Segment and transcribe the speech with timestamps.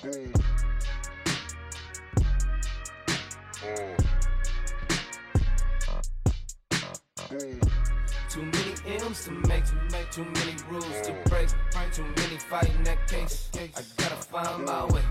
[0.00, 0.08] Too
[8.38, 11.48] many M's to make, make too many rules to break,
[11.92, 13.50] too many fighting that case.
[13.54, 13.68] I
[13.98, 15.02] gotta find my way.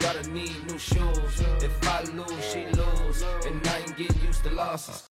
[0.00, 1.40] Gotta need new shoes.
[1.62, 5.09] If I lose, she lose, and I ain't get used to losses.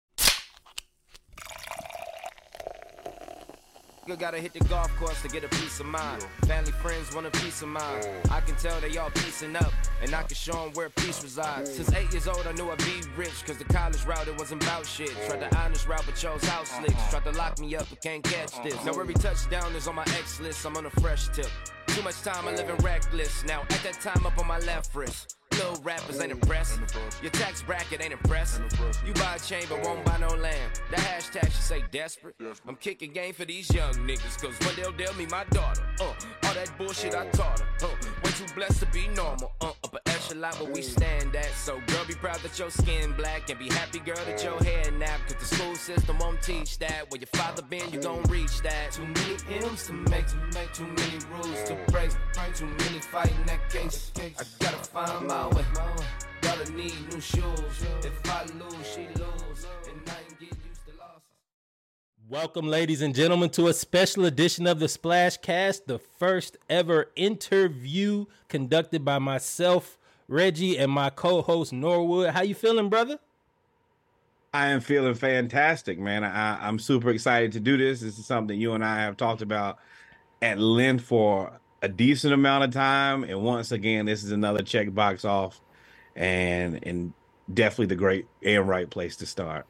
[4.18, 6.24] Gotta hit the golf course to get a peace of mind.
[6.46, 8.06] Family, friends want a peace of mind.
[8.30, 9.72] I can tell they all piecing up,
[10.04, 11.74] and I can show them where peace resides.
[11.74, 14.62] Since eight years old, I knew I'd be rich, cause the college route, it wasn't
[14.62, 15.12] about shit.
[15.26, 16.94] Tried the honest route, but chose house slicks.
[16.94, 17.20] Uh-huh.
[17.20, 18.74] Tried to lock me up, but can't catch this.
[18.74, 18.92] Uh-huh.
[18.92, 21.50] Now every touchdown is on my X list, I'm on a fresh tip.
[22.00, 23.44] Too much time, I'm living reckless.
[23.44, 25.36] Now at that time, up on my left wrist.
[25.52, 26.80] Little rappers ain't impressed.
[27.22, 28.62] Your tax bracket ain't impressed.
[29.06, 30.80] You buy a chain but won't buy no land.
[30.92, 32.36] The hashtag should say desperate.
[32.66, 35.84] I'm kicking game for these young niggas, cause one they'll deal me my daughter.
[36.00, 37.88] Uh, all that bullshit I taught her.
[37.88, 37.90] Uh,
[38.24, 39.52] way too blessed to be normal.
[39.60, 41.52] Uh, upper echelon where we stand at.
[41.56, 44.92] So girl, be proud that your skin black and be happy, girl, that your hair
[44.92, 45.20] nap.
[45.28, 47.10] Cause the school system won't teach that.
[47.10, 48.92] Where your father been, you gon' reach that.
[48.92, 52.12] Too many M's to make, to make too many rules to break.
[52.56, 54.12] Too many fighting that case.
[54.18, 55.66] I gotta find my way.
[56.42, 57.44] Gotta need new shoes.
[58.04, 59.66] If I lose, she lose.
[59.88, 61.24] And I ain't get used to losses.
[62.28, 67.12] Welcome, ladies and gentlemen, to a special edition of the Splash Cast, the first ever
[67.16, 69.98] interview conducted by myself,
[70.30, 72.30] Reggie, and my co-host Norwood.
[72.30, 73.20] How you feeling, brother?
[74.54, 76.24] I am feeling fantastic, man.
[76.24, 78.02] I, I'm super excited to do this.
[78.02, 79.80] This is something you and I have talked about
[80.42, 83.24] at length for a decent amount of time.
[83.24, 85.62] And once again, this is another check box off
[86.16, 87.14] and and
[87.52, 89.66] definitely the great and right place to start.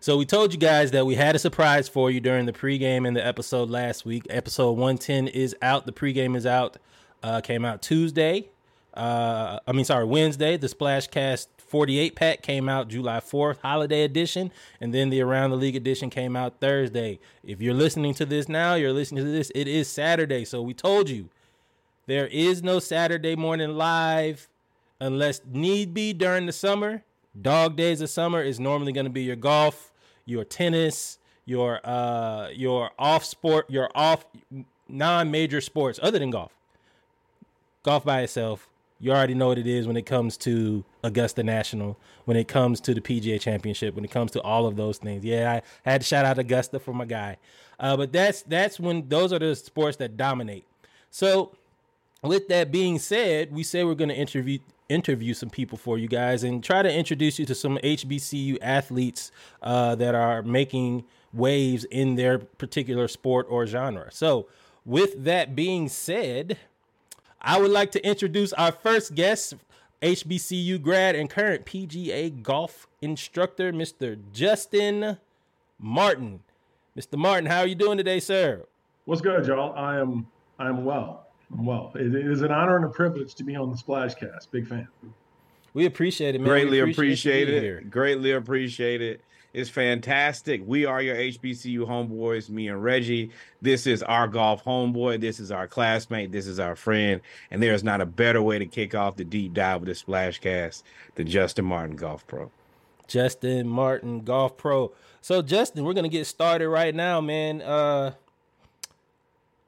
[0.00, 3.06] So we told you guys that we had a surprise for you during the pregame
[3.06, 4.26] in the episode last week.
[4.30, 5.86] Episode 110 is out.
[5.86, 6.78] The pregame is out.
[7.22, 8.51] Uh, came out Tuesday.
[8.94, 10.56] Uh, I mean, sorry, Wednesday.
[10.56, 15.56] The Splashcast 48 pack came out July 4th, holiday edition, and then the Around the
[15.56, 17.18] League edition came out Thursday.
[17.42, 19.50] If you're listening to this now, you're listening to this.
[19.54, 21.30] It is Saturday, so we told you
[22.06, 24.48] there is no Saturday morning live
[25.00, 27.04] unless need be during the summer.
[27.40, 29.92] Dog days of summer is normally going to be your golf,
[30.26, 34.26] your tennis, your uh your off sport, your off
[34.88, 36.52] non-major sports other than golf.
[37.82, 38.68] Golf by itself,
[39.02, 42.80] you already know what it is when it comes to Augusta National, when it comes
[42.82, 45.24] to the PGA Championship, when it comes to all of those things.
[45.24, 47.36] Yeah, I had to shout out Augusta for my guy.
[47.80, 50.64] Uh, but that's that's when those are the sports that dominate.
[51.10, 51.56] So,
[52.22, 56.06] with that being said, we say we're going to interview interview some people for you
[56.06, 61.82] guys and try to introduce you to some HBCU athletes uh, that are making waves
[61.84, 64.12] in their particular sport or genre.
[64.12, 64.46] So,
[64.84, 66.56] with that being said,
[67.42, 69.54] I would like to introduce our first guest,
[70.00, 74.16] HBCU grad and current PGA golf instructor, Mr.
[74.32, 75.18] Justin
[75.78, 76.40] Martin.
[76.96, 77.18] Mr.
[77.18, 78.64] Martin, how are you doing today, sir?
[79.06, 79.74] What's good, y'all?
[79.76, 80.26] I am
[80.58, 81.26] I am well.
[81.52, 81.90] I'm well.
[81.96, 84.50] It is an honor and a privilege to be on the Splashcast.
[84.52, 84.86] Big fan.
[85.74, 86.48] We appreciate it, man.
[86.48, 87.62] Greatly We appreciate, you it.
[87.62, 87.80] here.
[87.80, 89.22] Greatly appreciate it.
[89.52, 90.62] It's fantastic.
[90.64, 93.30] We are your HBCU homeboys, me and Reggie.
[93.60, 95.20] This is our golf homeboy.
[95.20, 96.32] This is our classmate.
[96.32, 97.20] This is our friend.
[97.50, 99.92] And there is not a better way to kick off the deep dive of the
[99.92, 100.82] Splashcast
[101.16, 102.50] than Justin Martin Golf Pro.
[103.06, 104.92] Justin Martin, Golf Pro.
[105.20, 107.60] So, Justin, we're gonna get started right now, man.
[107.60, 108.12] Uh,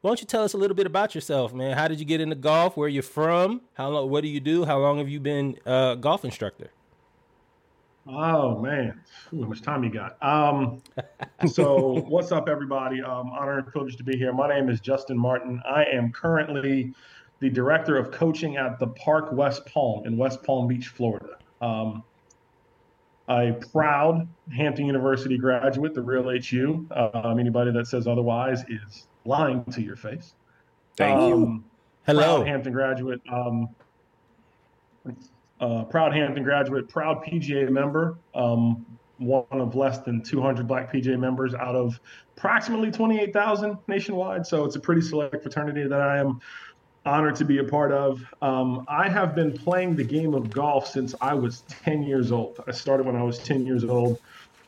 [0.00, 1.77] why don't you tell us a little bit about yourself, man?
[1.77, 2.75] How did you get into golf?
[2.77, 3.61] Where you from?
[3.75, 4.09] How long?
[4.09, 4.65] What do you do?
[4.65, 6.71] How long have you been a golf instructor?
[8.06, 9.00] Oh man,
[9.32, 10.22] Ooh, how much time you got?
[10.22, 10.82] Um,
[11.50, 13.03] so what's up, everybody?
[13.03, 14.32] Um, honor and privilege to be here.
[14.32, 15.62] My name is Justin Martin.
[15.66, 16.93] I am currently
[17.41, 21.38] the director of coaching at the Park West Palm in West Palm Beach, Florida.
[21.62, 22.04] Um,
[23.28, 26.87] a proud Hampton University graduate, the real HU.
[26.94, 30.34] Um, anybody that says otherwise is lying to your face.
[30.99, 31.34] Thank you.
[31.34, 31.64] Um,
[32.06, 32.37] Hello.
[32.37, 33.23] proud Hampton graduate.
[35.61, 38.85] Uh, proud Hampton graduate, proud PGA member, um,
[39.19, 42.01] one of less than 200 black PGA members out of
[42.37, 44.47] approximately 28,000 nationwide.
[44.47, 46.41] So it's a pretty select fraternity that I am
[47.06, 48.25] honored to be a part of.
[48.43, 52.62] Um, I have been playing the game of golf since I was 10 years old.
[52.67, 54.21] I started when I was 10 years old.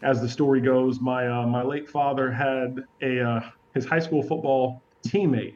[0.02, 3.40] As the story goes, my uh, my late father had a uh,
[3.72, 5.54] his high school football teammate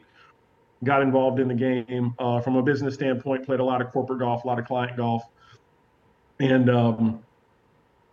[0.83, 4.19] got involved in the game uh, from a business standpoint, played a lot of corporate
[4.19, 5.23] golf, a lot of client golf.
[6.39, 7.19] And um,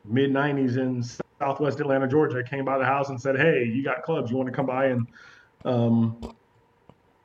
[0.05, 1.03] mid 90s in
[1.38, 4.31] Southwest Atlanta, Georgia, came by the house and said, Hey, you got clubs.
[4.31, 5.06] You want to come by and
[5.65, 6.35] um,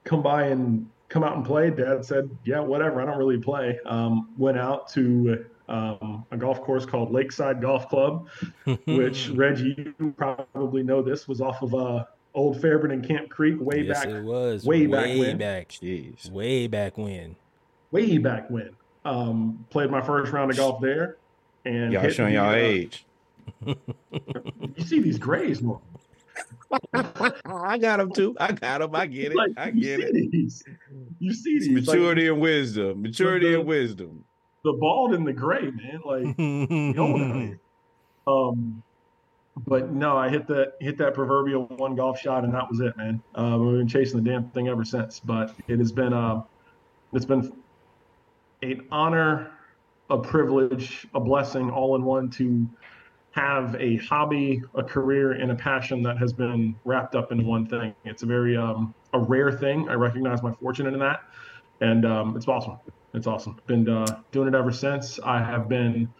[0.03, 1.69] come by and come out and play.
[1.69, 3.01] Dad said, yeah, whatever.
[3.01, 3.79] I don't really play.
[3.85, 8.27] Um, went out to um, a golf course called Lakeside Golf Club,
[8.87, 13.57] which Reggie, you probably know this, was off of uh, Old Fairburn and Camp Creek
[13.59, 14.09] way yes, back.
[14.13, 15.37] it was way way back back, when.
[15.37, 16.29] back, Jeez.
[16.31, 17.35] way back when.
[17.91, 18.71] Way back when.
[19.05, 21.17] Um, played my first round of golf there.
[21.65, 23.05] And Y'all showing the, y'all uh, age.
[23.65, 25.81] You see these grays more.
[26.93, 28.35] I got them too.
[28.39, 28.95] I got them.
[28.95, 29.35] I get it.
[29.35, 30.31] Like, I get see it.
[30.31, 30.63] These.
[31.19, 31.87] You see It's these.
[31.87, 33.01] like, maturity and wisdom.
[33.03, 34.23] Maturity the- and wisdom.
[34.63, 36.01] the bald and the gray, man.
[36.05, 37.59] Like you know what I mean?
[38.25, 38.83] Um,
[39.55, 42.97] but no, I hit that hit that proverbial one golf shot, and that was it,
[42.97, 43.21] man.
[43.35, 45.19] Uh, we've been chasing the damn thing ever since.
[45.19, 46.41] But it has been uh,
[47.13, 47.53] it's been
[48.61, 49.51] an honor,
[50.09, 52.67] a privilege, a blessing, all in one to
[53.31, 57.65] have a hobby, a career, and a passion that has been wrapped up in one
[57.65, 57.93] thing.
[58.05, 59.87] It's a very um, a rare thing.
[59.89, 61.21] I recognize my fortune in that,
[61.81, 62.79] and um, it's awesome.
[63.13, 63.59] It's awesome.
[63.67, 65.19] Been uh, doing it ever since.
[65.23, 66.11] I have been,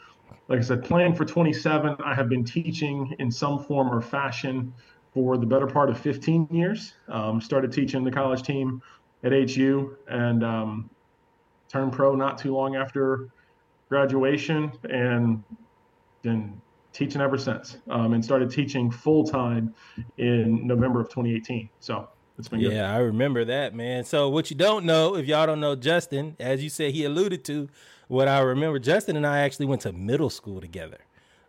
[0.48, 1.96] like I said, playing for 27.
[2.04, 4.74] I have been teaching in some form or fashion
[5.14, 6.94] for the better part of 15 years.
[7.08, 8.82] Um, started teaching the college team
[9.24, 10.90] at HU and um,
[11.70, 13.30] turned pro not too long after
[13.90, 15.44] graduation, and
[16.24, 16.60] been
[16.94, 17.78] teaching ever since.
[17.90, 19.74] Um, and started teaching full time
[20.18, 21.70] in November of 2018.
[21.80, 22.74] So it's been good.
[22.74, 24.04] Yeah, I remember that, man.
[24.04, 27.44] So what you don't know, if y'all don't know Justin, as you said, he alluded
[27.46, 27.70] to
[28.14, 28.78] what I remember.
[28.80, 31.00] Justin and I actually went to middle school together.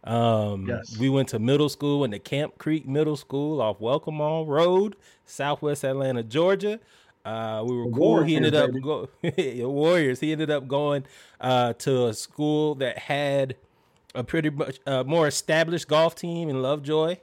[0.02, 0.96] Um, Yes.
[0.99, 4.96] we went to middle school, in the Camp Creek Middle School off Welcome All Road,
[5.26, 6.81] Southwest Atlanta, Georgia.
[7.25, 8.22] Uh, we were The cool.
[8.22, 9.08] He ended up go
[9.69, 10.20] Warriors.
[10.20, 11.05] He ended up going
[11.40, 13.56] uh, to a school that had
[14.14, 17.16] a pretty much uh, more established golf team in Lovejoy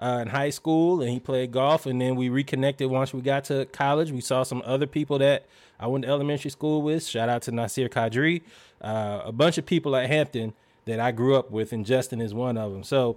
[0.00, 1.86] uh, in high school, and he played golf.
[1.86, 4.10] And then we reconnected once we got to college.
[4.12, 5.46] We saw some other people that
[5.80, 7.04] I went to elementary school with.
[7.06, 8.42] Shout out to Nasir Kadri,
[8.80, 10.54] uh, a bunch of people at Hampton
[10.86, 12.82] that I grew up with, and Justin is one of them.
[12.82, 13.16] So,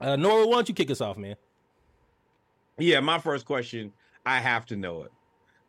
[0.00, 1.36] uh, Nora, why don't you kick us off, man?
[2.78, 3.92] Yeah, my first question,
[4.26, 5.12] I have to know it.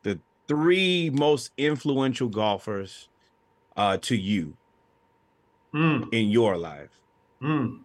[0.04, 3.08] The three most influential golfers
[3.78, 4.58] uh, to you
[5.74, 6.08] Mm.
[6.14, 7.02] in your life.
[7.42, 7.80] Mm.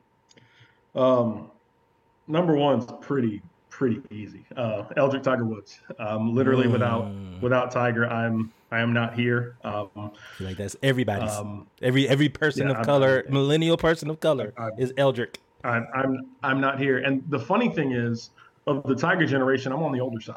[0.95, 1.51] Um,
[2.31, 4.45] number one's pretty pretty easy.
[4.57, 5.81] Uh, Eldrick Tiger Woods.
[5.99, 7.41] Um, literally without Mm.
[7.41, 9.57] without Tiger, I'm I am not here.
[9.65, 11.33] Um, like that's everybody's.
[11.33, 15.39] um, every every person yeah, of I'm- color, millennial person of color, I'm- is Eldrick.
[15.65, 16.99] I'm I'm I'm not here.
[16.99, 18.31] And the funny thing is,
[18.67, 20.37] of the Tiger generation, I'm on the older side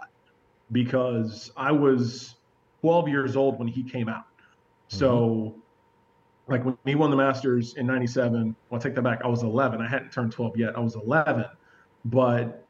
[0.71, 2.35] because I was
[2.81, 4.25] 12 years old when he came out.
[4.87, 5.55] So,
[6.47, 9.21] like when he won the Masters in '97, well, I take that back.
[9.23, 9.81] I was 11.
[9.81, 10.75] I hadn't turned 12 yet.
[10.75, 11.45] I was 11,
[12.05, 12.65] but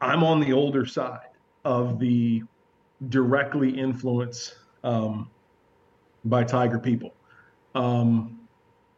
[0.00, 1.28] I'm on the older side
[1.64, 2.42] of the
[3.08, 5.30] directly influenced um,
[6.24, 7.14] by Tiger people.
[7.74, 8.40] Um,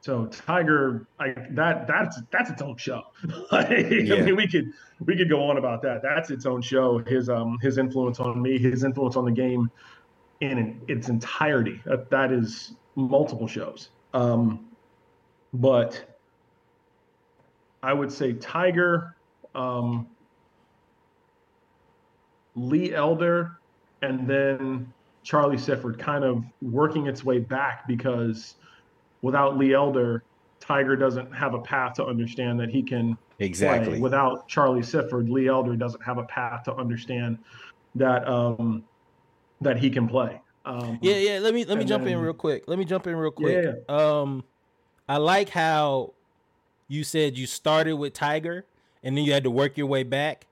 [0.00, 3.02] so Tiger, like that, that's that's its own show.
[3.52, 4.14] Like, Yeah.
[4.16, 4.72] I mean, we could
[5.04, 6.02] we could go on about that.
[6.02, 6.98] That's its own show.
[6.98, 9.70] His um his influence on me, his influence on the game,
[10.40, 11.80] in its entirety.
[11.84, 13.90] That, that is multiple shows.
[14.14, 14.66] Um,
[15.52, 16.18] but
[17.82, 19.16] I would say Tiger,
[19.54, 20.06] um,
[22.54, 23.58] Lee Elder,
[24.02, 28.54] and then Charlie Sifford kind of working its way back because
[29.22, 30.24] without Lee Elder,
[30.60, 33.46] Tiger doesn't have a path to understand that he can play.
[33.46, 34.00] Exactly.
[34.00, 37.38] Without Charlie Sifford, Lee Elder doesn't have a path to understand
[37.94, 38.84] that um,
[39.60, 40.40] that he can play.
[40.64, 41.38] Um, Yeah, yeah.
[41.38, 42.64] Let me let me And jump in real quick.
[42.66, 43.64] Let me jump in real quick.
[43.64, 43.90] Yeah, quick.
[43.90, 44.44] Um,
[45.08, 46.14] I like how
[46.88, 48.66] you said you started with Tiger
[49.02, 50.46] and then you had to work your way back.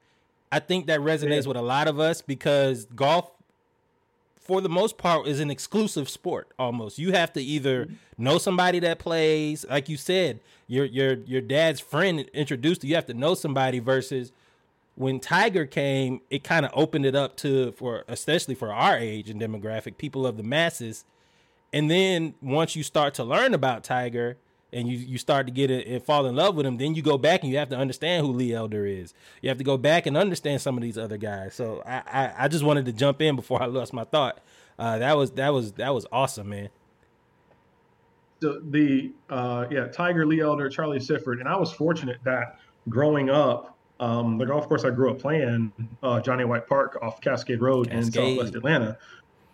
[0.52, 1.48] I think that resonates Yeah.
[1.48, 3.30] with a lot of us because golf,
[4.36, 6.48] for the most part, is an exclusive sport.
[6.58, 7.94] Almost, you have to either mm-hmm.
[8.24, 12.90] know somebody that plays, like you said, your your your dad's friend introduced you.
[12.90, 14.32] You have to know somebody versus
[14.94, 19.28] when Tiger came, it kind of opened it up to for especially for our age
[19.28, 21.04] and demographic, people of the masses.
[21.72, 24.38] And then once you start to learn about Tiger
[24.76, 27.02] and you you start to get it and fall in love with him, then you
[27.02, 29.14] go back and you have to understand who Lee Elder is.
[29.42, 31.54] You have to go back and understand some of these other guys.
[31.54, 34.40] So I I, I just wanted to jump in before I lost my thought.
[34.78, 36.68] Uh, that was that was that was awesome, man.
[38.40, 43.30] the, the uh, yeah, Tiger, Lee Elder, Charlie Sifford, and I was fortunate that growing
[43.30, 46.46] up, um, the golf course I grew up playing, uh, John A.
[46.46, 48.98] White Park off Cascade Road in Southwest Atlanta,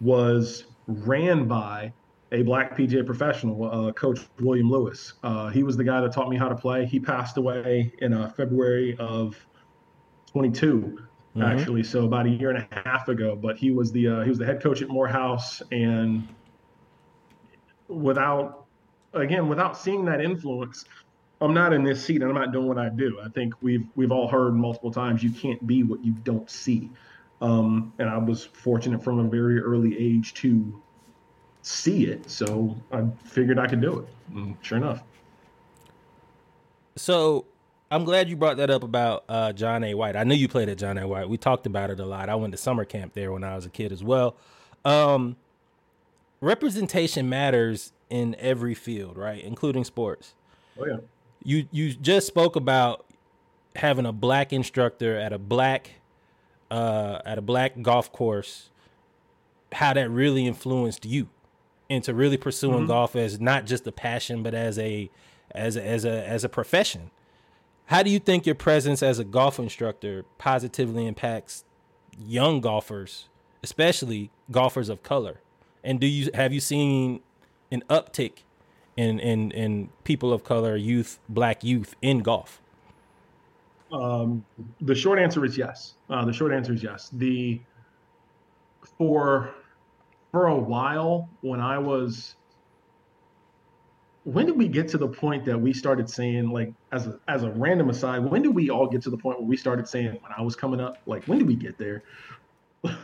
[0.01, 1.93] was ran by
[2.33, 5.13] a black PGA professional, uh, Coach William Lewis.
[5.23, 6.87] Uh, he was the guy that taught me how to play.
[6.87, 9.37] He passed away in uh, February of
[10.33, 10.99] 22,
[11.37, 11.43] mm-hmm.
[11.43, 11.83] actually.
[11.83, 14.39] So about a year and a half ago, but he was the uh, he was
[14.39, 16.27] the head coach at Morehouse, and
[17.87, 18.65] without
[19.13, 20.87] again without seeing that influence,
[21.43, 23.21] I'm not in this seat and I'm not doing what I do.
[23.23, 26.91] I think we've we've all heard multiple times you can't be what you don't see.
[27.43, 30.81] Um, and I was fortunate from a very early age to
[31.63, 34.09] see it, so I figured I could do it.
[34.35, 35.03] And sure enough.
[36.97, 37.47] So
[37.91, 39.95] I'm glad you brought that up about uh, John A.
[39.95, 40.17] White.
[40.17, 41.07] I knew you played at John A.
[41.07, 41.29] White.
[41.29, 42.29] We talked about it a lot.
[42.29, 44.37] I went to summer camp there when I was a kid as well.
[44.85, 45.37] Um,
[46.41, 50.35] representation matters in every field, right, including sports.
[50.79, 50.97] Oh yeah.
[51.45, 53.07] You you just spoke about
[53.77, 55.93] having a black instructor at a black
[56.71, 58.71] uh, at a black golf course.
[59.73, 61.29] How that really influenced you
[61.93, 62.87] into really pursuing mm-hmm.
[62.87, 65.11] golf as not just a passion, but as a
[65.51, 67.11] as a, as a as a profession.
[67.87, 71.65] How do you think your presence as a golf instructor positively impacts
[72.19, 73.29] young golfers,
[73.63, 75.41] especially golfers of color?
[75.85, 77.21] And do you have you seen
[77.71, 78.45] an uptick
[78.97, 82.61] in in in people of color, youth, black youth in golf?
[83.93, 84.45] Um,
[84.81, 85.95] the short answer is yes.
[86.09, 87.11] Uh, the short answer is yes.
[87.13, 87.61] The
[88.97, 89.55] for
[90.33, 92.35] for a while when I was
[94.25, 97.43] when did we get to the point that we started saying like as a as
[97.43, 100.11] a random aside when did we all get to the point where we started saying
[100.11, 102.05] when i was coming up like when did we get there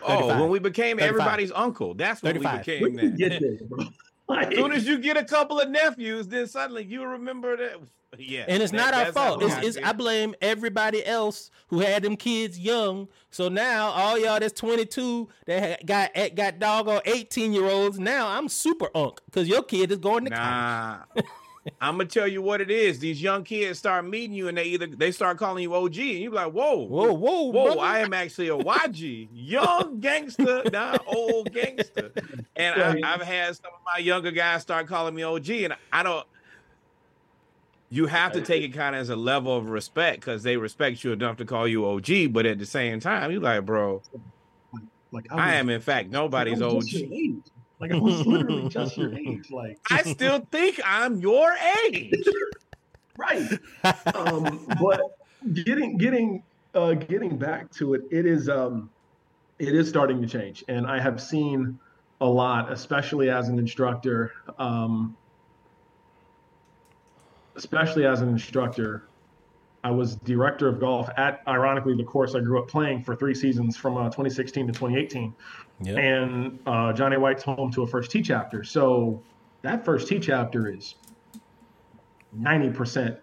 [0.02, 1.08] oh when we became 35.
[1.08, 2.52] everybody's uncle that's when 35.
[2.52, 3.92] we became when that.
[4.28, 7.04] Get there, like, as soon as you get a couple of nephews then suddenly you
[7.04, 7.80] remember that
[8.16, 9.42] yeah, and it's that, not our fault.
[9.42, 13.08] It's, it's I blame everybody else who had them kids young.
[13.30, 17.98] So now all y'all that's 22 that got got dog doggone 18 year olds.
[17.98, 20.98] Now I'm super unk because your kid is going to nah.
[21.04, 21.26] college.
[21.80, 22.98] I'm gonna tell you what it is.
[22.98, 26.18] These young kids start meeting you, and they either they start calling you OG, and
[26.18, 27.80] you are like, "Whoa, whoa, whoa, whoa!" Brother.
[27.80, 32.12] I am actually a YG, young gangster, not old gangster.
[32.56, 36.02] And I, have had some of my younger guys start calling me OG, and I
[36.02, 36.26] don't
[37.90, 41.02] you have to take it kind of as a level of respect because they respect
[41.04, 44.02] you enough to call you OG, but at the same time, you're like, bro,
[45.10, 46.84] like I, was, I am in fact nobody's like OG.
[47.80, 49.50] Like I was literally just your age.
[49.50, 51.54] Like I still think I'm your
[51.86, 52.14] age.
[53.16, 53.58] right.
[54.14, 55.00] Um, but
[55.64, 56.42] getting getting
[56.74, 58.90] uh, getting back to it, it is um,
[59.58, 61.78] it is starting to change, and I have seen
[62.20, 64.32] a lot, especially as an instructor.
[64.58, 65.16] Um,
[67.58, 69.02] especially as an instructor.
[69.84, 73.34] I was director of golf at, ironically, the course I grew up playing for three
[73.34, 75.34] seasons from uh, 2016 to 2018.
[75.82, 75.96] Yep.
[75.96, 77.20] And uh, John A.
[77.20, 78.64] White's home to a first tee chapter.
[78.64, 79.22] So
[79.62, 80.96] that first tee chapter is
[82.36, 83.18] 90%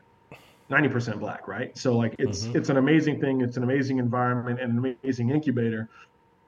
[0.70, 1.78] 90% black, right?
[1.78, 2.58] So like it's mm-hmm.
[2.58, 3.42] it's an amazing thing.
[3.42, 5.90] It's an amazing environment and an amazing incubator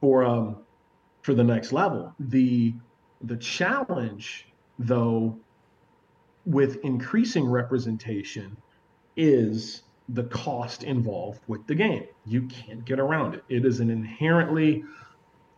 [0.02, 0.58] for um
[1.22, 2.14] for the next level.
[2.20, 2.74] The
[3.22, 4.48] the challenge
[4.80, 5.38] though
[6.46, 8.58] with increasing representation
[9.16, 12.06] is the cost involved with the game.
[12.26, 13.44] You can't get around it.
[13.50, 14.84] It is an inherently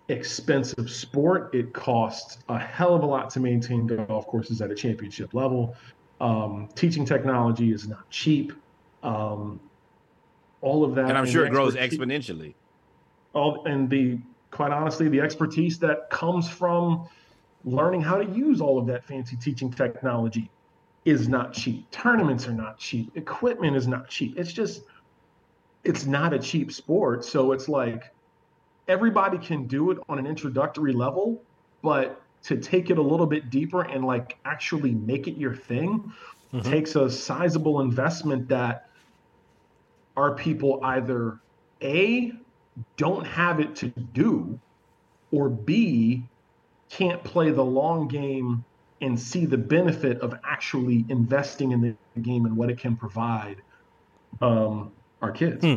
[0.10, 1.54] expensive sport.
[1.54, 5.76] It costs a hell of a lot to maintain golf courses at a championship level.
[6.20, 8.52] Um, teaching technology is not cheap.
[9.04, 9.60] Um,
[10.62, 12.54] all of that, and I'm sure it grows exponentially.
[13.34, 14.20] All and the
[14.52, 17.08] quite honestly, the expertise that comes from
[17.64, 20.50] learning how to use all of that fancy teaching technology
[21.06, 21.90] is not cheap.
[21.92, 23.12] Tournaments are not cheap.
[23.16, 24.38] Equipment is not cheap.
[24.38, 24.84] It's just,
[25.84, 27.24] it's not a cheap sport.
[27.24, 28.12] So it's like
[28.90, 31.42] everybody can do it on an introductory level,
[31.82, 36.12] but to take it a little bit deeper and like actually make it your thing
[36.54, 36.70] mm-hmm.
[36.70, 38.90] takes a sizable investment that
[40.18, 41.40] our people either
[41.82, 42.34] A,
[42.98, 44.60] don't have it to do,
[45.32, 46.26] or B,
[46.90, 48.66] can't play the long game
[49.02, 53.58] and see the benefit of actually investing in the game and what it can provide
[54.42, 54.92] um,
[55.22, 55.64] our kids.
[55.64, 55.76] Hmm.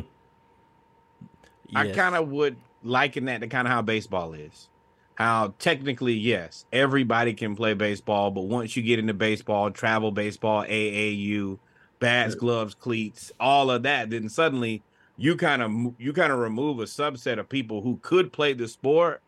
[1.68, 1.86] Yes.
[1.86, 4.68] I kind of would liken that to kind of how baseball is.
[5.14, 10.64] How technically, yes, everybody can play baseball, but once you get into baseball, travel baseball,
[10.64, 11.58] AAU,
[11.98, 14.82] bats, gloves, cleats, all of that, then suddenly
[15.16, 18.66] you kind of you kind of remove a subset of people who could play the
[18.66, 19.22] sport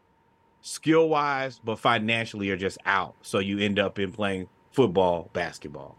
[0.63, 3.15] skill wise, but financially are just out.
[3.23, 5.97] So you end up in playing football, basketball.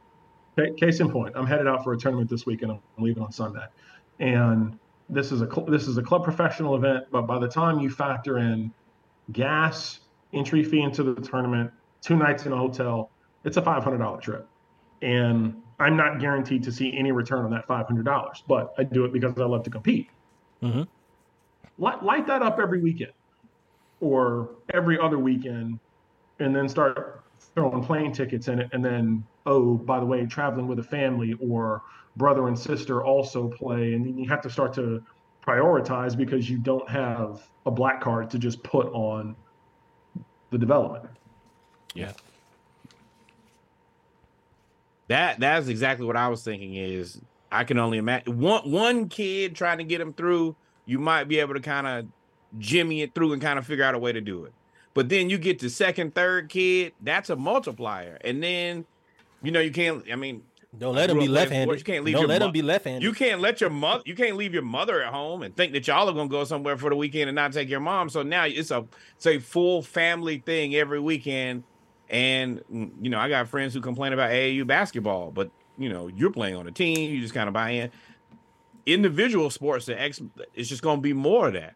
[0.78, 3.32] Case in point, I'm headed out for a tournament this week, and I'm leaving on
[3.32, 3.66] Sunday.
[4.20, 7.90] And this is a this is a club professional event, but by the time you
[7.90, 8.72] factor in
[9.32, 10.00] gas,
[10.34, 11.72] entry fee into the tournament,
[12.02, 13.12] two nights in a hotel,
[13.44, 14.48] it's a $500 trip.
[15.02, 19.14] And I'm not guaranteed to see any return on that $500, but I do it
[19.14, 20.10] because I love to compete.
[20.64, 20.84] Mm-hmm.
[21.78, 23.12] light, light that up every weekend
[24.00, 25.80] or every other weekend
[26.40, 30.68] and then start throwing plane tickets in it and then oh by the way traveling
[30.68, 31.84] with a family or
[32.18, 35.04] brother and sister also play and then you have to start to
[35.46, 39.36] prioritize because you don't have a black card to just put on
[40.52, 41.10] the development
[41.94, 42.12] Yeah.
[45.08, 46.76] That that's exactly what I was thinking.
[46.76, 50.56] Is I can only imagine one one kid trying to get him through.
[50.86, 52.06] You might be able to kind of
[52.58, 54.54] jimmy it through and kind of figure out a way to do it.
[54.94, 58.18] But then you get to second, third kid, that's a multiplier.
[58.22, 58.86] And then,
[59.44, 60.04] you know, you can't.
[60.12, 60.42] I mean,
[60.80, 61.80] Don't let him be grew up playing left-handed.
[61.80, 63.04] You can't leave Don't your let mo- him be left-handed.
[63.04, 64.04] you can't let your mother.
[64.06, 66.78] You can't leave your mother at home and think that y'all are gonna go somewhere
[66.78, 68.10] for the weekend and not take your mom.
[68.10, 71.64] So now it's a it's a full family thing every weekend.
[72.10, 72.62] And
[73.02, 76.56] you know, I got friends who complain about AAU basketball, but you know, you're playing
[76.56, 77.12] on a team.
[77.12, 77.92] You just kind of buy in.
[78.86, 80.22] Individual sports, the X,
[80.54, 81.74] it's just gonna be more of that.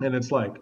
[0.00, 0.54] and it's like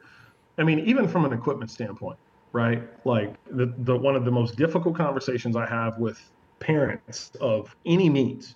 [0.59, 2.17] i mean even from an equipment standpoint
[2.53, 6.19] right like the, the one of the most difficult conversations i have with
[6.59, 8.55] parents of any means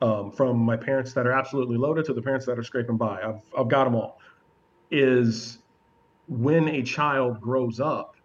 [0.00, 3.22] um, from my parents that are absolutely loaded to the parents that are scraping by.
[3.22, 4.18] I've, I've got them all.
[4.90, 5.58] Is
[6.28, 8.16] when a child grows up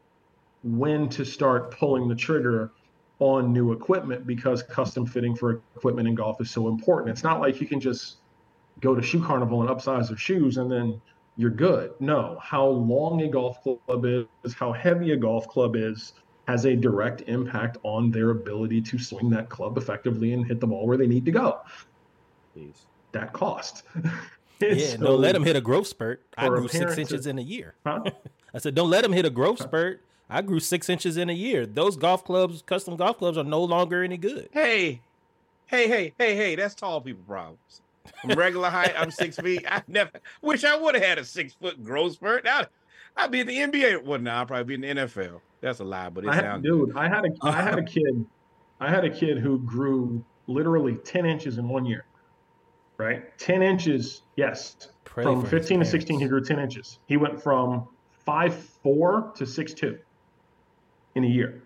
[0.64, 2.72] when to start pulling the trigger
[3.20, 7.10] on new equipment because custom fitting for equipment in golf is so important.
[7.10, 8.18] It's not like you can just
[8.80, 11.02] go to shoe carnival and upsize their shoes and then
[11.36, 11.92] you're good.
[12.00, 16.14] No, how long a golf club is, how heavy a golf club is,
[16.48, 20.68] has a direct impact on their ability to swing that club effectively and hit the
[20.68, 21.60] ball where they need to go.
[23.12, 23.84] That cost.
[24.62, 26.24] yeah, So- don't let him hit a growth spurt.
[26.38, 27.76] I grew six parent to- inches in a year.
[27.86, 28.04] Huh?
[28.54, 30.02] I said, don't let him hit a growth spurt.
[30.30, 31.66] I grew six inches in a year.
[31.66, 34.50] Those golf clubs, custom golf clubs, are no longer any good.
[34.52, 35.02] Hey,
[35.68, 37.82] hey, hey, hey, hey, that's tall people problems.
[38.24, 38.94] I'm regular height.
[38.98, 39.64] I'm six feet.
[39.70, 40.12] I never
[40.42, 42.48] wish I would have had a six foot growth spurt.
[42.48, 42.68] I'd,
[43.16, 44.04] I'd be in the NBA.
[44.04, 45.40] Well, now I'd probably be in the NFL.
[45.62, 47.84] That's a lie, but it I had, sounds dude, I had a I had a
[47.84, 48.26] kid,
[48.80, 52.06] I had a kid who grew literally 10 inches in one year.
[52.98, 53.38] Right?
[53.38, 54.76] 10 inches, yes.
[55.04, 57.00] Pray from 15 to 16, he grew 10 inches.
[57.06, 57.88] He went from
[58.26, 59.98] five four to six two
[61.16, 61.64] in a year.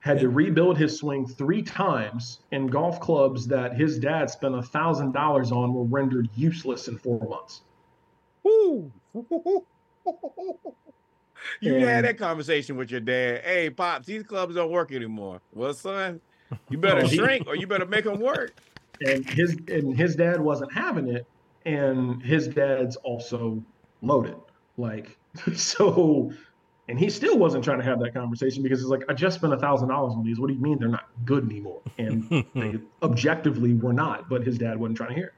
[0.00, 4.62] Had to rebuild his swing three times, and golf clubs that his dad spent a
[4.62, 7.62] thousand dollars on were rendered useless in four months.
[8.42, 8.92] Woo.
[11.60, 13.42] you And- had that conversation with your dad.
[13.44, 15.40] Hey, pops, these clubs don't work anymore.
[15.52, 16.20] Well, son,
[16.70, 18.52] you better shrink or you better make them work.
[19.06, 21.26] and his and his dad wasn't having it
[21.66, 23.60] and his dad's also
[24.02, 24.36] loaded
[24.76, 25.16] like
[25.54, 26.30] so
[26.88, 29.52] and he still wasn't trying to have that conversation because it's like i just spent
[29.52, 32.78] a thousand dollars on these what do you mean they're not good anymore and they
[33.02, 35.32] objectively were not but his dad wasn't trying to hear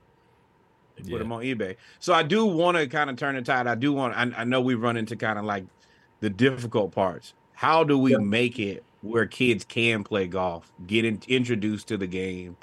[0.99, 1.77] it put them on eBay.
[2.01, 3.67] So I do want to kind of turn the tide.
[3.67, 4.15] I do want.
[4.17, 5.65] I, I know we run into kind of like
[6.27, 7.35] the difficult parts.
[7.53, 8.19] How do we Yeah.
[8.19, 12.57] make it where kids can play golf, get in, introduced to the game,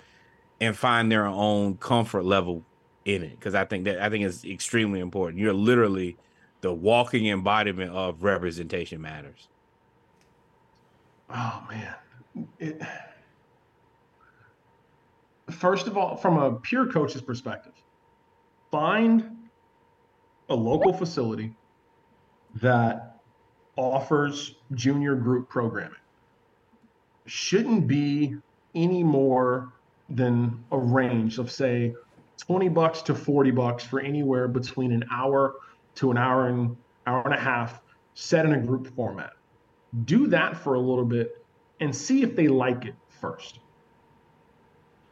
[0.60, 2.66] and find their own comfort level
[3.06, 3.32] in it?
[3.40, 5.40] Because I think that I think it's extremely important.
[5.40, 6.18] You're literally
[6.60, 9.48] the walking embodiment of representation matters.
[11.30, 11.96] oh man
[12.60, 12.82] it,
[15.52, 17.74] first of all from a pure coach's perspective
[18.72, 19.50] find
[20.50, 21.56] a local facility
[22.56, 23.13] that
[23.76, 25.98] offers junior group programming.
[27.26, 28.36] Shouldn't be
[28.76, 29.72] any more
[30.10, 31.96] than a range of say
[32.40, 35.56] 20 bucks to 40 bucks for anywhere between an hour
[35.96, 36.76] to an hour and
[37.08, 37.82] hour and a half
[38.16, 39.34] set in a group format.
[40.06, 41.44] Do that for a little bit
[41.80, 43.60] and see if they like it first.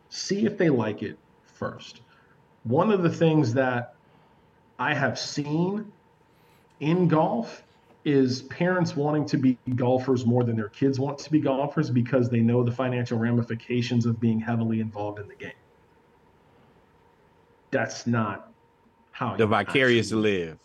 [0.10, 2.02] See if they like it first.
[2.64, 3.96] One of the things that
[4.78, 5.92] I have seen
[6.80, 7.64] in golf
[8.04, 12.30] is parents wanting to be golfers more than their kids want to be golfers because
[12.30, 15.52] they know the financial ramifications of being heavily involved in the game.
[17.70, 18.52] That's not
[19.12, 20.60] how The vicarious actually- live.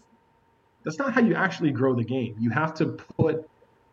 [0.84, 2.36] that's not how you actually grow the game.
[2.38, 2.86] You have to
[3.18, 3.48] put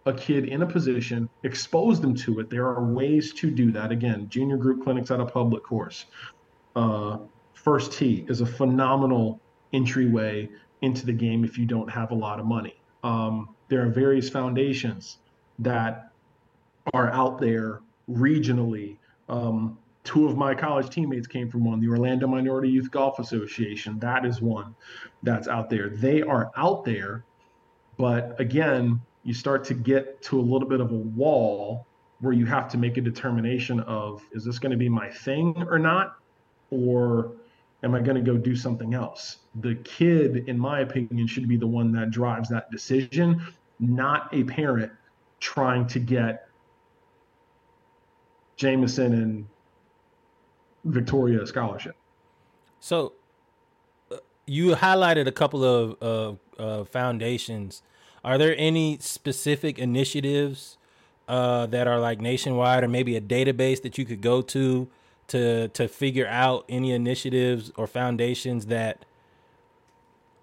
[0.06, 2.50] a kid in a position, expose them to it.
[2.50, 3.92] There are ways to do that.
[3.92, 6.06] Again, junior group clinics at a public course.
[6.76, 7.20] Uh,
[7.54, 9.40] First Tee is a phenomenal
[9.72, 10.50] entryway
[10.82, 12.76] into the game if you don't have a lot of money.
[13.04, 15.18] Um, there are various foundations
[15.60, 16.12] that
[16.94, 18.98] are out there regionally.
[19.30, 24.00] Um, two of my college teammates came from one, the Orlando Minority Youth Golf Association.
[24.00, 24.76] That is one
[25.24, 25.90] that's out there.
[25.90, 27.24] They are out there,
[27.98, 31.88] but again, you start to get to a little bit of a wall
[32.20, 35.66] where you have to make a determination of is this going to be my thing
[35.70, 36.18] or not?
[36.70, 37.34] Or
[37.84, 39.38] am I going to go do something else?
[39.56, 43.42] The kid, in my opinion, should be the one that drives that decision,
[43.80, 44.92] not a parent
[45.40, 46.48] trying to get
[48.56, 49.48] Jameson and
[50.86, 51.96] Victoria a scholarship.
[52.80, 53.14] So
[54.12, 57.82] uh, you highlighted a couple of uh, uh, foundations.
[58.24, 60.78] Are there any specific initiatives
[61.28, 64.90] uh, that are like nationwide, or maybe a database that you could go to
[65.28, 69.06] to to figure out any initiatives or foundations that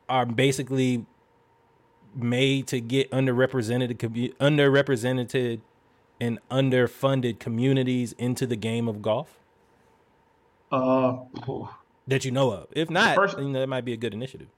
[0.09, 1.07] are basically
[2.15, 3.97] made to get underrepresented
[4.41, 5.61] underrepresented
[6.21, 9.39] and underfunded communities into the game of golf?
[10.71, 11.19] Uh,
[12.07, 12.67] that you know of.
[12.73, 14.49] If not, first, you know, that might be a good initiative.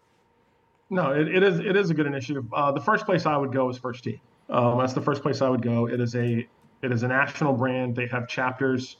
[0.91, 2.45] No, it, it is it is a good initiative.
[2.53, 4.21] Uh, the first place I would go is First Tee.
[4.51, 5.89] Um, that's the first place I would go.
[5.89, 6.47] It is a
[6.83, 7.97] it is a national brand.
[7.97, 8.97] They have chapters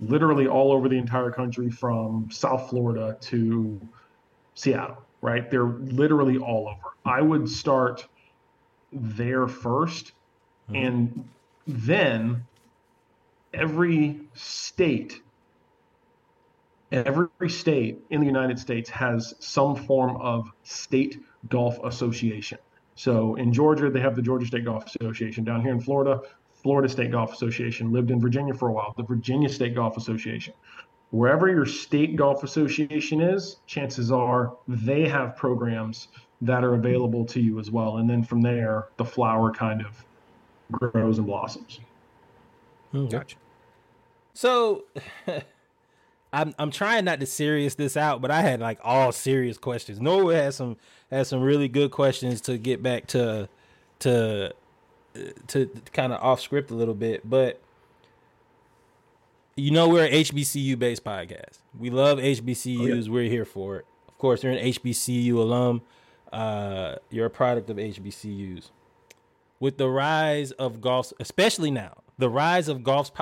[0.00, 3.80] literally all over the entire country, from South Florida to
[4.54, 4.98] Seattle.
[5.20, 6.94] Right, they're literally all over.
[7.04, 8.06] I would start
[8.92, 10.12] there 1st
[10.70, 10.74] mm-hmm.
[10.74, 11.28] and
[11.66, 12.44] then
[13.54, 15.22] every state
[16.92, 22.58] every state in the United States has some form of state golf association.
[22.94, 25.42] So in Georgia, they have the Georgia State Golf Association.
[25.42, 26.20] Down here in Florida,
[26.64, 27.92] Florida State Golf Association.
[27.92, 30.54] Lived in Virginia for a while, the Virginia State Golf Association.
[31.10, 36.08] Wherever your state golf association is, chances are they have programs
[36.40, 37.98] that are available to you as well.
[37.98, 40.04] And then from there, the flower kind of
[40.72, 41.78] grows and blossoms.
[42.90, 43.36] Hmm, gotcha.
[44.32, 44.84] So
[46.32, 50.00] I'm I'm trying not to serious this out, but I had like all serious questions.
[50.00, 50.76] Norwood had some
[51.10, 53.48] had some really good questions to get back to
[54.00, 54.52] to
[55.48, 57.60] to kind of off script a little bit, but
[59.56, 61.58] you know we're an HBCU based podcast.
[61.78, 62.80] We love HBCUs.
[62.80, 63.10] Oh, yeah.
[63.10, 63.86] We're here for it.
[64.08, 65.82] Of course, you're an HBCU alum.
[66.32, 68.70] Uh, you're a product of HBCUs.
[69.60, 73.12] With the rise of golf, especially now, the rise of golf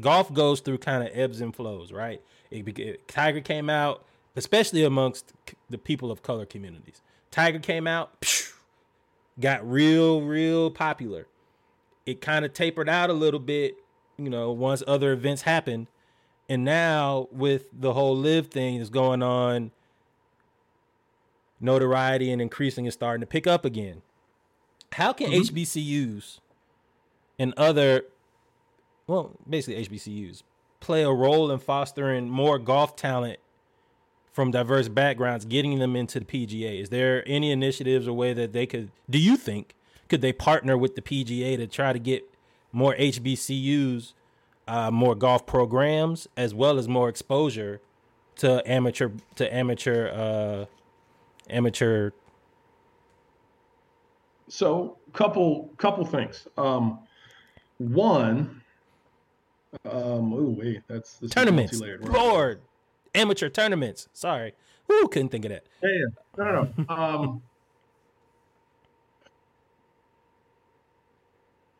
[0.00, 2.22] golf goes through kind of ebbs and flows, right?
[2.50, 4.04] It, Tiger came out,
[4.36, 5.32] especially amongst
[5.68, 7.02] the people of color communities.
[7.30, 8.54] Tiger came out, phew,
[9.40, 11.26] got real, real popular.
[12.08, 13.76] It kind of tapered out a little bit,
[14.16, 15.88] you know, once other events happened.
[16.48, 19.72] And now with the whole LIV thing is going on,
[21.60, 24.00] notoriety and increasing is starting to pick up again.
[24.92, 25.54] How can mm-hmm.
[25.54, 26.38] HBCUs
[27.38, 28.04] and other,
[29.06, 30.42] well, basically HBCUs,
[30.80, 33.38] play a role in fostering more golf talent
[34.32, 36.80] from diverse backgrounds, getting them into the PGA?
[36.80, 38.90] Is there any initiatives or way that they could?
[39.10, 39.74] Do you think
[40.08, 42.28] could they partner with the PGA to try to get
[42.72, 44.14] more HBCUs,
[44.66, 47.80] uh, more golf programs, as well as more exposure
[48.36, 50.64] to amateur to amateur uh,
[51.50, 52.10] amateur?
[54.48, 56.46] So, couple couple things.
[56.56, 57.00] Um,
[57.78, 58.62] one,
[59.84, 61.80] um, oh wait, that's this tournaments.
[62.00, 62.62] Lord,
[63.14, 64.08] amateur tournaments.
[64.12, 64.54] Sorry,
[64.90, 65.66] Ooh, couldn't think of that.
[65.82, 66.06] Yeah, yeah.
[66.38, 66.94] no, no, no.
[66.94, 67.42] um,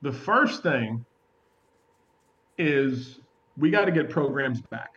[0.02, 1.04] the first thing
[2.56, 3.20] is
[3.56, 4.94] we got to get programs back.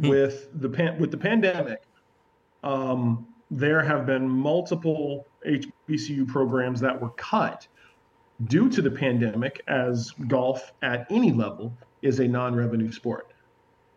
[0.00, 0.08] Hmm.
[0.08, 1.82] With the pan- with the pandemic,
[2.62, 7.66] um, there have been multiple HBCU programs that were cut
[8.44, 13.32] due to the pandemic, as golf at any level is a non revenue sport.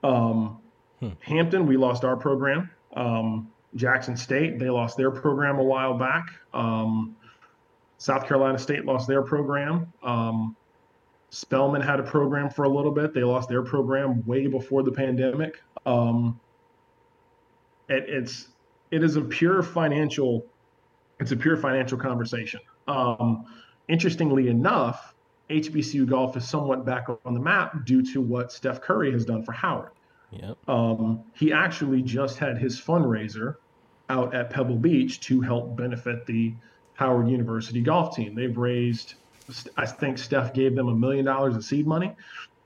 [0.03, 0.59] Um,
[0.99, 1.09] hmm.
[1.19, 2.69] Hampton, we lost our program.
[2.95, 6.25] Um, Jackson State, they lost their program a while back.
[6.53, 7.15] Um,
[8.01, 9.93] South Carolina State lost their program.
[10.01, 10.55] Um,
[11.29, 13.13] Spelman had a program for a little bit.
[13.13, 15.61] They lost their program way before the pandemic.
[15.85, 16.39] Um,
[17.89, 18.47] it, it's
[18.89, 20.47] it is a pure financial
[21.19, 22.59] it's a pure financial conversation.
[22.87, 23.45] Um,
[23.87, 25.13] interestingly enough,
[25.51, 29.43] HBCU golf is somewhat back on the map due to what Steph Curry has done
[29.43, 29.91] for Howard.
[30.31, 30.57] Yep.
[30.67, 33.57] Um, he actually just had his fundraiser
[34.09, 36.55] out at Pebble Beach to help benefit the
[37.01, 38.35] Howard University golf team.
[38.35, 39.15] They've raised,
[39.75, 42.15] I think Steph gave them a million dollars of seed money,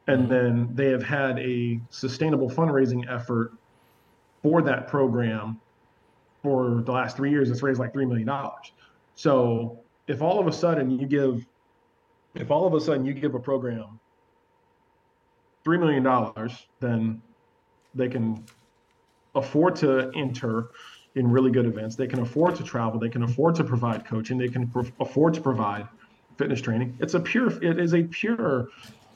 [0.07, 0.29] and mm-hmm.
[0.29, 3.53] then they have had a sustainable fundraising effort
[4.43, 5.61] for that program
[6.43, 7.49] for the last three years.
[7.49, 8.73] It's raised like three million dollars.
[9.15, 11.45] So if all of a sudden you give,
[12.33, 14.01] if all of a sudden you give a program
[15.63, 17.21] three million dollars, then
[17.95, 18.43] they can
[19.33, 20.71] afford to enter
[21.15, 21.95] in really good events.
[21.95, 22.99] They can afford to travel.
[22.99, 24.37] They can afford to provide coaching.
[24.37, 25.87] They can afford to provide
[26.37, 26.97] fitness training.
[26.99, 27.51] It's a pure.
[27.63, 28.67] It is a pure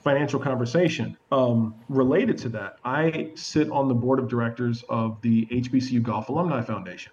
[0.04, 1.18] financial conversation.
[1.32, 6.30] Um, related to that, I sit on the board of directors of the HBCU Golf
[6.30, 7.12] Alumni Foundation,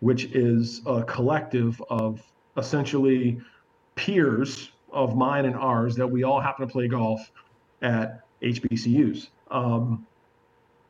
[0.00, 2.22] which is a collective of
[2.56, 3.40] essentially
[3.94, 7.32] peers of mine and ours that we all happen to play golf
[7.82, 9.28] at HBCUs.
[9.50, 10.06] Um,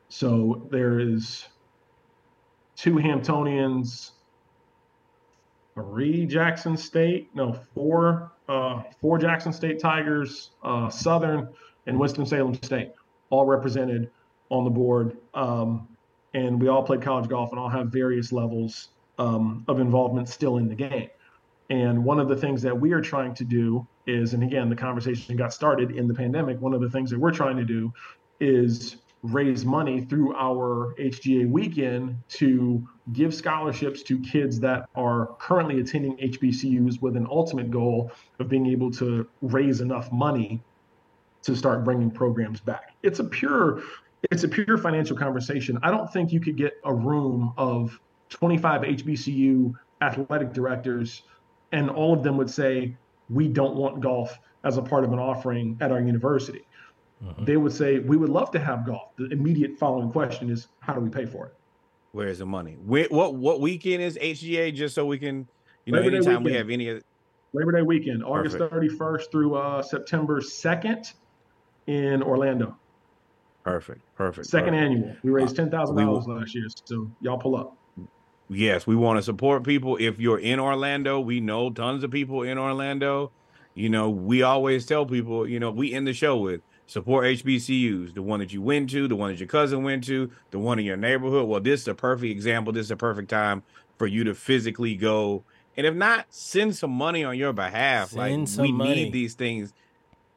[0.09, 1.45] so there is
[2.75, 4.11] two Hamptonians,
[5.73, 11.49] three Jackson State, no, four, uh, four Jackson State Tigers, uh, Southern,
[11.87, 12.91] and Winston Salem State,
[13.29, 14.09] all represented
[14.49, 15.17] on the board.
[15.33, 15.87] Um,
[16.33, 20.57] and we all played college golf and all have various levels um, of involvement still
[20.57, 21.09] in the game.
[21.69, 24.75] And one of the things that we are trying to do is, and again, the
[24.75, 26.61] conversation got started in the pandemic.
[26.61, 27.91] One of the things that we're trying to do
[28.39, 28.97] is
[29.33, 36.17] raise money through our HGA weekend to give scholarships to kids that are currently attending
[36.17, 40.61] HBCUs with an ultimate goal of being able to raise enough money
[41.43, 42.95] to start bringing programs back.
[43.03, 43.83] It's a pure
[44.31, 45.77] it's a pure financial conversation.
[45.83, 51.21] I don't think you could get a room of 25 HBCU athletic directors
[51.71, 52.95] and all of them would say
[53.29, 56.65] we don't want golf as a part of an offering at our university.
[57.25, 57.45] Mm-hmm.
[57.45, 59.15] They would say we would love to have golf.
[59.17, 61.55] The immediate following question is how do we pay for it?
[62.11, 62.77] Where's the money?
[62.85, 64.73] Where, what what weekend is HGA?
[64.73, 65.47] Just so we can,
[65.85, 67.01] you know, Labor anytime we have any.
[67.53, 71.13] Labor Day weekend, August thirty first through uh, September second,
[71.87, 72.77] in Orlando.
[73.63, 74.47] Perfect, perfect.
[74.47, 74.83] Second perfect.
[74.83, 75.15] annual.
[75.23, 77.75] We raised uh, ten thousand dollars last year, so y'all pull up.
[78.47, 79.97] Yes, we want to support people.
[79.99, 83.31] If you're in Orlando, we know tons of people in Orlando.
[83.73, 88.13] You know, we always tell people, you know, we end the show with support HBCUs,
[88.13, 90.79] the one that you went to, the one that your cousin went to, the one
[90.79, 91.47] in your neighborhood.
[91.47, 92.73] Well, this is a perfect example.
[92.73, 93.63] This is a perfect time
[93.97, 95.43] for you to physically go.
[95.77, 98.11] And if not, send some money on your behalf.
[98.11, 98.95] Send like we money.
[98.95, 99.73] need these things.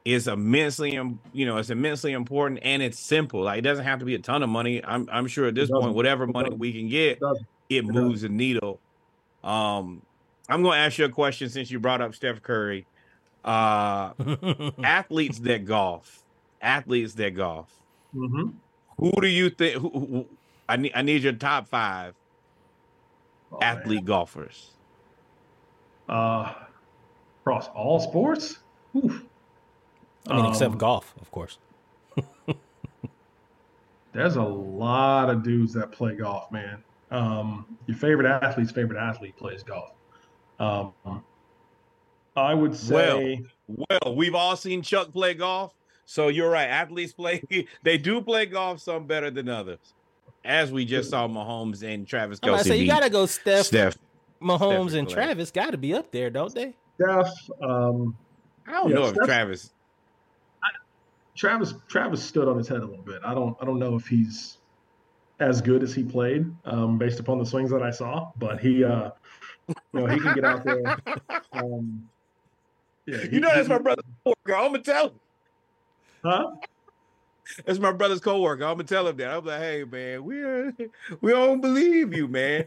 [0.05, 0.93] It's immensely,
[1.33, 3.43] you know, it's immensely important and it's simple.
[3.43, 4.83] Like it doesn't have to be a ton of money.
[4.83, 7.19] I'm, I'm sure at this point, whatever money we can get,
[7.69, 8.79] it moves the needle.
[9.43, 10.01] Um,
[10.49, 12.87] I'm going to ask you a question since you brought up Steph Curry.
[13.45, 14.13] Uh,
[14.83, 16.23] athletes that golf,
[16.61, 17.73] athletes that golf.
[18.15, 18.49] Mm-hmm.
[18.97, 19.75] Who do you think?
[19.75, 20.25] Who, who,
[20.67, 20.91] I need.
[20.93, 22.15] I need your top five
[23.51, 24.05] oh, athlete man.
[24.05, 24.71] golfers.
[26.07, 26.53] Uh,
[27.41, 28.59] across all sports.
[28.95, 29.23] Oof.
[30.27, 31.57] I mean, um, except golf, of course.
[34.13, 36.83] there's a lot of dudes that play golf, man.
[37.11, 39.91] Um, your favorite athlete's favorite athlete plays golf.
[40.59, 40.93] Um,
[42.35, 43.43] I would say.
[43.67, 45.73] Well, well, we've all seen Chuck play golf.
[46.09, 46.67] So you're right.
[46.67, 47.43] Athletes play,
[47.83, 49.93] they do play golf some better than others.
[50.43, 52.55] As we just saw Mahomes and Travis Kelce.
[52.55, 53.95] I say you gotta go Steph, Steph
[54.41, 56.75] Mahomes Steph and Travis gotta be up there, don't they?
[56.95, 58.17] Steph, um,
[58.67, 59.73] I don't yeah, know if Steph, Travis
[61.35, 63.21] Travis Travis stood on his head a little bit.
[63.23, 64.57] I don't I don't know if he's
[65.39, 68.83] as good as he played um, based upon the swings that I saw, but he
[68.83, 69.11] uh,
[69.67, 70.97] you know he can get out there.
[71.53, 72.09] Um,
[73.05, 74.01] yeah, he, you know that's my brother.
[74.25, 75.19] I'm gonna tell him.
[76.23, 76.51] Huh?
[77.65, 78.63] That's my brother's coworker.
[78.63, 79.29] I'm gonna tell him that.
[79.29, 80.41] I'm like, hey man, we
[81.21, 82.65] we don't believe you, man.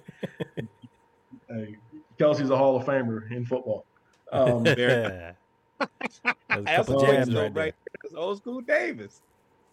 [1.48, 1.76] hey,
[2.18, 3.84] Kelce's a Hall of Famer in football.
[4.32, 9.22] Um, that's a couple jabs right, right That's old school Davis.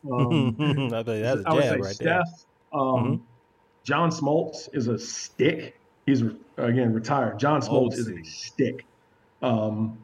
[0.09, 0.55] Um,
[0.93, 2.79] I think that's a jab right Steph, there.
[2.79, 3.15] Um, mm-hmm.
[3.83, 5.79] John Smoltz is a stick.
[6.05, 6.23] He's
[6.57, 7.39] again retired.
[7.39, 8.85] John Smoltz oh, is a stick.
[9.41, 9.97] Um,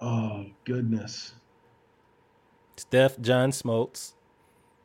[0.00, 1.34] oh goodness.
[2.76, 4.12] Steph John Smoltz.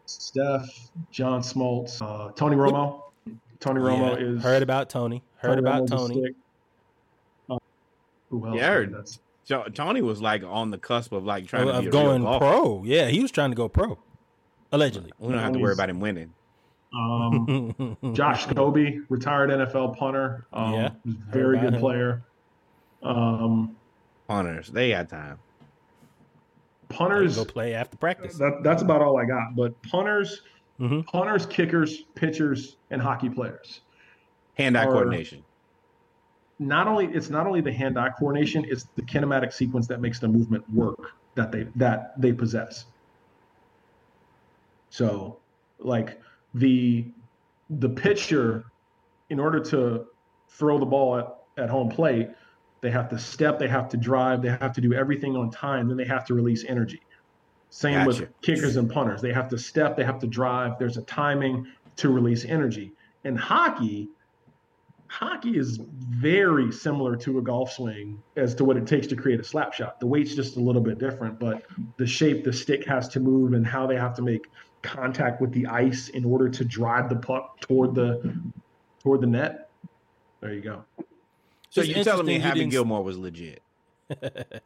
[0.06, 2.02] Steph John Smoltz.
[2.02, 3.02] Uh, Tony Romo.
[3.60, 5.24] Tony Romo yeah, is heard about Tony.
[5.38, 6.36] Heard Tony about Tony.
[7.50, 7.58] Uh,
[8.30, 8.56] who else?
[8.56, 8.94] Yeah, heard.
[8.94, 9.20] That's,
[9.74, 12.84] Tony was like on the cusp of like trying of, to going pro.
[12.86, 13.98] Yeah, he was trying to go pro.
[14.72, 16.34] Allegedly, we don't have to worry about him winning.
[16.94, 20.46] Um, Josh Scobee, retired NFL punter.
[20.52, 21.80] Um, yeah, very good him.
[21.80, 22.24] player.
[23.02, 23.78] Um,
[24.28, 25.40] punters, they had time.
[26.90, 28.38] Punters go play after practice.
[28.38, 29.56] That, that's about all I got.
[29.56, 30.42] But punters,
[30.80, 31.02] mm-hmm.
[31.02, 33.82] punters, kickers, pitchers, and hockey players.
[34.56, 35.44] Hand-eye coordination.
[36.60, 40.28] Not only it's not only the hand-eye coordination; it's the kinematic sequence that makes the
[40.28, 42.86] movement work that they that they possess.
[44.90, 45.38] So,
[45.78, 46.20] like
[46.56, 47.06] the
[47.70, 48.66] the pitcher,
[49.30, 50.08] in order to
[50.50, 52.30] throw the ball at, at home plate,
[52.82, 55.88] they have to step, they have to drive, they have to do everything on time,
[55.88, 57.02] then they have to release energy.
[57.70, 58.22] Same gotcha.
[58.22, 59.22] with kickers and punters.
[59.22, 60.80] They have to step, they have to drive.
[60.80, 62.94] There's a timing to release energy.
[63.24, 64.10] In hockey,
[65.08, 69.40] hockey is very similar to a golf swing as to what it takes to create
[69.40, 70.00] a slap shot.
[70.00, 71.64] The weight's just a little bit different, but
[71.98, 74.48] the shape the stick has to move and how they have to make
[74.82, 78.40] contact with the ice in order to drive the puck toward the
[79.02, 79.70] toward the net.
[80.42, 80.86] There you go.
[81.70, 83.62] So It's you're telling me interesting Happy Gilmore was legit?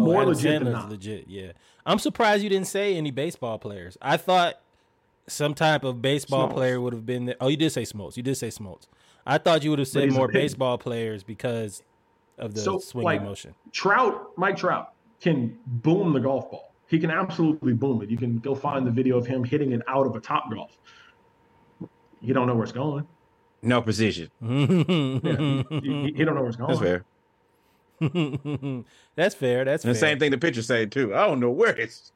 [0.00, 0.90] Oh, more Adam legit than Sandler's not.
[0.90, 1.24] legit.
[1.28, 1.52] Yeah,
[1.84, 3.98] I'm surprised you didn't say any baseball players.
[4.00, 4.60] I thought
[5.26, 6.52] some type of baseball Smoltz.
[6.54, 7.34] player would have been there.
[7.40, 8.16] Oh, you did say Smoltz.
[8.16, 8.86] You did say Smoltz.
[9.26, 11.82] I thought you would have said more baseball players because
[12.38, 13.56] of the So, swinging like- motion.
[13.72, 16.72] Trout, Mike Trout can boom the golf ball.
[16.86, 18.08] He can absolutely boom it.
[18.08, 20.78] You can go find the video of him hitting it out of a top golf.
[22.20, 23.04] You don't know where it's going.
[23.62, 24.30] No precision.
[24.40, 26.70] Yeah, you- you don't know where it's going.
[26.70, 27.04] That's fair.
[29.16, 29.64] That's fair.
[29.64, 30.08] That's And the fair.
[30.10, 31.14] same thing the pitcher said too.
[31.14, 32.12] I don't know where it's.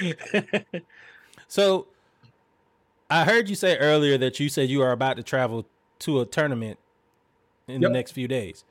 [0.00, 0.14] Going.
[1.50, 1.86] So
[3.08, 5.64] I heard you say earlier that you said you are about to travel
[6.00, 6.78] to a tournament
[7.66, 8.64] in the next few days.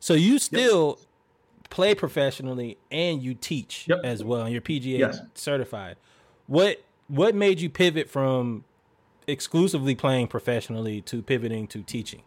[0.00, 0.98] So you still
[1.70, 4.00] play professionally and you teach Yep.
[4.02, 5.20] as well, and you're PGA Yes.
[5.34, 5.96] certified.
[6.48, 8.64] What what made you pivot from
[9.26, 12.22] exclusively playing professionally to pivoting to teaching?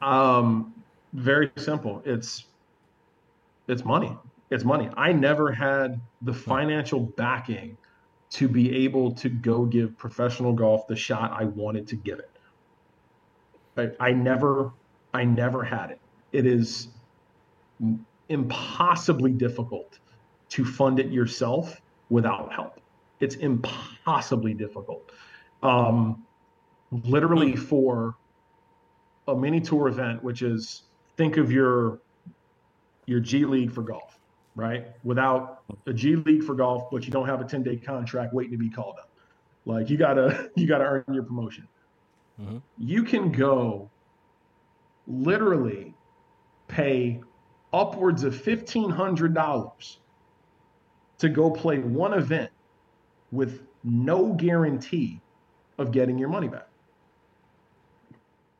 [0.00, 0.74] Um,
[1.12, 2.02] very simple.
[2.04, 2.44] It's
[3.66, 4.16] it's money.
[4.50, 4.88] It's money.
[4.96, 7.76] I never had the financial backing
[8.30, 12.30] to be able to go give professional golf the shot I wanted to give it.
[13.76, 14.72] I, I never
[15.14, 16.00] I never had it.
[16.32, 16.88] It is
[18.28, 19.98] impossibly difficult
[20.50, 22.80] to fund it yourself without help.
[23.20, 25.10] It's impossibly difficult.
[25.62, 26.24] Um,
[26.90, 28.14] literally for
[29.26, 30.84] a mini tour event, which is
[31.16, 32.00] think of your
[33.06, 34.18] your G League for golf,
[34.54, 34.86] right?
[35.04, 38.52] Without a G League for golf, but you don't have a 10 day contract waiting
[38.52, 39.10] to be called up.
[39.64, 41.68] Like you gotta you gotta earn your promotion.
[42.40, 42.62] Mhm.
[42.78, 43.90] You can go
[45.06, 45.94] literally
[46.68, 47.20] pay
[47.72, 49.98] upwards of fifteen hundred dollars
[51.18, 52.50] to go play one event
[53.32, 55.20] with no guarantee
[55.78, 56.66] of getting your money back.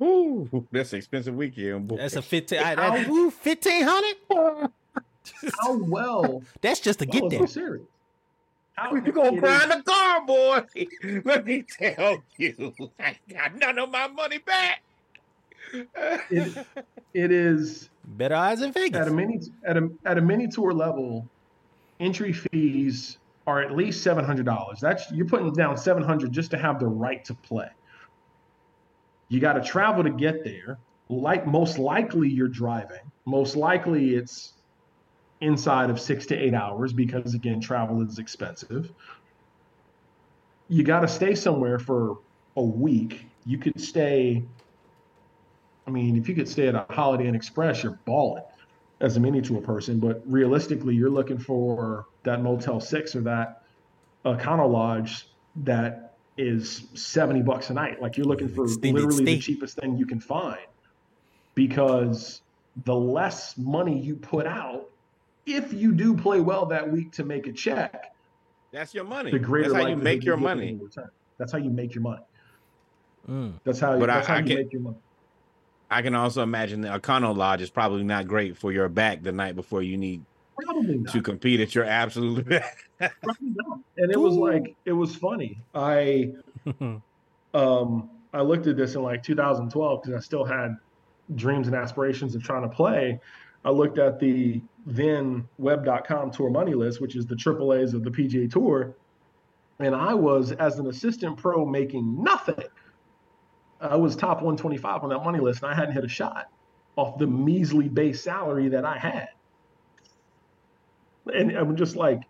[0.03, 1.89] Ooh, that's an expensive weekend.
[1.89, 1.97] boy.
[1.97, 2.61] That's a fifteen.
[2.61, 4.17] I, How- that, ooh, fifteen hundred.
[5.61, 7.47] How well That's just to Oh, get I'm there.
[7.47, 7.85] serious.
[8.77, 10.63] How, You gonna it cry the car, boy?
[11.25, 14.83] Let me tell you, I got none of my money back.
[16.31, 16.67] it,
[17.13, 19.01] it is Better odds in Vegas.
[19.01, 21.29] at a mini at a at a mini tour level,
[22.01, 24.79] entry fees are at least seven hundred dollars.
[24.79, 27.71] That's you're putting down seven hundred just to have the right to play.
[29.29, 30.79] You got to travel to get there.
[31.09, 33.11] Like most likely you're driving.
[33.25, 34.53] Most likely it's
[35.41, 38.93] inside of six to eight hours because again travel is expensive.
[40.69, 42.19] You got to stay somewhere for
[42.57, 43.25] a week.
[43.47, 44.45] You could stay.
[45.87, 48.43] I mean, if you could stay at a Holiday Inn Express, you're balling
[49.01, 49.99] as a mini tour person.
[49.99, 53.63] But realistically, you're looking for that Motel Six or that
[54.25, 58.01] Econo Lodge that is 70 bucks a night.
[58.01, 59.35] Like you're looking for Extended literally stay.
[59.37, 60.61] the cheapest thing you can find
[61.55, 62.43] because
[62.85, 64.89] the less money you put out,
[65.47, 68.15] if you do play well that week to make a check,
[68.73, 69.31] That's your money.
[69.31, 70.79] the greater That's how you make your money.
[70.81, 71.11] return.
[71.39, 72.23] That's how you make your money.
[73.29, 73.53] Mm.
[73.65, 74.97] That's how, But that's I- how I you get- make your money.
[75.90, 79.33] I can also imagine the Econo Lodge is probably not great for your back the
[79.33, 80.22] night before you need
[81.09, 82.46] to compete at your absolute
[83.01, 83.11] best.
[83.96, 85.59] And it was like it was funny.
[85.74, 86.33] I
[87.55, 90.77] um I looked at this in like 2012 because I still had
[91.35, 93.20] dreams and aspirations of trying to play.
[93.64, 98.11] I looked at the then web.com tour money list, which is the AAAs of the
[98.11, 98.94] PGA Tour,
[99.79, 102.64] and I was as an assistant pro making nothing.
[103.81, 106.51] I was top 125 on that money list, and I hadn't hit a shot
[106.97, 109.29] off the measly base salary that I had.
[111.33, 112.23] And I'm just like,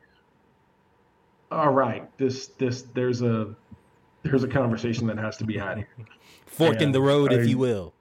[1.50, 3.54] all right, this this there's a
[4.22, 5.88] there's a conversation that has to be had here.
[6.46, 7.94] Fork in the road, if you will.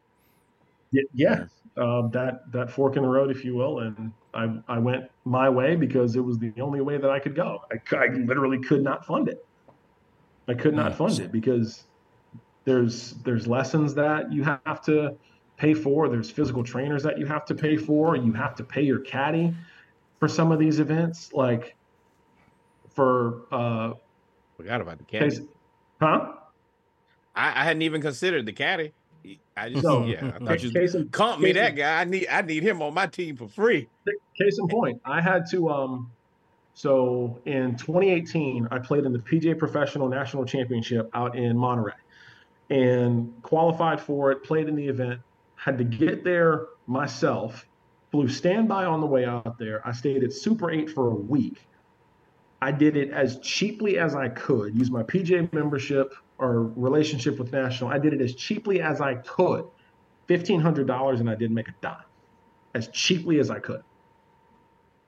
[1.14, 1.46] Yeah,
[1.78, 5.50] um, that that fork in the road, if you will, and I I went my
[5.50, 7.62] way because it was the only way that I could go.
[7.72, 9.46] I, I literally could not fund it.
[10.48, 11.87] I could not fund it because
[12.72, 15.16] there's there's lessons that you have to
[15.56, 16.10] pay for.
[16.10, 18.18] There's physical trainers that you have to pay for.
[18.18, 19.56] You have to pay your caddy
[20.20, 21.78] for some of these events, like
[22.94, 23.94] for uh,
[24.58, 25.30] Forgot about the caddy.
[25.30, 25.42] case-
[26.02, 26.34] huh?
[27.36, 28.92] I, I hadn't even considered the caddy.
[29.56, 32.02] I just So, yeah, I thought you Case in- comp me that guy.
[32.02, 33.88] I need I need him on my team for free.
[34.38, 36.12] case in point, I had to um
[36.74, 41.94] so in 2018 I played in the PGA Professional National Championship out in Monterey.
[42.70, 45.22] And qualified for it, played in the event,
[45.56, 47.66] had to get there myself,
[48.12, 49.82] flew standby on the way out there.
[49.88, 51.66] I stayed at Super 8 for a week.
[52.62, 57.52] I did it as cheaply as I could, use my PGA membership or relationship with
[57.52, 57.90] National.
[57.92, 59.66] I did it as cheaply as I could.
[60.28, 62.04] $1,500 and I didn't make a dime.
[62.74, 63.84] As cheaply as I could.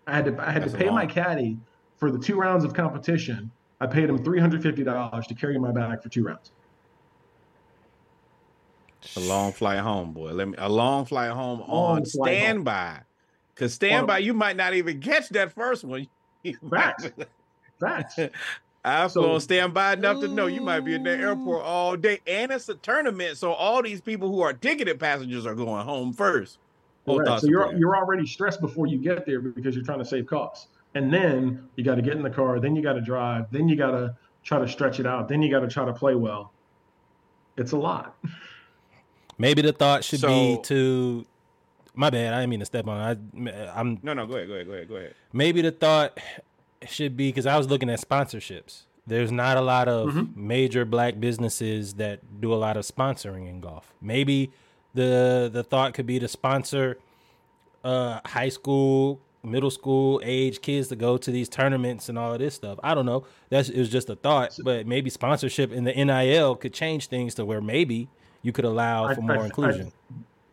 [0.08, 1.58] I had to I had That's to pay my caddy
[1.98, 3.52] for the two rounds of competition.
[3.82, 6.52] I paid him $350 to carry my bag for two rounds.
[9.16, 10.32] A long flight home, boy.
[10.32, 13.02] Let me a long flight home long on standby.
[13.56, 16.08] Cause standby, you might not even catch that first one.
[16.70, 17.10] Facts.
[17.80, 18.20] Facts.
[18.86, 21.20] I've so, flown standby enough to know you might be in the mm.
[21.20, 25.46] airport all day, and it's a tournament, so all these people who are ticketed passengers
[25.46, 26.60] are going home first.
[27.06, 27.42] Right.
[27.42, 30.68] So you're you're already stressed before you get there because you're trying to save costs,
[30.96, 33.68] and then you got to get in the car, then you got to drive, then
[33.68, 36.16] you got to try to stretch it out, then you got to try to play
[36.16, 36.54] well.
[37.58, 38.16] It's a lot.
[39.40, 41.26] Maybe the thought should so, be to.
[41.96, 42.34] My bad.
[42.34, 43.00] I didn't mean to step on.
[43.00, 44.00] I, I'm.
[44.04, 44.28] No, no.
[44.28, 44.48] Go ahead.
[44.48, 44.68] Go ahead.
[44.68, 44.90] Go ahead.
[44.90, 45.16] Go ahead.
[45.34, 46.20] Maybe the thought
[46.88, 48.84] should be because I was looking at sponsorships.
[49.08, 50.48] There's not a lot of mm-hmm.
[50.48, 53.92] major black businesses that do a lot of sponsoring in golf.
[54.02, 54.52] Maybe
[54.94, 56.98] the the thought could be to sponsor
[57.84, 62.40] uh, high school, middle school age kids to go to these tournaments and all of
[62.40, 62.78] this stuff.
[62.84, 63.26] I don't know.
[63.50, 67.36] That's it was just a thought, but maybe sponsorship in the NIL could change things
[67.36, 68.10] to where maybe
[68.42, 69.92] you could allow for I, more I, inclusion.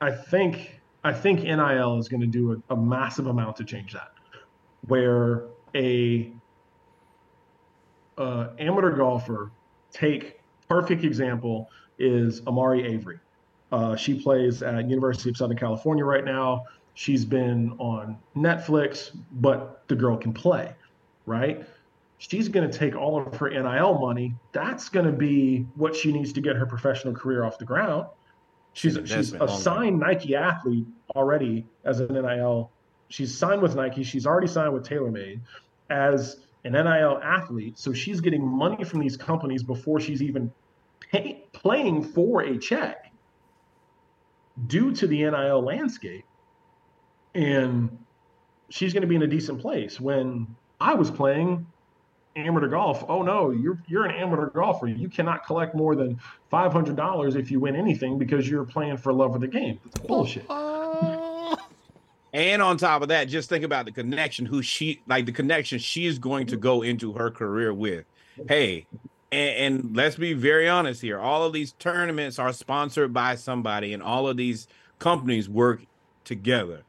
[0.00, 3.64] I, I, think I think NIL is going to do a, a massive amount to
[3.64, 4.12] change that,
[4.86, 6.32] where a
[8.18, 9.50] uh, amateur golfer
[9.92, 13.18] take perfect example is Amari Avery.
[13.72, 16.64] Uh, she plays at University of Southern California right now.
[16.94, 20.74] She's been on Netflix, but the girl can play,
[21.26, 21.66] right?
[22.18, 24.34] She's going to take all of her NIL money.
[24.52, 28.06] That's going to be what she needs to get her professional career off the ground.
[28.72, 32.70] She's she's a signed Nike athlete already as an NIL.
[33.08, 34.02] She's signed with Nike.
[34.02, 35.40] She's already signed with TaylorMade
[35.88, 37.78] as an NIL athlete.
[37.78, 40.52] So she's getting money from these companies before she's even
[41.00, 43.10] pay, playing for a check
[44.66, 46.24] due to the NIL landscape.
[47.34, 47.96] And
[48.68, 50.00] she's going to be in a decent place.
[50.00, 51.66] When I was playing,
[52.36, 53.04] amateur golf.
[53.08, 54.86] Oh no, you're you're an amateur golfer.
[54.86, 56.20] You cannot collect more than
[56.50, 59.80] five hundred dollars if you win anything because you're playing for love of the game.
[59.84, 60.48] That's bullshit.
[62.32, 65.78] and on top of that, just think about the connection who she like the connection
[65.78, 68.04] she is going to go into her career with.
[68.48, 68.86] Hey,
[69.32, 71.18] and, and let's be very honest here.
[71.18, 74.68] All of these tournaments are sponsored by somebody, and all of these
[74.98, 75.82] companies work
[76.24, 76.82] together.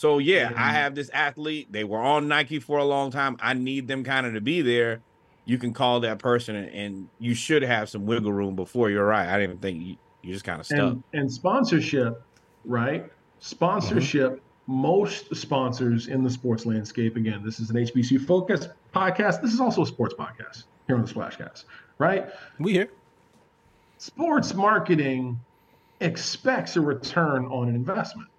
[0.00, 0.58] So yeah, mm-hmm.
[0.58, 1.70] I have this athlete.
[1.70, 3.36] They were on Nike for a long time.
[3.38, 5.02] I need them kind of to be there.
[5.44, 9.04] You can call that person, and, and you should have some wiggle room before you're
[9.04, 9.28] right.
[9.28, 10.78] I didn't even think you, you just kind of stuck.
[10.78, 12.22] And, and sponsorship,
[12.64, 13.12] right?
[13.40, 14.36] Sponsorship.
[14.36, 14.72] Mm-hmm.
[14.72, 17.16] Most sponsors in the sports landscape.
[17.16, 19.42] Again, this is an HBCU focus podcast.
[19.42, 21.64] This is also a sports podcast here on the Splashcast,
[21.98, 22.30] right?
[22.58, 22.88] We here.
[23.98, 25.38] Sports marketing
[26.00, 28.30] expects a return on an investment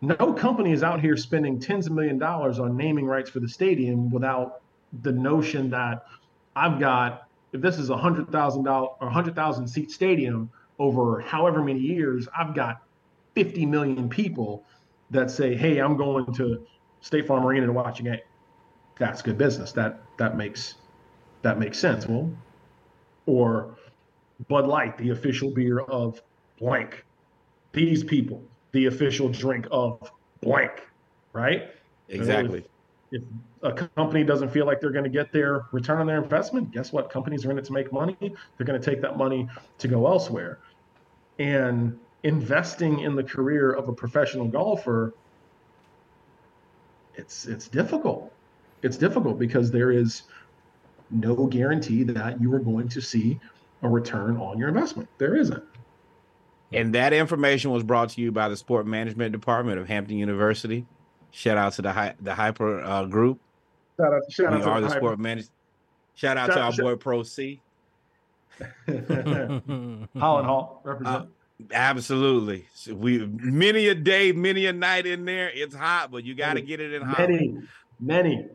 [0.00, 3.48] no company is out here spending tens of million dollars on naming rights for the
[3.48, 4.60] stadium without
[5.02, 6.04] the notion that
[6.54, 11.20] I've got if this is a hundred thousand dollar or hundred thousand seat stadium over
[11.20, 12.82] however many years, I've got
[13.34, 14.64] 50 million people
[15.10, 16.66] that say, "Hey, I'm going to
[17.00, 18.20] State Farm Arena to watch a game."
[18.98, 19.72] That's good business.
[19.72, 20.74] That that makes
[21.42, 22.06] that makes sense.
[22.06, 22.30] Well,
[23.26, 23.76] or
[24.48, 26.20] Bud Light, the official beer of
[26.58, 27.04] blank.
[27.72, 28.42] These people
[28.76, 30.12] the official drink of
[30.42, 30.86] blank,
[31.32, 31.70] right?
[32.10, 32.62] Exactly.
[33.10, 33.28] If, if
[33.62, 36.92] a company doesn't feel like they're going to get their return on their investment, guess
[36.92, 37.08] what?
[37.08, 38.16] Companies are in it to make money.
[38.20, 39.48] They're going to take that money
[39.78, 40.58] to go elsewhere.
[41.38, 45.14] And investing in the career of a professional golfer,
[47.14, 48.30] it's it's difficult.
[48.82, 50.24] It's difficult because there is
[51.10, 53.40] no guarantee that you are going to see
[53.82, 55.08] a return on your investment.
[55.16, 55.64] There isn't.
[56.72, 60.86] And that information was brought to you by the Sport Management Department of Hampton University.
[61.30, 63.40] Shout out to the hi- the Hyper uh, Group.
[63.98, 65.52] Shout out, shout we out are the, the Sport Management.
[66.14, 66.84] Shout out shout, to our shout.
[66.84, 67.60] boy Pro C.
[68.88, 71.16] Holland Hall represent.
[71.16, 71.26] Uh,
[71.72, 72.66] absolutely.
[72.74, 75.50] So we many a day, many a night in there.
[75.54, 77.18] It's hot, but you got to get it in hot.
[77.18, 77.58] Many,
[78.00, 78.48] many.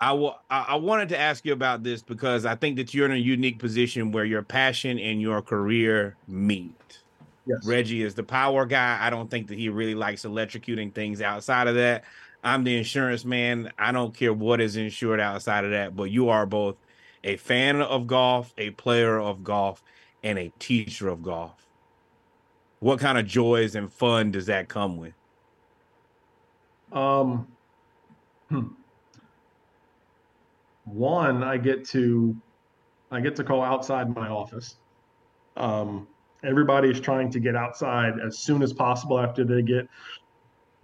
[0.00, 3.12] I, will, I wanted to ask you about this because I think that you're in
[3.12, 7.00] a unique position where your passion and your career meet.
[7.46, 7.66] Yes.
[7.66, 8.98] Reggie is the power guy.
[9.00, 12.04] I don't think that he really likes electrocuting things outside of that.
[12.42, 13.72] I'm the insurance man.
[13.78, 16.76] I don't care what is insured outside of that, but you are both
[17.24, 19.82] a fan of golf, a player of golf,
[20.22, 21.66] and a teacher of golf?
[22.80, 25.14] What kind of joys and fun does that come with?
[26.92, 27.48] Um,
[28.48, 28.68] hmm.
[30.84, 32.36] One, I get to,
[33.10, 34.76] I get to call outside my office.
[35.56, 36.06] Um,
[36.44, 39.88] everybody is trying to get outside as soon as possible after they get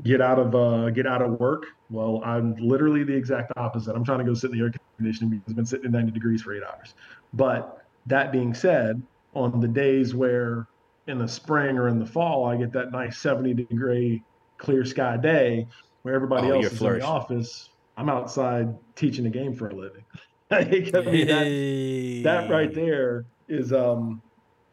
[0.02, 1.66] get out of uh, get out of work.
[1.90, 3.94] Well, I'm literally the exact opposite.
[3.94, 6.12] I'm trying to go sit in the air conditioning because I've been sitting at 90
[6.12, 6.94] degrees for eight hours.
[7.32, 9.02] But that being said,
[9.34, 10.66] on the days where
[11.06, 14.22] in the spring or in the fall I get that nice 70 degree
[14.58, 15.66] clear sky day
[16.02, 19.74] where everybody oh, else is in the office, I'm outside teaching a game for a
[19.74, 20.04] living.
[20.50, 24.22] I mean, that, that right there is um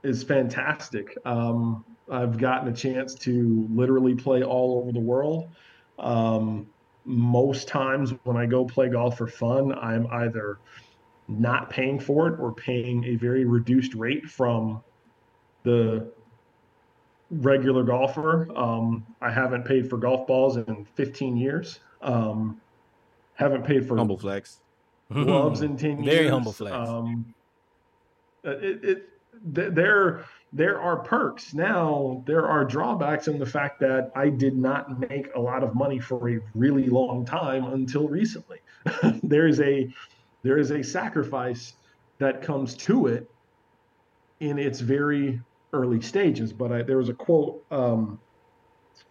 [0.04, 1.18] is fantastic.
[1.26, 5.50] Um, I've gotten a chance to literally play all over the world.
[6.00, 6.68] Um,
[7.06, 10.60] most times when I go play golf for fun, I'm either
[11.28, 14.82] not paying for it or paying a very reduced rate from
[15.64, 16.10] the
[17.30, 18.48] regular golfer.
[18.58, 21.80] Um, I haven't paid for golf balls in 15 years.
[22.02, 22.62] Um,
[23.34, 24.62] haven't paid for humble flex
[25.12, 26.16] gloves in 10 years.
[26.16, 26.76] Very humble flex.
[26.76, 27.34] Um,
[28.44, 29.10] it, it,
[29.44, 31.54] there there are perks.
[31.54, 35.76] Now there are drawbacks in the fact that i did not make a lot of
[35.76, 38.60] money for a really long time until recently.
[39.24, 39.94] There is a
[40.44, 41.74] there is a sacrifice
[42.20, 43.30] that comes to it
[44.40, 45.42] in its very
[45.74, 48.20] early stages but I, there was a quote um,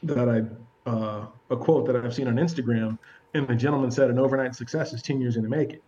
[0.02, 2.98] that i uh, a quote that i've seen on instagram
[3.36, 5.80] and the gentleman said an overnight success is 10 years in the making.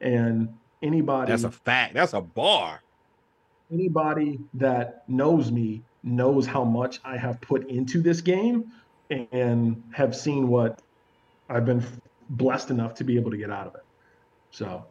[0.00, 0.48] And
[0.82, 1.94] anybody that's a fact.
[1.94, 2.82] That's a bar
[3.72, 8.72] anybody that knows me knows how much I have put into this game
[9.10, 10.80] and have seen what
[11.48, 11.84] I've been
[12.30, 13.84] blessed enough to be able to get out of it.
[14.50, 14.84] So,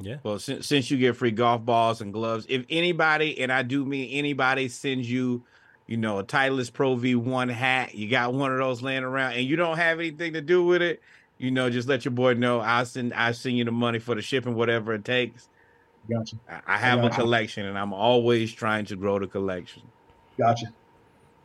[0.00, 0.16] yeah.
[0.22, 3.84] Well, since, since you get free golf balls and gloves, if anybody, and I do
[3.84, 5.42] mean anybody, sends you,
[5.86, 9.44] you know, a Titleist Pro V1 hat, you got one of those laying around, and
[9.44, 11.02] you don't have anything to do with it,
[11.38, 12.60] you know, just let your boy know.
[12.60, 15.48] I'll send I send you the money for the shipping, whatever it takes.
[16.10, 16.36] Gotcha.
[16.66, 19.82] I have a collection, and I'm always trying to grow the collection.
[20.38, 20.72] Gotcha.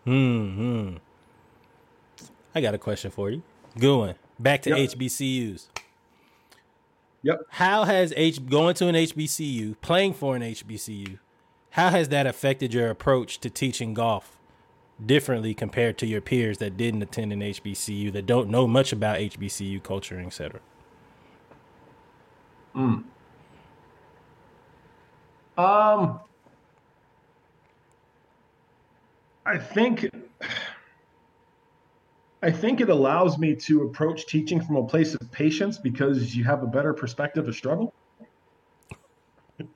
[0.06, 0.98] Hmm.
[2.56, 3.42] I got a question for you.
[3.78, 4.16] Good one.
[4.40, 4.92] Back to yep.
[4.92, 5.68] HBCUs.
[7.24, 7.42] Yep.
[7.50, 11.20] How has H going to an HBCU, playing for an HBCU,
[11.72, 14.38] how has that affected your approach to teaching golf
[15.04, 19.18] differently compared to your peers that didn't attend an HBCU that don't know much about
[19.18, 20.60] HBCU culture, etc.?
[22.76, 23.04] Mm.
[25.58, 26.20] Um,
[29.46, 30.10] I think
[32.42, 36.44] I think it allows me to approach teaching from a place of patience because you
[36.44, 37.94] have a better perspective of struggle.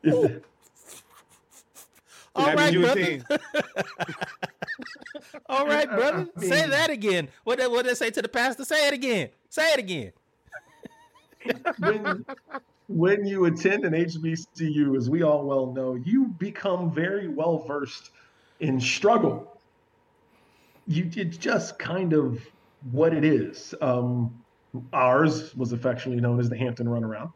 [2.36, 3.20] All right, brother.
[5.48, 6.28] All right, brother.
[6.36, 7.30] I mean, say that again.
[7.44, 8.66] What did what did they say to the pastor?
[8.66, 9.30] Say it again.
[9.50, 10.12] Say it again.
[11.80, 12.26] when,
[12.88, 18.12] when you attend an HBCU, as we all well know, you become very well versed
[18.60, 19.60] in struggle.
[20.88, 22.42] You it's just kind of
[22.92, 23.76] what it is.
[23.82, 24.44] Um,
[24.94, 27.34] ours was affectionately known as the Hampton Runaround,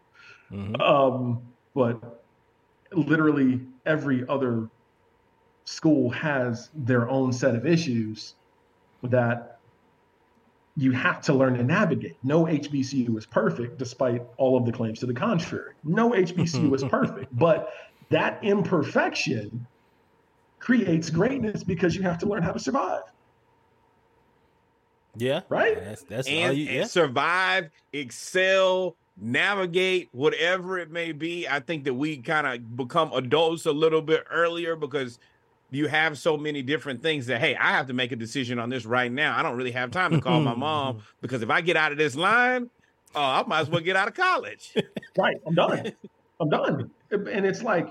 [0.52, 0.82] mm-hmm.
[0.82, 1.42] um,
[1.76, 2.24] but
[2.94, 4.70] literally every other
[5.66, 8.36] school has their own set of issues
[9.04, 9.60] that
[10.78, 12.18] you have to learn to navigate.
[12.24, 15.74] No HBCU is perfect, despite all of the claims to the contrary.
[15.84, 17.74] No HBCU is perfect, but
[18.10, 19.66] that imperfection
[20.60, 23.04] creates greatness because you have to learn how to survive.
[25.18, 25.42] Yeah.
[25.50, 25.84] Right?
[25.84, 26.82] That's, that's and, you, yeah.
[26.82, 31.48] and survive, excel, navigate, whatever it may be.
[31.48, 35.20] I think that we kind of become adults a little bit earlier because–
[35.72, 38.70] you have so many different things that hey, I have to make a decision on
[38.70, 39.38] this right now.
[39.38, 41.98] I don't really have time to call my mom because if I get out of
[41.98, 42.70] this line,
[43.16, 44.76] oh, I might as well get out of college.
[45.18, 45.94] right, I'm done.
[46.40, 46.92] I'm done.
[47.12, 47.88] And it's like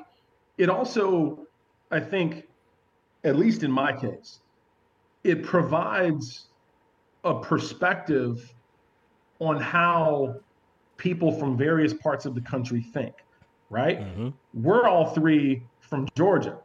[0.59, 1.47] it also,
[1.91, 2.47] I think,
[3.25, 4.41] at least in my case,
[5.25, 6.49] it provides
[7.25, 8.53] a perspective
[9.39, 10.37] on how
[10.97, 13.15] people from various parts of the country think,
[13.71, 14.01] right?
[14.01, 14.29] Mm-hmm.
[14.53, 16.59] We're all three from Georgia.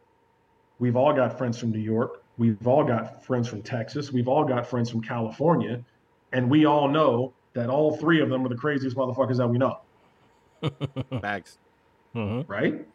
[0.79, 2.23] We've all got friends from New York.
[2.37, 4.11] We've all got friends from Texas.
[4.11, 5.83] We've all got friends from California.
[6.33, 9.57] And we all know that all three of them are the craziest motherfuckers that we
[9.57, 9.79] know.
[11.21, 11.57] Facts.
[12.13, 12.51] Mm-hmm.
[12.51, 12.85] Right?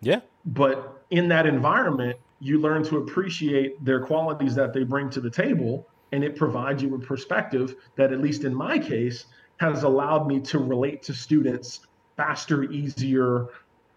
[0.00, 0.20] Yeah.
[0.44, 5.30] But in that environment, you learn to appreciate their qualities that they bring to the
[5.30, 5.86] table.
[6.10, 9.26] And it provides you a perspective that, at least in my case,
[9.58, 13.46] has allowed me to relate to students faster, easier,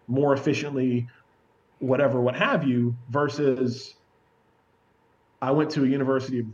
[0.08, 1.08] more efficiently,
[1.80, 3.96] whatever, what have you, versus
[5.42, 6.46] I went to a university of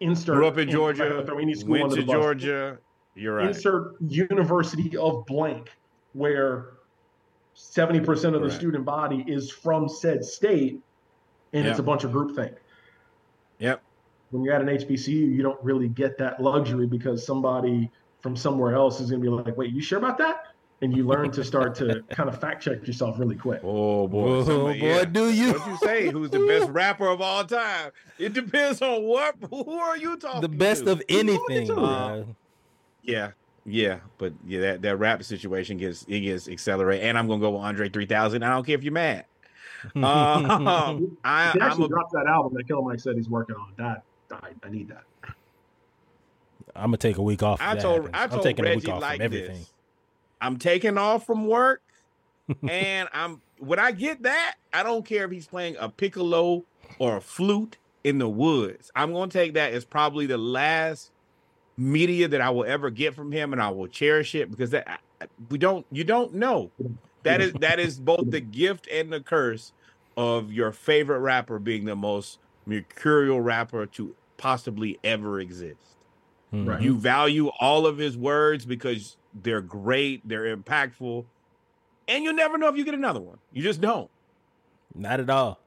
[0.00, 2.02] insert Grew up in Georgia, throw any school went to.
[2.02, 2.78] Georgia.
[3.14, 3.48] You're right.
[3.48, 5.70] Insert university of blank,
[6.12, 6.74] where
[7.54, 8.60] seventy percent of the Correct.
[8.60, 10.80] student body is from said state,
[11.52, 12.54] and it's a bunch of groupthink.
[13.58, 13.82] Yep.
[14.30, 17.90] When you're at an HBCU, you don't really get that luxury because somebody
[18.20, 21.04] from somewhere else is going to be like, "Wait, you sure about that?" And you
[21.04, 23.60] learn to start to kind of fact check yourself really quick.
[23.64, 25.04] Oh boy, Oh, somebody- boy, yeah.
[25.04, 25.52] do you?
[25.54, 26.08] What you say?
[26.08, 27.90] Who's the best rapper of all time?
[28.16, 29.34] It depends on what.
[29.50, 30.40] Who are you talking?
[30.40, 30.92] the best to?
[30.92, 31.66] of anything.
[31.66, 31.74] to?
[31.74, 32.26] bruh.
[33.02, 33.30] Yeah,
[33.66, 37.50] yeah, but yeah, that, that rap situation gets it gets accelerated, and I'm gonna go
[37.50, 38.42] with Andre 3000.
[38.44, 39.24] I don't care if you're mad.
[39.96, 40.92] Um, I,
[41.52, 43.72] He I'm actually a, dropped that album that Killer Mike said he's working on.
[43.78, 45.04] That I, I need that.
[46.76, 47.60] I'm gonna take a week off.
[47.60, 48.14] if I that told happens.
[48.14, 49.56] I I'm told taking a Reggie week off like from everything.
[49.58, 49.72] this.
[50.40, 51.82] I'm taking off from work,
[52.68, 56.64] and I'm when I get that, I don't care if he's playing a piccolo
[56.98, 58.90] or a flute in the woods.
[58.94, 61.10] I'm gonna take that as probably the last
[61.76, 64.88] media that I will ever get from him, and I will cherish it because that
[64.88, 66.70] I- I- we don't you don't know.
[67.24, 69.72] That is that is both the gift and the curse
[70.16, 75.96] of your favorite rapper being the most mercurial rapper to possibly ever exist.
[76.52, 76.66] Mhm.
[76.68, 76.80] Right.
[76.82, 81.24] You value all of his words because they're great, they're impactful,
[82.08, 83.38] and you'll never know if you get another one.
[83.52, 84.10] You just don't.
[84.94, 85.60] Not at all.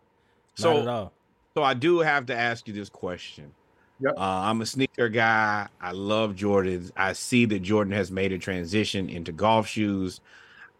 [0.55, 1.13] So- Not at all.
[1.53, 3.51] So I do have to ask you this question.
[3.99, 4.13] Yep.
[4.17, 5.67] Uh, I'm a sneaker guy.
[5.81, 6.91] I love Jordans.
[6.95, 10.21] I see that Jordan has made a transition into golf shoes.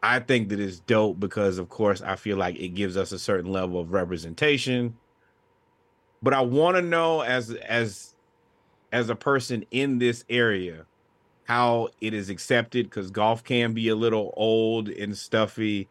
[0.02, 3.20] I think that it's dope because, of course, I feel like it gives us a
[3.20, 4.96] certain level of representation.
[6.24, 8.16] But I want to know, as as
[8.92, 10.86] as a person in this area,
[11.52, 15.90] how it is accepted because golf can be a little old and stuffy,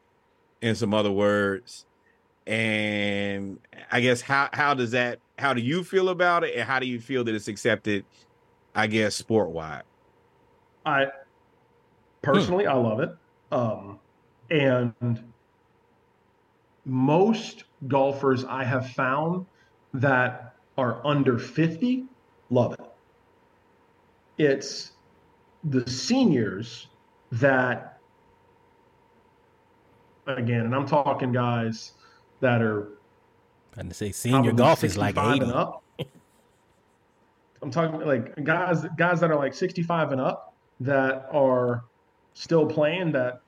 [0.63, 1.87] in some other words
[2.47, 3.59] and
[3.93, 6.87] I guess how how does that how do you feel about it and how do
[6.87, 8.05] you feel that it's accepted
[8.75, 9.83] I guess sport wide
[10.85, 11.09] I
[12.23, 13.11] personally I love it.
[13.53, 13.99] Um,
[14.51, 15.33] and
[16.85, 19.47] most golfers I have found
[19.93, 22.05] that are under 50
[22.49, 22.81] love it.
[24.39, 24.93] It's
[25.65, 26.89] the seniors
[27.33, 27.99] that
[30.27, 31.93] again, and I'm talking guys
[32.41, 32.89] that are
[33.77, 35.45] And to say senior golf is like 65 80.
[35.45, 35.85] and up.
[37.63, 41.85] I'm talking like guys guys that are like 65 and up that are
[42.33, 43.43] still playing that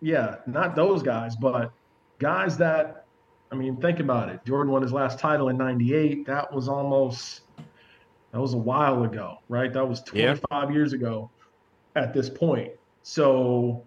[0.00, 1.72] yeah, not those guys, but
[2.18, 3.06] guys that
[3.50, 4.44] I mean, think about it.
[4.44, 6.26] Jordan won his last title in 98.
[6.26, 7.42] That was almost
[8.32, 9.72] that was a while ago, right?
[9.72, 10.34] That was Yeah.
[10.34, 11.30] 25 years ago
[11.96, 12.72] at this point.
[13.02, 13.84] So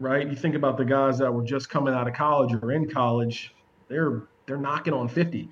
[0.00, 2.88] right, you think about the guys that were just coming out of college or in
[2.88, 3.54] college,
[3.88, 5.48] they're they're knocking on 50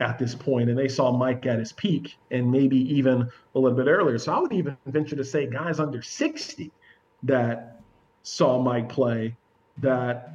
[0.00, 3.22] at this point and they saw Mike at his peak and maybe even
[3.54, 4.18] a little bit earlier.
[4.18, 6.70] So I would even venture to say guys under 60
[7.22, 7.80] that
[8.22, 9.36] saw Mike play
[9.78, 10.34] that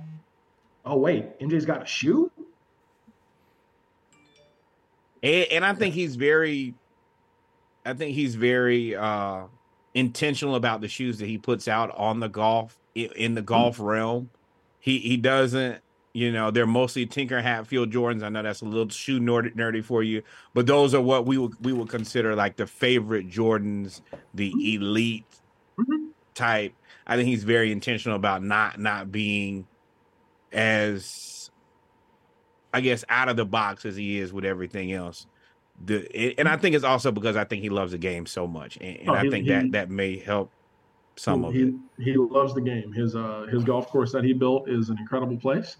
[0.86, 2.32] oh wait, MJ's got a shoe?
[5.24, 6.74] And, and I think he's very
[7.86, 9.44] I think he's very uh
[9.94, 14.30] intentional about the shoes that he puts out on the golf in the golf realm.
[14.80, 15.82] He he doesn't
[16.14, 18.24] you know they're mostly Tinker Hatfield Jordans.
[18.24, 21.38] I know that's a little shoe nerdy, nerdy for you but those are what we
[21.38, 24.02] would we would consider like the favorite Jordans
[24.34, 25.26] the elite
[25.80, 26.10] Mhm.
[26.36, 26.74] type.
[27.08, 29.66] I think he's very intentional about not not being
[30.52, 31.39] as
[32.74, 35.26] I guess out of the box as he is with everything else.
[35.86, 38.46] The it- and I think it's also because I think he loves the game so
[38.48, 40.52] much, and, and Oh, I he- think he- that that may help
[41.16, 41.74] some of he, it.
[41.98, 42.92] He loves the game.
[42.94, 45.78] His uh his golf course that he built is an incredible place.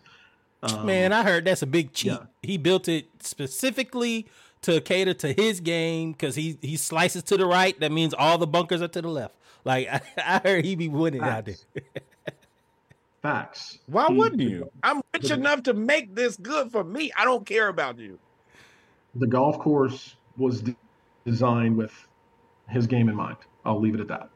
[0.64, 2.12] Um, Man, I heard that's a big cheat.
[2.12, 2.24] yeah.
[2.44, 4.28] He built it specifically
[4.64, 7.80] to cater to his game because he he slices to the right.
[7.80, 9.36] That means all the bunkers are to the left.
[9.66, 11.56] Like I, I heard he be winning out there.
[13.22, 13.80] facts.
[13.88, 14.72] Why He- wouldn't you?
[14.84, 17.12] I'm rich enough to make this good for me.
[17.18, 18.20] I don't care about you.
[19.16, 20.76] The golf course was de-
[21.26, 21.94] designed with
[22.70, 23.38] his game in mind.
[23.66, 24.30] I'll leave it at that.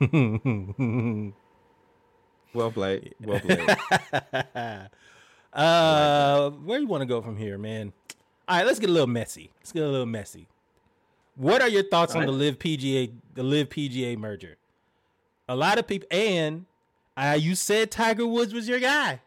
[2.54, 3.14] Well played.
[3.22, 3.68] Well played.
[5.52, 7.92] uh, where do you want to go from here, man?
[8.48, 9.50] All right, let's get a little messy.
[9.60, 10.48] Let's get a little messy.
[11.36, 12.32] What are your thoughts on the.
[12.32, 14.56] LIV PGA, the LIV PGA merger?
[15.48, 16.64] A lot of people, and
[17.18, 19.20] uh, you said Tiger Woods was your guy.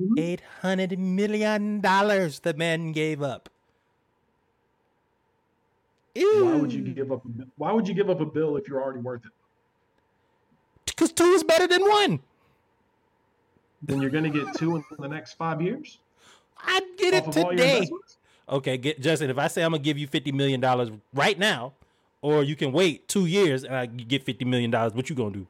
[0.00, 0.18] Mhm.
[0.18, 3.48] Eight hundred million dollars the man gave up.
[6.16, 7.24] Why would you give up?
[7.24, 9.32] a- Why would you give up a bill if you're already worth it?
[10.86, 12.20] Because two is better than one.
[13.82, 15.98] then you're going to get two in the next five years.
[16.56, 17.90] I'd get it off of all your today.
[18.48, 19.28] Okay, get Justin.
[19.28, 21.72] If I say I'm gonna give you fifty million dollars right now,
[22.22, 25.32] or you can wait two years and I get fifty million dollars, what you gonna
[25.32, 25.46] do?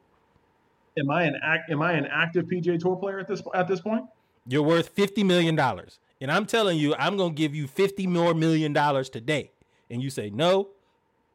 [0.97, 1.69] Am I an act?
[1.69, 4.05] Am I an active PGA Tour player at this at this point?
[4.47, 8.33] You're worth fifty million dollars, and I'm telling you, I'm gonna give you fifty more
[8.33, 9.51] million dollars today,
[9.89, 10.69] and you say no,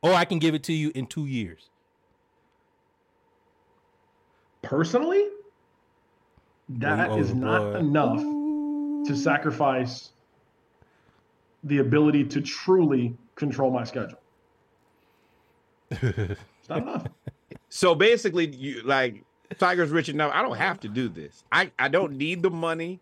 [0.02, 1.70] or I can give it to you in two years.
[4.62, 5.26] Personally,
[6.68, 7.78] that Oh, is not boy.
[7.78, 8.18] enough
[9.06, 10.10] to sacrifice
[11.64, 14.18] the ability to truly control my schedule.
[15.90, 17.06] It's not enough.
[17.68, 19.24] So basically, you like
[19.58, 20.32] Tiger's rich enough.
[20.34, 21.44] I don't have to do this.
[21.50, 23.00] I I don't need the money.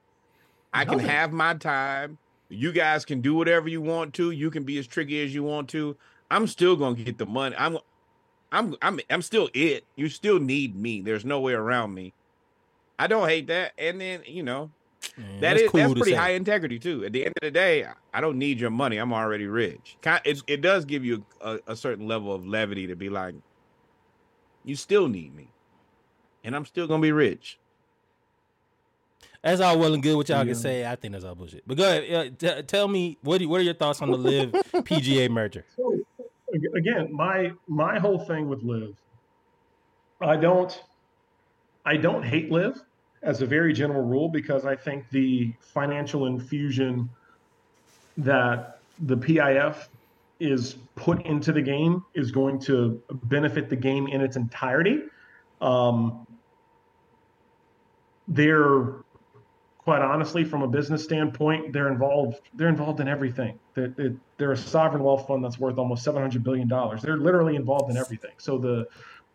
[0.72, 2.18] I can have my time.
[2.48, 4.30] You guys can do whatever you want to.
[4.30, 5.96] You can be as tricky as you want to.
[6.30, 7.54] I'm still gonna get the money.
[7.58, 7.78] I'm
[8.52, 9.84] I'm I'm I'm still it.
[9.96, 11.02] You still need me.
[11.02, 12.14] There's no way around me.
[12.98, 13.72] I don't hate that.
[13.78, 14.70] And then you know
[15.16, 16.16] Man, that is that's pretty say.
[16.16, 17.04] high integrity too.
[17.04, 18.96] At the end of the day, I don't need your money.
[18.96, 19.96] I'm already rich.
[20.24, 23.34] It it does give you a, a certain level of levity to be like,
[24.64, 25.48] you still need me,
[26.48, 27.58] and I'm still gonna be rich.
[29.44, 30.16] That's all well and good.
[30.16, 30.44] What y'all Yeah.
[30.46, 30.84] can say.
[30.84, 31.62] I think that's all bullshit.
[31.66, 32.34] But go ahead.
[32.42, 34.50] Uh, t- tell me what do- what are your thoughts on the LIV
[34.84, 35.64] PGA merger?
[35.76, 35.96] So
[36.74, 38.96] again, my my whole thing with LIV,
[40.20, 40.82] I don't
[41.86, 42.80] I don't hate LIV
[43.22, 47.08] as a very general rule because I think the financial infusion
[48.16, 49.86] that the PIF
[50.40, 55.02] is put into the game is going to benefit the game in its entirety.
[55.60, 56.26] Um,
[58.28, 58.94] they're
[59.88, 62.40] quite honestly, from a business standpoint, they're involved.
[62.52, 63.58] They're involved in everything.
[63.74, 67.00] They're, they're, they're a sovereign wealth fund that's worth almost seven hundred billion dollars.
[67.00, 68.32] They're literally involved in everything.
[68.36, 68.86] So the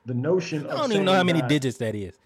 [0.05, 2.19] the notion I don't even know how many that- digits that is.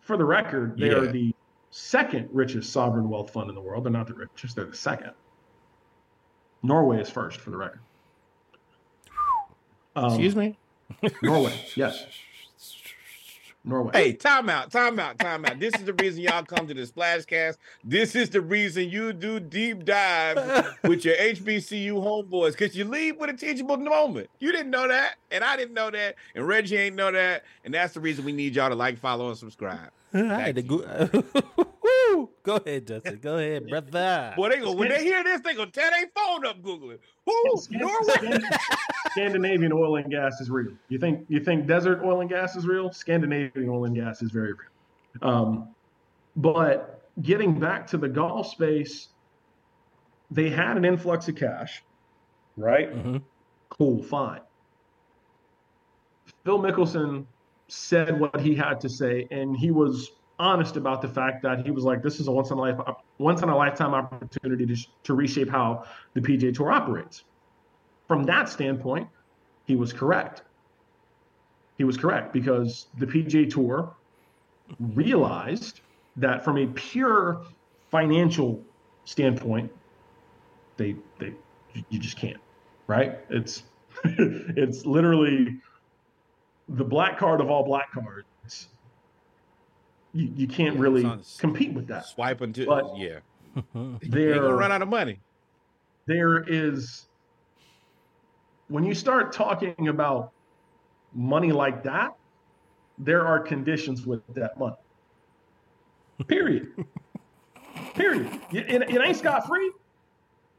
[0.00, 1.34] For the record, they are the
[1.70, 3.84] second richest sovereign wealth fund in the world.
[3.84, 4.56] They're not the richest.
[4.56, 5.12] They're the second.
[6.62, 7.80] Norway is first, for the record.
[9.96, 10.58] Um, Excuse me.
[11.22, 12.04] Norway, yes.
[13.64, 13.90] Norway.
[13.92, 15.58] Hey, time out, time out, time out.
[15.58, 17.58] This is the reason y'all come to the Splashcast.
[17.84, 23.18] This is the reason you do deep dive with your HBCU homeboys because you leave
[23.18, 24.30] with a teachable moment.
[24.38, 27.74] You didn't know that, and I didn't know that, and Reggie ain't know that, and
[27.74, 29.90] that's the reason we need y'all to like, follow, and subscribe.
[30.14, 31.24] I had to go.
[32.20, 32.30] Woo!
[32.42, 33.18] Go ahead, Justin.
[33.22, 34.34] Go ahead, brother.
[34.36, 36.98] Boy, they go when they hear this, they gonna tear their phone up googling.
[37.26, 37.62] Who?
[37.70, 38.38] Norway?
[39.12, 40.72] Scandinavian oil and gas is real.
[40.88, 42.92] You think you think desert oil and gas is real?
[42.92, 45.22] Scandinavian oil and gas is very real.
[45.22, 45.68] Um,
[46.36, 49.08] but getting back to the golf space,
[50.30, 51.82] they had an influx of cash,
[52.56, 52.94] right?
[52.94, 53.22] Mhm.
[53.70, 54.40] Cool, fine.
[56.44, 57.26] Phil Mickelson
[57.68, 61.70] said what he had to say, and he was honest about the fact that he
[61.70, 62.78] was like, "This is a once in a life,
[63.18, 65.84] once in a lifetime opportunity to, to reshape how
[66.14, 67.24] the PGA Tour operates."
[68.08, 69.08] From that standpoint,
[69.66, 70.42] he was correct.
[71.78, 73.94] He was correct because the PGA Tour
[74.78, 75.80] realized
[76.16, 77.42] that from a pure
[77.90, 78.62] financial
[79.04, 79.70] standpoint,
[80.76, 81.34] they they
[81.88, 82.40] you just can't,
[82.86, 83.18] right?
[83.28, 83.62] It's
[84.04, 85.60] it's literally
[86.68, 88.26] the black card of all black cards.
[90.12, 92.06] You, you can't Yeah, really sounds- compete with that.
[92.06, 93.18] Swipe to But- yeah.
[94.02, 95.18] they're gonna run out of money.
[96.06, 97.06] there is
[98.68, 100.30] when you start talking about
[101.12, 102.14] money like that,
[102.98, 104.76] there are conditions with that money.
[106.28, 106.68] Period.
[107.94, 108.28] Period.
[108.52, 109.72] It, it, it ain't scot free.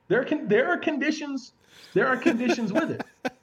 [0.10, 1.54] There can there are conditions.
[1.94, 3.04] There are conditions with it.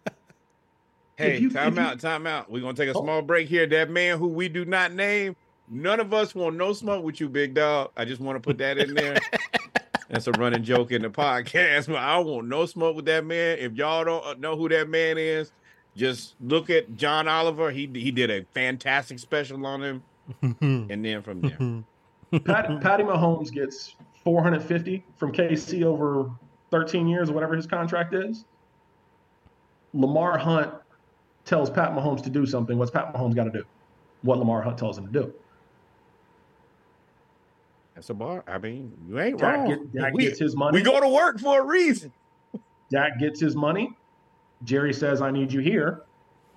[1.16, 2.48] Hey, you- time if you- out, time out.
[2.48, 3.02] We're gonna take a Oh.
[3.02, 3.66] small break here.
[3.66, 5.34] That man who we do not name,
[5.70, 7.90] none of us want no smoke with you, big dog.
[7.96, 9.18] I just want to put that in there.
[10.08, 13.26] That's a running joke in the podcast, but I don't want no smoke with that
[13.26, 13.58] man.
[13.58, 15.52] If y'all don't uh, know who that man is,
[15.94, 17.70] just look at John Oliver.
[17.70, 20.02] He he did a fantastic special on him,
[20.60, 26.30] and then from there, Pat, Patty Mahomes gets 450 from KC over
[26.70, 28.46] 13 years or whatever his contract is.
[29.92, 30.72] Lamar Hunt
[31.44, 32.78] tells Pat Mahomes to do something.
[32.78, 33.64] What's Pat Mahomes got to do?
[34.22, 35.34] What Lamar Hunt tells him to do.
[37.98, 38.44] That's a bar.
[38.46, 39.68] I mean, you ain't Dak, wrong.
[39.68, 40.78] get, Dak we, gets his money.
[40.78, 42.12] we go to work for a reason.
[42.92, 43.90] Dak gets his money.
[44.62, 46.02] Jerry says, I need you here.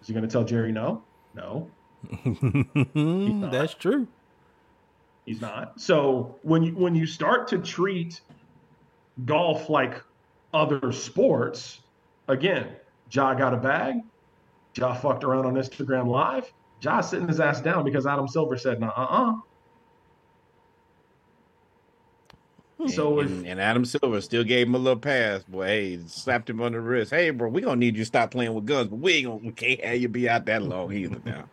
[0.01, 1.01] Is he going to tell Jerry no?
[1.33, 1.67] No,
[3.51, 4.07] That's true.
[5.25, 5.81] he's not.
[5.81, 8.21] So when you when you start to treat
[9.25, 10.03] golf like
[10.53, 11.79] other sports,
[12.27, 12.67] again,
[13.09, 13.95] Ja got a bag.
[14.75, 16.51] Ja fucked around on Instagram Live.
[16.81, 19.33] Josh sitting his ass down because Adam Silver said, "No, uh, uh
[22.87, 25.65] So and, if, and, Adam Silver still gave him a little pass, boy.
[25.65, 27.11] Hey, slapped him on the wrist.
[27.11, 29.37] Hey, bro, we gonna need you to stop playing with guns, but we ain't gonna
[29.37, 31.45] we can't have you be out that long either now.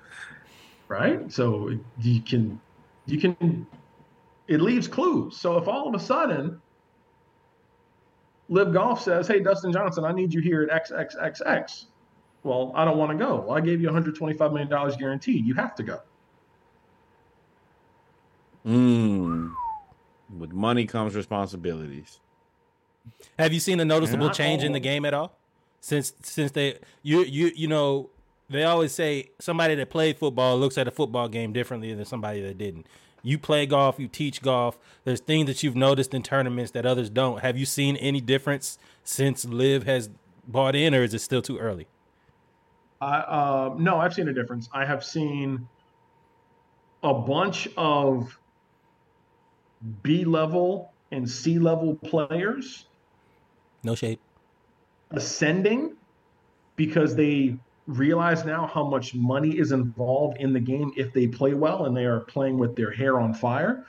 [0.89, 1.31] Right.
[1.31, 1.71] So
[2.01, 2.61] you can
[3.07, 3.67] you can
[4.47, 5.37] it leaves clues.
[5.37, 6.61] So if all of a sudden
[8.49, 11.87] LIV Golf says, "Hey, Dustin Johnson, I need you here at XXXX,"
[12.43, 13.41] well, I don't want to go.
[13.47, 15.45] Well, I gave you 125 million dollars guaranteed.
[15.45, 16.01] You have to go.
[18.65, 19.49] Hmm.
[20.37, 22.21] With money comes responsibilities.
[23.39, 25.39] Have you seen a noticeable change in the game at all
[25.81, 28.11] since since they you you you know
[28.51, 32.41] they always say somebody that played football looks at a football game differently than somebody
[32.43, 32.87] that didn't.
[33.23, 34.79] You play golf, you teach golf.
[35.05, 37.41] There's things that you've noticed in tournaments that others don't.
[37.41, 40.09] Have you seen any difference since LIV has
[40.47, 41.87] bought in, or is it still too early?
[43.01, 44.69] I, uh, no, I've seen a difference.
[44.73, 45.69] I have seen
[47.03, 48.39] a bunch of
[50.03, 52.87] B level and C level players.
[53.83, 54.21] No shape.
[55.11, 55.97] Ascending
[56.77, 57.57] because they
[57.87, 61.97] realize now how much money is involved in the game if they play well and
[61.97, 63.85] they are playing with their hair on fire.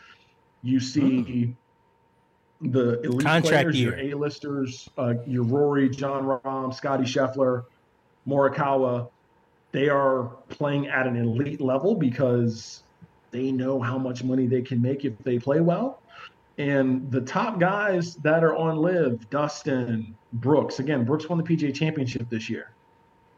[0.64, 1.56] You see
[2.62, 2.72] mm.
[2.72, 4.00] the elite Contract players, year.
[4.00, 7.66] your A-listers, uh, your Rory, Jon Rahm, Scotty Scheffler,
[8.28, 9.10] Morikawa.
[9.72, 12.84] They are playing at an elite level because
[13.32, 16.02] they know how much money they can make if they play well.
[16.58, 20.80] And the top guys that are on LIV, Dustin, Brooks.
[20.80, 22.72] Again, Brooks won the PGA Championship this year.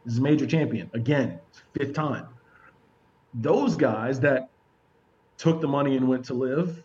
[0.03, 1.39] This is a major champion again,
[1.77, 2.25] fifth time.
[3.35, 4.49] Those guys that
[5.37, 6.83] took the money and went to LIV,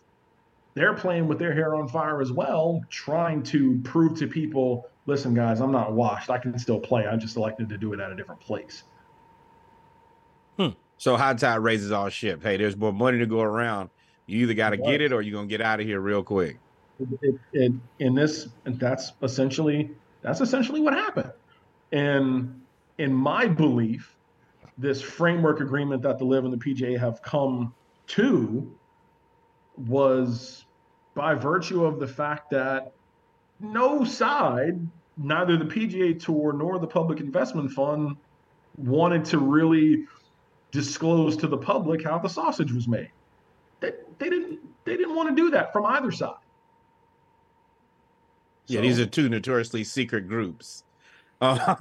[0.75, 5.33] they're playing with their hair on fire as well, trying to prove to people, listen,
[5.33, 6.29] guys, I'm not washed.
[6.29, 7.07] I can still play.
[7.07, 8.83] I just elected to do it at a different place.
[10.97, 12.43] So high tide raises all ships.
[12.43, 13.89] Hey, there's more money to go around.
[14.25, 16.57] You either got to get it or you're gonna get out of here real quick.
[17.21, 19.91] It, it, in this, that's essentially
[20.21, 21.31] that's essentially what happened.
[21.91, 22.61] And
[22.97, 24.15] in my belief,
[24.77, 27.73] this framework agreement that the LIV and the PGA have come
[28.07, 28.75] to
[29.77, 30.65] was
[31.13, 32.93] by virtue of the fact that
[33.59, 34.79] no side,
[35.17, 38.17] neither the PGA Tour nor the Public Investment Fund,
[38.77, 40.05] wanted to really
[40.71, 43.11] disclose to the public how the sausage was made.
[43.79, 46.35] They, they didn't they didn't want to do that from either side.
[48.67, 50.83] Yeah, these are two notoriously secret groups.
[51.39, 51.75] Uh,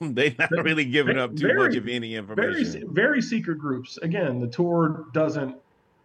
[0.00, 2.72] they're not really giving up too very, much of any information.
[2.72, 3.98] Very, very secret groups.
[3.98, 5.56] Again, the tour doesn't.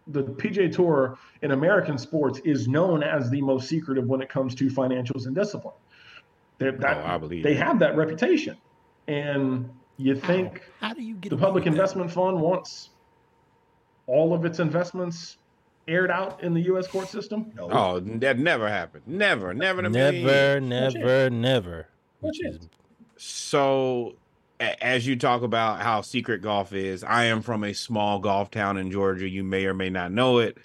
[0.08, 4.54] The PGA Tour in American sports is known as the most secretive when it comes
[4.56, 5.72] to financials and discipline.
[6.58, 8.58] That, oh, I believe they have that reputation,
[9.08, 9.70] and
[10.02, 12.10] you think how, how do you get the Public Investment?
[12.10, 12.90] Fund wants
[14.06, 15.36] all of its investments
[15.88, 16.86] aired out in the U.S.
[16.86, 17.52] court system?
[17.56, 17.68] No.
[17.70, 19.04] Oh, that never happened.
[19.06, 21.88] Never, never, never, never, never.
[22.20, 22.68] Which is
[23.16, 24.16] so
[24.60, 28.76] as you talk about how secret golf is, I am from a small golf town
[28.76, 29.28] in Georgia.
[29.28, 30.58] You may or may not know it.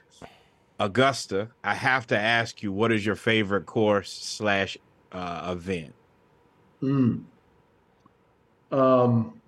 [0.80, 1.50] Augusta.
[1.64, 4.78] I have to ask you, what is your favorite course slash
[5.14, 5.94] uh, event?
[6.82, 7.20] Hmm.
[8.72, 9.42] Um.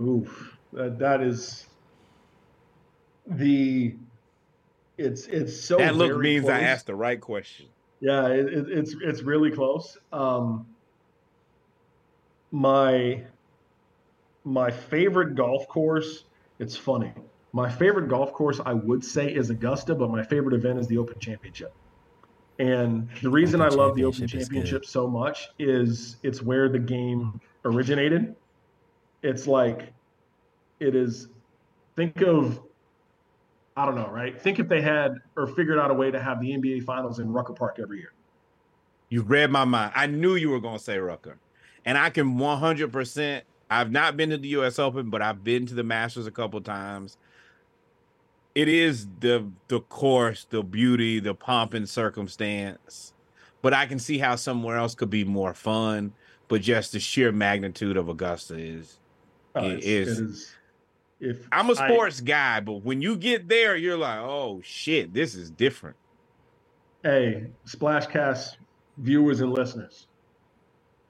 [0.00, 0.56] Oof.
[0.72, 1.66] That that is
[3.26, 3.94] the.
[4.98, 5.78] It's it's so.
[5.78, 6.54] That look means close.
[6.54, 7.66] I asked the right question.
[8.00, 9.96] Yeah, it, it, it's it's really close.
[10.12, 10.66] Um,
[12.50, 13.24] my
[14.44, 16.24] my favorite golf course.
[16.58, 17.12] It's funny.
[17.52, 20.98] My favorite golf course, I would say, is Augusta, but my favorite event is the
[20.98, 21.72] Open Championship.
[22.58, 26.78] And the reason Open I love the Open Championship so much is it's where the
[26.78, 28.34] game originated.
[29.22, 29.92] It's like
[30.80, 31.28] it is.
[31.96, 32.60] Think of
[33.76, 34.40] I don't know, right?
[34.40, 37.30] Think if they had or figured out a way to have the NBA Finals in
[37.30, 38.12] Rucker Park every year.
[39.10, 39.92] You read my mind.
[39.94, 41.38] I knew you were going to say Rucker,
[41.84, 43.42] and I can 100%.
[43.68, 44.78] I've not been to the U.S.
[44.78, 47.18] Open, but I've been to the Masters a couple times.
[48.56, 53.12] It is the the course, the beauty, the pomp and circumstance,
[53.60, 56.14] but I can see how somewhere else could be more fun.
[56.48, 58.98] But just the sheer magnitude of Augusta is
[59.56, 59.78] oh, is,
[60.18, 60.54] it is
[61.20, 65.12] if I'm a sports I, guy, but when you get there, you're like, oh shit,
[65.12, 65.96] this is different.
[67.02, 68.56] Hey, Splashcast
[68.96, 70.06] viewers and listeners,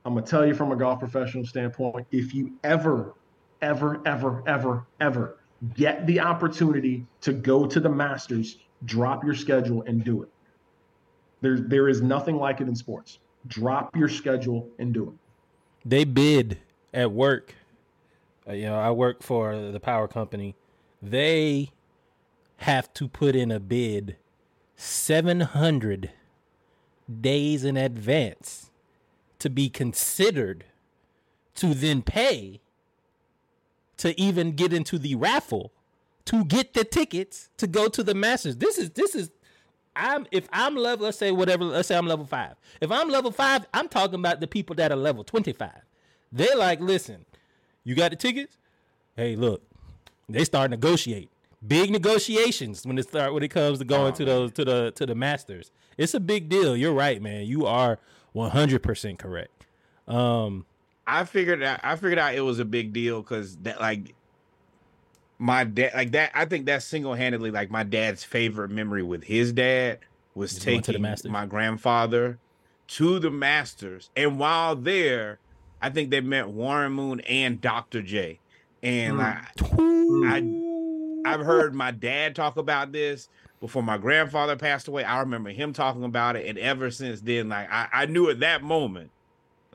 [0.04, 3.14] I'm gonna tell you from a golf professional standpoint, if you ever,
[3.62, 5.35] ever, ever, ever, ever
[5.74, 10.28] get the opportunity to go to the Masters, drop your schedule and do it.
[11.40, 13.18] There, there is nothing like it in sports.
[13.48, 15.88] Drop your schedule and do it.
[15.88, 16.58] They bid
[16.92, 17.54] at work
[18.48, 20.54] uh, you know, I work for the power company.
[21.02, 21.70] They
[22.58, 24.16] have to put in a bid
[24.76, 26.12] 700
[27.20, 28.70] days in advance
[29.38, 30.64] to be considered
[31.56, 32.60] to then pay
[33.98, 35.72] to even get into the raffle
[36.26, 38.56] to get the tickets to go to the masters.
[38.56, 39.30] This is this is
[39.98, 42.54] i'm if i'm level let's say whatever let's say i'm level five.
[42.80, 45.70] If i'm level five i'm talking about the people that are level 25
[46.32, 47.24] they're like listen
[47.84, 48.58] you got the tickets?
[49.16, 49.62] Hey look
[50.28, 51.30] they start negotiate
[51.66, 55.06] big negotiations when it start when it comes to going to those to the to
[55.06, 55.70] the masters.
[55.96, 56.76] It's a big deal.
[56.76, 57.46] You're right man.
[57.46, 57.98] You are
[58.34, 59.66] 100% correct.
[60.06, 60.66] Um
[61.06, 64.14] I figured out I figured out it was a big deal because that like
[65.38, 69.24] my dad like that I think that's single handedly like my dad's favorite memory with
[69.24, 70.00] his dad
[70.34, 72.40] was Is going to the taking my grandfather
[72.88, 74.10] to the Masters.
[74.16, 75.40] And while there,
[75.80, 78.02] I think they met Warren Moon and Dr.
[78.02, 78.40] J.
[78.82, 79.18] And Mm.
[79.18, 79.38] like
[80.30, 83.28] I I've heard my dad talk about this
[83.60, 85.02] before my grandfather passed away.
[85.04, 88.40] I remember him talking about it, and ever since then, like I, I knew at
[88.40, 89.10] that moment,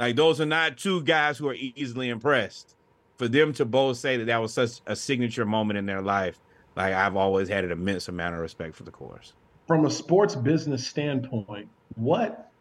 [0.02, 2.76] like those are not two guys who are easily impressed.
[3.18, 6.40] For them to both say that that was such a signature moment in their life,
[6.76, 9.34] like I've always had an immense amount of respect for the course.
[9.68, 12.52] From a sports business standpoint, what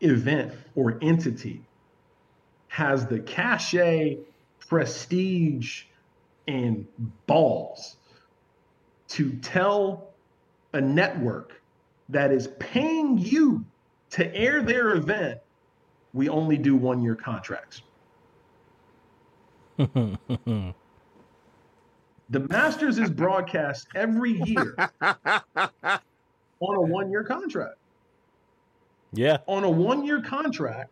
[0.00, 1.60] event or entity
[2.68, 4.18] has the cachet,
[4.60, 5.82] prestige,
[6.46, 6.86] and
[7.26, 7.96] balls
[9.08, 10.10] to tell
[10.72, 11.60] a network
[12.10, 13.64] that is paying you
[14.10, 15.40] to air their event,
[16.12, 17.82] we only do one year contracts?
[22.32, 25.98] The Masters is broadcast every year on
[26.60, 27.74] a one year contract.
[29.12, 30.90] yeah On a one year contract,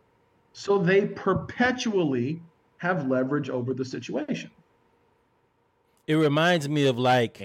[0.51, 2.41] so they perpetually
[2.79, 4.51] have leverage over the situation.
[6.07, 7.41] it reminds me of like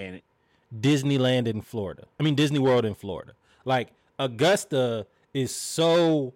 [0.77, 2.03] Disneyland in Florida.
[2.19, 3.31] I mean Disney World in Florida.
[3.63, 6.33] Like Augusta is so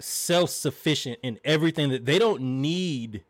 [0.00, 3.24] self-sufficient in everything that they don't need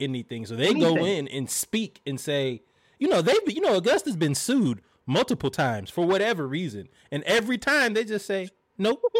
[0.00, 0.46] anything.
[0.46, 2.62] So they go in and speak and say,
[2.98, 6.88] you know, they've you know Augusta's been sued multiple times for whatever reason.
[7.10, 8.48] And every time they just say,
[8.78, 9.02] Nope.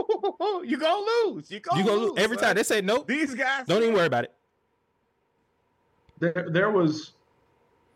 [0.65, 1.51] you gonna lose.
[1.51, 2.19] You gonna, You go lose lose.
[2.19, 2.45] Every son.
[2.45, 3.07] time they say nope.
[3.07, 4.33] These guys Don't even worry about it.
[6.19, 7.13] There, there was,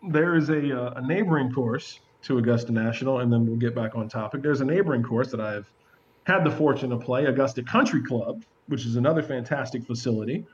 [0.08, 3.96] there is a, uh, a neighboring course to Augusta National, and then we'll get back
[3.96, 4.42] on topic.
[4.42, 5.70] There's a neighboring course that I've
[6.24, 10.46] had the fortune to play, Augusta Country Club, which is another fantastic facility.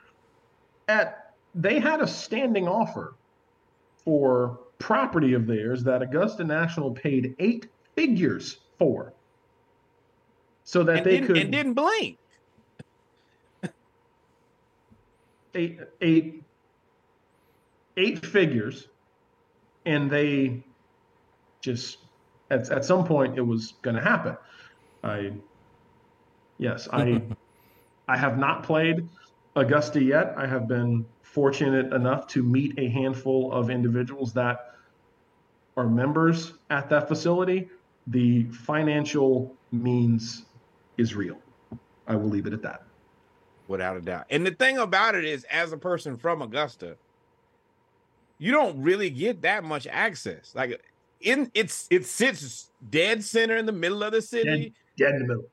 [0.89, 3.15] At they had a standing offer
[4.05, 9.13] for property of theirs that Augusta National paid eight figures for,
[10.65, 12.19] so that and they could and didn't blink.
[15.55, 16.43] eight eight
[17.97, 18.89] eight figures
[19.87, 20.63] and they
[21.61, 21.99] just
[22.51, 24.37] at, at some point it was going to happen
[25.03, 25.33] i
[26.59, 27.23] yes i
[28.09, 29.09] i have not played
[29.57, 34.73] augusta yet i have been fortunate enough to meet a handful of individuals that
[35.77, 37.69] are members at that facility
[38.09, 40.45] the financial means
[40.97, 41.39] is real
[42.07, 42.87] i will leave it at that
[43.69, 44.27] without a doubt.
[44.31, 46.97] And the thing about it is, as a person from Augusta,
[48.39, 50.53] you don't really get that much access.
[50.55, 50.81] Like
[51.21, 54.45] in it's it sits dead center in the middle of the city.
[54.45, 55.51] dead in the middle dead in the middle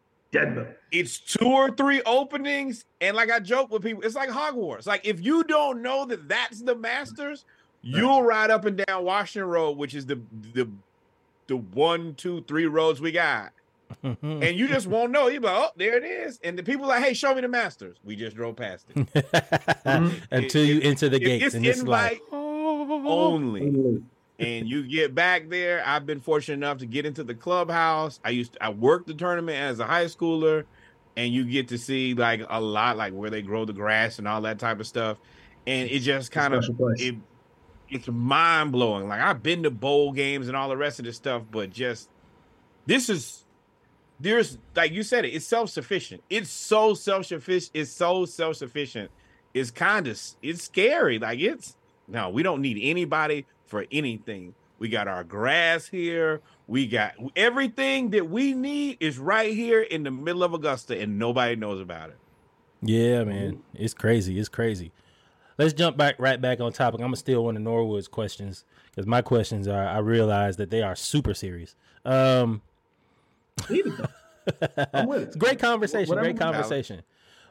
[0.91, 4.86] It's two or three openings, and like I joke with people, it's like Hogwarts.
[4.88, 7.45] Like if you don't know that that's the Masters,
[7.81, 10.19] you'll ride up and down Washington Road, which is the
[10.53, 10.67] the
[11.47, 13.51] the one, two, three roads we got,
[14.03, 15.27] and you just won't know.
[15.27, 17.47] You be like, oh, there it is, and the people like, hey, show me the
[17.47, 17.97] Masters.
[18.03, 19.25] We just drove past it.
[20.31, 23.03] Until you enter the If gates it's and it's like oh.
[23.05, 24.01] only.
[24.39, 25.84] And you get back there.
[25.86, 28.19] I've been fortunate enough to get into the clubhouse.
[28.23, 30.65] I used to, I worked the tournament as a high schooler,
[31.15, 34.27] and you get to see like a lot, like where they grow the grass and
[34.27, 35.17] all that type of stuff.
[35.67, 36.65] And it just kind of
[36.95, 37.15] it,
[37.89, 39.07] it's mind blowing.
[39.07, 42.09] Like I've been to bowl games and all the rest of this stuff, but just
[42.86, 43.45] this is
[44.19, 45.29] there's like you said it.
[45.29, 46.23] It's self sufficient.
[46.29, 47.71] It's so self sufficient.
[47.73, 49.11] It's so self sufficient.
[49.53, 51.19] It's kind of it's scary.
[51.19, 51.77] Like it's
[52.07, 54.55] no, we don't need anybody for anything.
[54.80, 56.41] We got our grass here.
[56.68, 61.18] We got everything that we need is right here in the middle of Augusta, and
[61.18, 62.18] nobody knows about it.
[62.82, 63.64] Yeah, man.
[63.74, 64.38] It's crazy.
[64.38, 64.91] It's crazy.
[65.57, 66.99] Let's jump back right back on topic.
[66.99, 70.82] I'm gonna steal one of Norwood's questions because my questions are I realize that they
[70.82, 71.76] are super serious.
[72.03, 72.61] Um
[73.70, 77.03] it's great conversation, Whatever great conversation.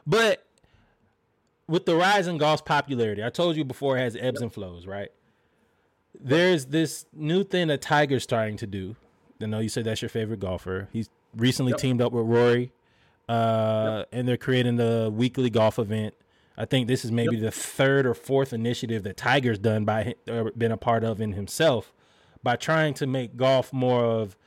[0.05, 0.45] But
[1.67, 4.85] with the rise in golf's popularity, I told you before it has ebbs and flows,
[4.85, 5.09] right?
[6.19, 8.95] There's this new thing that Tiger's starting to do.
[9.41, 10.87] I know you said that's your favorite golfer.
[10.93, 11.79] He's recently Yep.
[11.79, 12.71] teamed up with Rory,
[13.27, 16.13] uh, and they're creating the weekly golf event.
[16.55, 20.51] I think this is maybe the third or fourth initiative that Tiger's done by or
[20.51, 21.91] been a part of in himself
[22.43, 24.37] by trying to make golf more of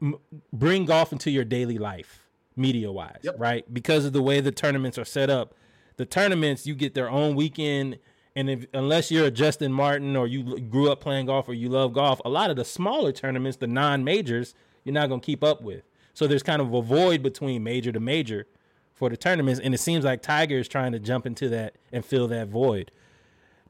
[0.00, 0.16] m-
[0.52, 2.20] bring golf into your daily life
[2.56, 3.34] media wise Yep.
[3.38, 5.54] right because of the way the tournaments are set up
[5.96, 7.98] the tournaments you get their own weekend
[8.34, 11.68] and if unless you're a Justin Martin or you grew up playing golf or you
[11.68, 14.54] love golf a lot of the smaller tournaments the non-majors
[14.84, 15.84] you're not going to keep up with.
[16.14, 18.46] So there's kind of a void between major to major
[18.94, 22.04] for the tournaments and it seems like Tiger is trying to jump into that and
[22.04, 22.90] fill that void.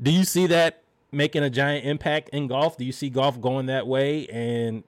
[0.00, 0.82] Do you see that
[1.12, 2.76] making a giant impact in golf?
[2.76, 4.26] Do you see golf going that way?
[4.28, 4.82] And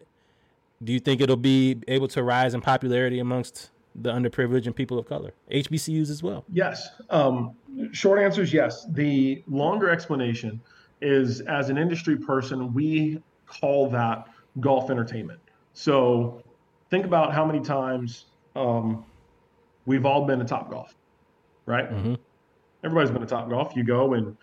[0.82, 4.98] do you think it'll be able to rise in popularity amongst the underprivileged and people
[4.98, 6.88] of color hbcus as well Yes.
[7.10, 7.54] Um,
[7.92, 8.86] short answer is yes.
[8.90, 10.60] The longer explanation
[11.00, 14.28] is as an industry person, we call that
[14.60, 15.40] golf entertainment.
[15.72, 16.42] So
[16.90, 18.26] think about how many times
[18.56, 19.04] um,
[19.86, 20.94] we've all been to Top Golf,
[21.66, 21.90] right?
[21.90, 22.16] Mhm.
[22.84, 23.74] Everybody's been to Top Golf.
[23.76, 24.36] You go and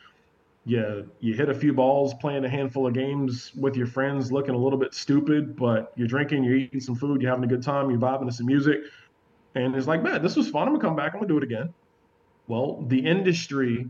[0.66, 4.54] you you hit a few balls, playing a handful of games with your friends, looking
[4.54, 7.64] a little bit stupid, but you're drinking, you're eating some food, you're having a good
[7.64, 8.82] time, you're vibing to some music,
[9.56, 10.68] and it's like, man, this was fun.
[10.68, 11.14] I'm gonna come back.
[11.14, 11.74] I'm gonna do it again.
[12.47, 13.88] Well, the industry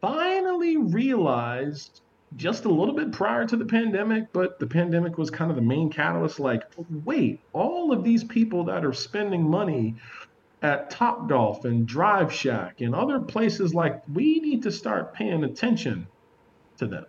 [0.00, 2.00] finally realized
[2.36, 5.62] just a little bit prior to the pandemic, but the pandemic was kind of the
[5.62, 6.38] main catalyst.
[6.38, 6.62] Like,
[7.04, 9.96] wait, all of these people that are spending money
[10.62, 15.44] at Top Golf and Drive Shack and other places, like, we need to start paying
[15.44, 16.06] attention
[16.78, 17.06] to them.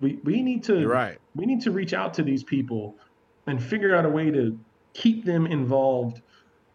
[0.00, 1.18] We, we need to You're right.
[1.34, 2.96] we need to reach out to these people
[3.46, 4.58] and figure out a way to
[4.92, 6.20] keep them involved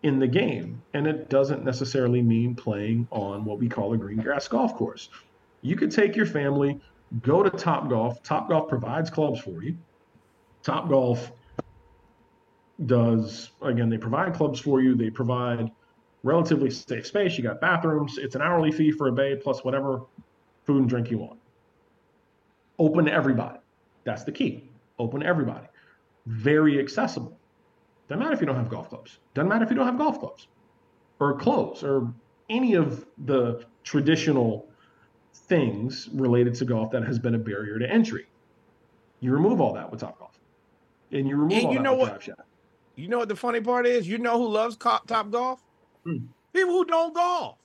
[0.04, 0.82] in the game.
[0.94, 5.10] And it doesn't necessarily mean playing on what we call a green grass golf course.
[5.62, 6.80] You could take your family,
[7.22, 8.24] go to Top Golf.
[8.24, 9.78] Top Golf provides clubs for you.
[10.64, 11.32] Top Golf
[12.86, 14.96] does, again, they provide clubs for you.
[14.96, 15.70] They provide
[16.24, 17.38] relatively safe space.
[17.38, 18.18] You got bathrooms.
[18.18, 20.02] It's an hourly fee for a bay plus whatever
[20.66, 21.40] food and drink you want.
[22.78, 23.60] Open to everybody.
[24.06, 24.70] That's the key.
[24.98, 25.68] Open to everybody.
[26.26, 27.39] Very accessible.
[28.10, 29.20] Doesn't matter if you don't have golf clubs.
[29.36, 30.48] Doesn't matter if you don't have golf clubs
[31.20, 32.12] or clothes or
[32.50, 34.68] any of the traditional
[35.34, 38.26] things related to golf that has been a barrier to entry.
[39.20, 40.40] You remove all that with Top Golf,
[41.12, 42.10] and you remove And all you that know with what?
[42.12, 42.46] Drive Shack.
[42.96, 44.08] You know what the funny part is?
[44.08, 45.62] You know who loves Top Golf?
[46.04, 46.18] Hmm.
[46.54, 47.58] People who don't golf.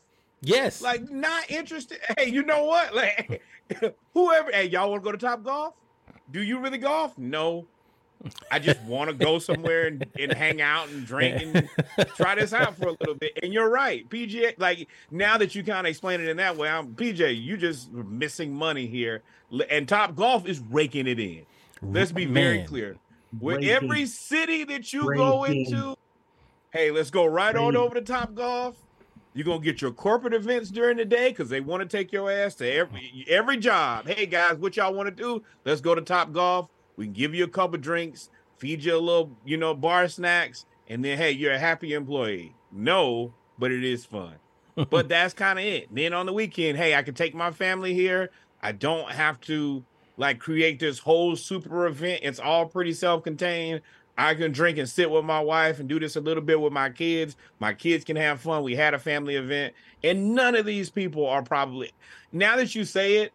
[0.43, 1.99] yes Like not interested.
[2.19, 2.95] Hey, you know what?
[2.95, 3.43] Like
[4.15, 4.51] whoever.
[4.51, 5.75] Hey, y'all want to go to Top Golf?
[6.31, 7.17] Do you really golf?
[7.17, 7.67] No.
[8.51, 11.68] I just want to go somewhere and, and hang out and drink and
[12.16, 13.39] try this out for a little bit.
[13.43, 14.55] And you're right, PJ.
[14.59, 17.43] Like now that you kind of explain it in that way, I'm PJ.
[17.43, 19.22] You just missing money here,
[19.70, 21.45] and Top Golf is raking it in.
[21.83, 22.97] Let's be very clear.
[23.41, 23.70] With Raking.
[23.70, 25.97] every city that you go into,
[26.72, 28.77] hey, let's go right on over to Top Golf.
[29.35, 32.31] You're gonna get your corporate events during the day because they want to take your
[32.31, 34.07] ass to every every job.
[34.07, 35.43] Hey guys, what y'all want to do?
[35.64, 36.68] Let's go to Top Golf.
[36.97, 40.67] We can give you a couple drinks, feed you a little, you know, bar snacks,
[40.89, 42.55] and then hey, you're a happy employee.
[42.73, 44.35] No, but it is fun.
[44.91, 45.89] but that's kind of it.
[45.95, 48.31] Then on the weekend, hey, I can take my family here.
[48.63, 49.85] I don't have to
[50.17, 52.21] like create this whole super event.
[52.23, 53.83] It's all pretty self-contained.
[54.16, 56.73] I can drink and sit with my wife and do this a little bit with
[56.73, 57.37] my kids.
[57.59, 58.62] My kids can have fun.
[58.62, 61.93] We had a family event, and none of these people are probably
[62.31, 63.33] now that you say it,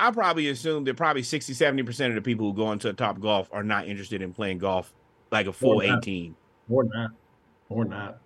[0.00, 3.20] I probably assume that probably 60, 70% of the people who go into a top
[3.20, 4.92] golf are not interested in playing golf
[5.30, 6.34] like a full More than 18.
[6.68, 7.10] More than that.
[7.68, 8.18] More than that.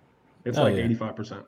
[0.45, 0.83] It's Oh, like yeah.
[0.83, 1.43] eighty-five percent.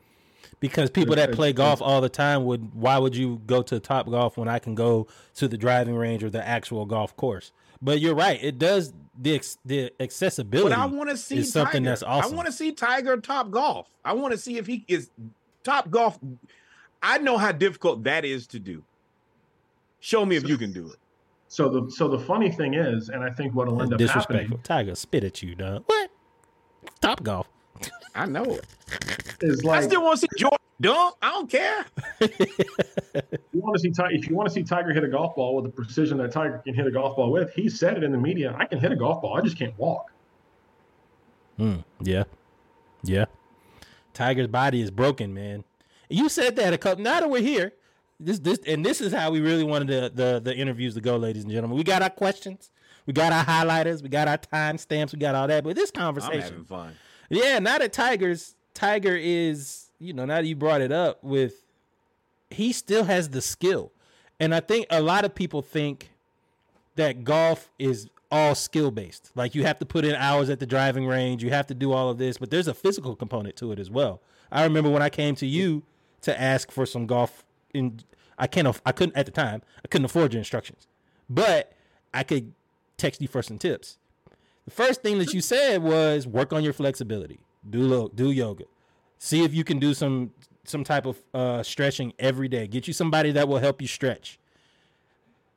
[0.59, 3.79] because people It's- that play golf all the time would why would you go to
[3.79, 5.05] top golf when i can go
[5.35, 7.51] to the driving range or the actual golf course
[7.81, 11.83] but you're right it does the ex- the accessibility But I want to see something
[11.83, 11.89] Tiger.
[11.89, 12.33] that's awesome.
[12.33, 13.87] I want to see Tiger top golf.
[14.05, 15.09] I want to see if he is
[15.63, 16.17] top golf.
[17.03, 18.83] I know how difficult that is to do.
[20.07, 20.95] Show me if you can do it.
[21.49, 24.59] So the so the funny thing is, and I think what'll end up disrespectful happening
[24.63, 26.09] tiger spit at you dog what
[27.01, 27.49] top golf
[28.15, 28.65] I know it.
[29.41, 31.15] is I still want to see Jordan dunk.
[31.21, 31.85] I don't care.
[32.21, 35.55] you want to see Ti- if you want to see Tiger hit a golf ball
[35.57, 37.51] with the precision that Tiger can hit a golf ball with.
[37.53, 38.55] He said it in the media.
[38.57, 39.35] I can hit a golf ball.
[39.37, 40.13] I just can't walk.
[41.57, 41.79] Hmm.
[41.99, 42.23] yeah
[43.03, 43.25] yeah
[44.13, 45.65] tiger's body is broken man
[46.07, 47.73] you said that a couple now that we're here
[48.19, 51.17] this this and this is how we really wanted the the, the interviews to go
[51.17, 52.71] ladies and gentlemen we got our questions
[53.05, 56.35] we got our highlighters we got our timestamps we got all that but this conversation,
[56.35, 56.93] I'm having fun.
[57.29, 61.65] Yeah, now that Tigers Tiger is you know, now that you brought it up with
[62.49, 63.91] he still has the skill.
[64.39, 66.11] And I think a lot of people think
[66.95, 69.31] that golf is all skill based.
[69.35, 71.91] Like you have to put in hours at the driving range, you have to do
[71.91, 74.21] all of this, but there's a physical component to it as well.
[74.51, 75.83] I remember when I came to you
[76.21, 77.99] to ask for some golf in
[78.37, 80.87] I can't I couldn't at the time, I couldn't afford your instructions.
[81.29, 81.73] But
[82.13, 82.53] I could
[82.97, 83.97] text you for some tips.
[84.65, 87.39] The first thing that you said was work on your flexibility.
[87.69, 88.65] Do do yoga.
[89.17, 90.31] See if you can do some
[90.65, 92.67] some type of uh, stretching every day.
[92.67, 94.39] Get you somebody that will help you stretch.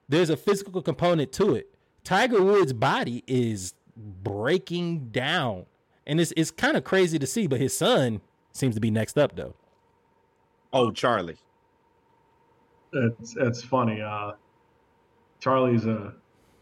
[0.09, 1.74] There's a physical component to it.
[2.05, 5.66] Tiger Woods' body is breaking down,
[6.07, 7.47] and it's it's kind of crazy to see.
[7.47, 8.20] But his son
[8.53, 9.55] seems to be next up, though.
[10.73, 11.39] Oh, Charlie.
[12.93, 14.01] It's it's funny.
[14.01, 14.33] Uh,
[15.41, 16.15] Charlie's a.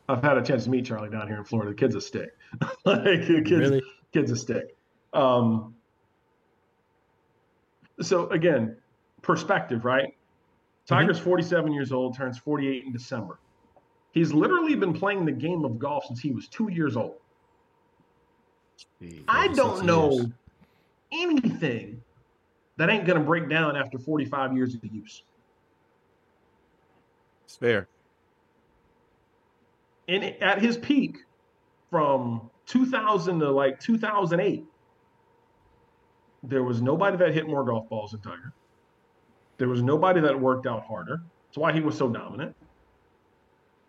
[0.09, 1.71] I've had a chance to meet Charlie down here in Florida.
[1.71, 2.31] The kid's a stick.
[2.85, 3.83] like the kid's, really?
[4.13, 4.75] kid's a stick.
[5.13, 5.75] Um,
[8.01, 8.77] so again,
[9.23, 10.15] perspective, right?
[10.87, 11.25] Tiger's mm-hmm.
[11.25, 13.39] 47 years old, turns 48 in December.
[14.13, 17.17] He's literally been playing the game of golf since he was two years old.
[19.29, 20.27] I don't know years.
[21.13, 22.03] anything
[22.79, 25.23] that ain't going to break down after 45 years of use.
[27.49, 27.89] It's fair.
[30.07, 31.17] And at his peak
[31.91, 34.67] from 2000 to like 2008,
[36.43, 38.53] there was nobody that hit more golf balls than Tiger.
[39.57, 41.23] There was nobody that worked out harder.
[41.47, 42.55] That's why he was so dominant.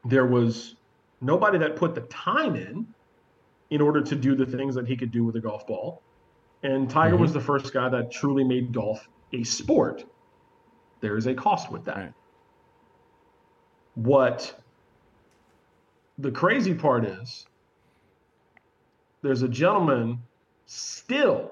[0.06, 0.78] There was
[1.20, 2.88] nobody that put the time in
[3.72, 6.02] in order to do the things that he could do with a golf ball.
[6.64, 7.24] And Tiger mm-hmm.
[7.24, 10.06] was the first guy that truly made golf a sport.
[11.02, 11.98] There is a cost with that.
[11.98, 12.14] Right.
[14.04, 14.58] What
[16.18, 17.46] the crazy part is,
[19.22, 20.20] there's a gentleman
[20.68, 21.52] still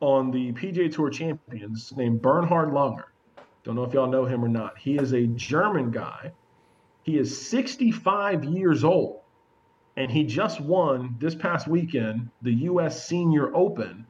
[0.00, 3.04] on the PGA Tour champions named Bernhard Langer.
[3.62, 4.76] Don't know if y'all know him or not.
[4.76, 6.32] He is a German guy.
[7.04, 9.20] He is 65 years old,
[9.96, 13.06] and he just won this past weekend the U.S.
[13.06, 14.06] Senior Open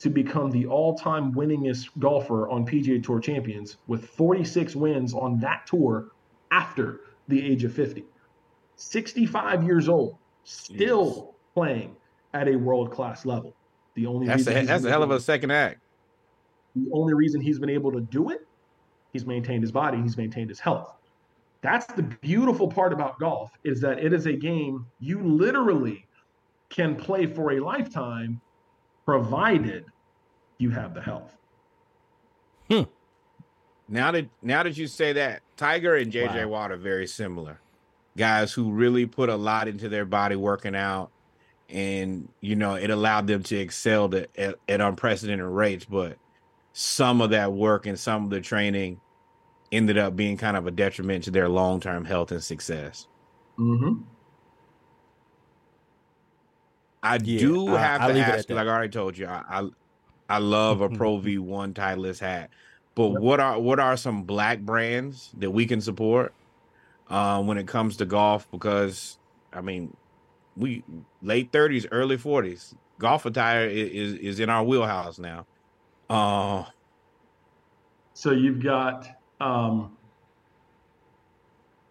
[0.00, 5.66] to become the all-time winningest golfer on PGA Tour champions with 46 wins on that
[5.66, 6.08] tour
[6.50, 8.04] after the age of 50.
[8.76, 11.96] 65 years old, still playing
[12.32, 13.54] at a world-class level.
[13.94, 15.80] The only that's a, that's a hell of a second act.
[16.74, 18.46] The only reason he's been able to do it,
[19.12, 20.92] he's maintained his body, he's maintained his health.
[21.62, 26.06] That's the beautiful part about golf is that it is a game you literally
[26.68, 28.40] can play for a lifetime,
[29.04, 29.84] provided
[30.58, 31.36] you have the health.
[32.70, 32.82] Hmm.
[33.88, 36.48] Now that now that you say that, Tiger and JJ wow.
[36.48, 37.60] Watt are very similar.
[38.16, 41.10] Guys who really put a lot into their body working out
[41.68, 46.18] and you know it allowed them to excel to, at, at, unprecedented rates but
[46.72, 49.00] some of that work and some of the training
[49.72, 53.06] ended up being kind of a detriment to their long-term health and success
[53.58, 54.02] mm-hmm.
[57.04, 59.68] I yeah, do have I, to ask like i already told you i i,
[60.28, 62.50] I love a pro v1 titleist hat
[62.94, 66.32] but what are what are some black brands that we can support
[67.10, 69.18] uh, when it comes to golf because
[69.52, 69.94] i mean
[70.56, 70.82] we
[71.22, 72.74] late thirties, early forties.
[72.98, 75.46] Golf attire is, is in our wheelhouse now.
[76.08, 76.64] Uh,
[78.12, 79.08] so you've got
[79.40, 79.96] um,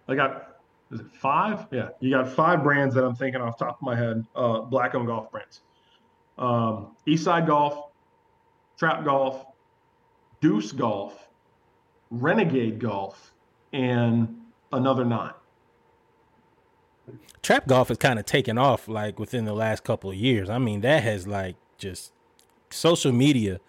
[0.08, 0.53] I got
[0.94, 1.68] is it five?
[1.72, 4.26] Yeah, you got five brands that I'm thinking off top of my head.
[4.36, 5.62] Uh, black owned golf brands.
[6.38, 7.92] Um, Eastside Golf,
[8.78, 9.46] Trap Golf,
[10.42, 11.30] Deuce Golf,
[12.10, 13.34] Renegade Golf,
[13.72, 14.36] and
[14.72, 15.34] another nine
[17.44, 20.50] trap golf has kind of taken off like within the last couple of years.
[20.50, 22.12] I mean, that has like just
[22.70, 23.60] social media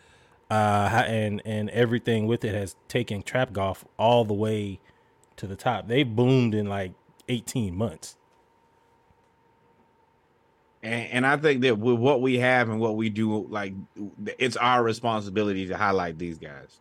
[0.50, 4.78] uh and and everything with it has taken trap golf all the way
[5.36, 5.88] to the top.
[5.88, 6.92] They boomed in like
[7.28, 8.16] 18 months.
[10.82, 13.74] And, and I think that with what we have and what we do, like
[14.38, 16.80] it's our responsibility to highlight these guys.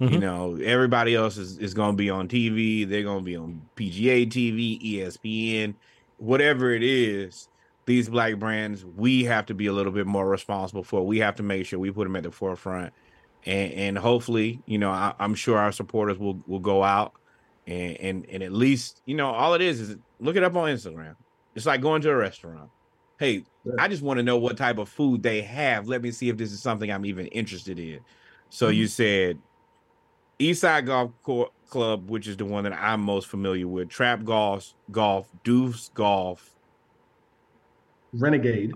[0.00, 0.14] Mm-hmm.
[0.14, 2.88] You know, everybody else is, is going to be on TV.
[2.88, 5.74] They're going to be on PGA TV, ESPN,
[6.16, 7.48] whatever it is.
[7.84, 11.04] These black brands, we have to be a little bit more responsible for.
[11.04, 12.92] We have to make sure we put them at the forefront,
[13.44, 17.14] and, and hopefully, you know, I, am sure our supporters will will go out
[17.66, 20.68] and, and and at least, you know, all it is is look it up on
[20.68, 21.16] Instagram.
[21.54, 22.70] It's like going to a restaurant.
[23.18, 23.44] Hey,
[23.78, 25.86] I just want to know what type of food they have.
[25.86, 28.00] Let me see if this is something I'm even interested in.
[28.48, 28.74] So mm-hmm.
[28.74, 29.38] you said
[30.38, 31.12] Eastside Golf
[31.68, 36.54] Club, which is the one that I'm most familiar with, Trap Golf, Golf, Deuce Golf,
[38.12, 38.72] Renegade,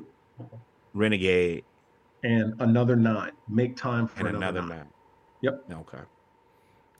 [0.94, 1.64] Renegade,
[2.22, 3.32] and another nine.
[3.48, 4.78] Make time for And another, another nine.
[4.78, 4.88] nine.
[5.42, 5.64] Yep.
[5.72, 6.02] Okay.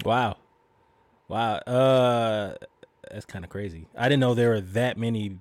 [0.04, 0.36] Wow.
[1.28, 1.56] Wow.
[1.56, 2.54] Uh
[3.10, 3.86] that's kind of crazy.
[3.96, 5.38] I didn't know there were that many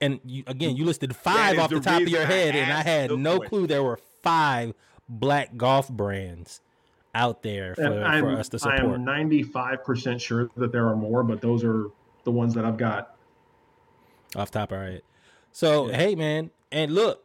[0.00, 2.54] and you, again, you listed five off the, the top of reason your I head,
[2.54, 3.48] and I had no question.
[3.48, 4.74] clue there were five
[5.08, 6.60] black golf brands
[7.14, 7.82] out there for,
[8.20, 8.78] for us to support.
[8.78, 11.86] I'm 95% sure that there are more, but those are
[12.24, 13.16] the ones that I've got.
[14.34, 15.02] off top of our head.
[15.52, 15.96] So Yeah.
[15.96, 17.24] hey man, and look,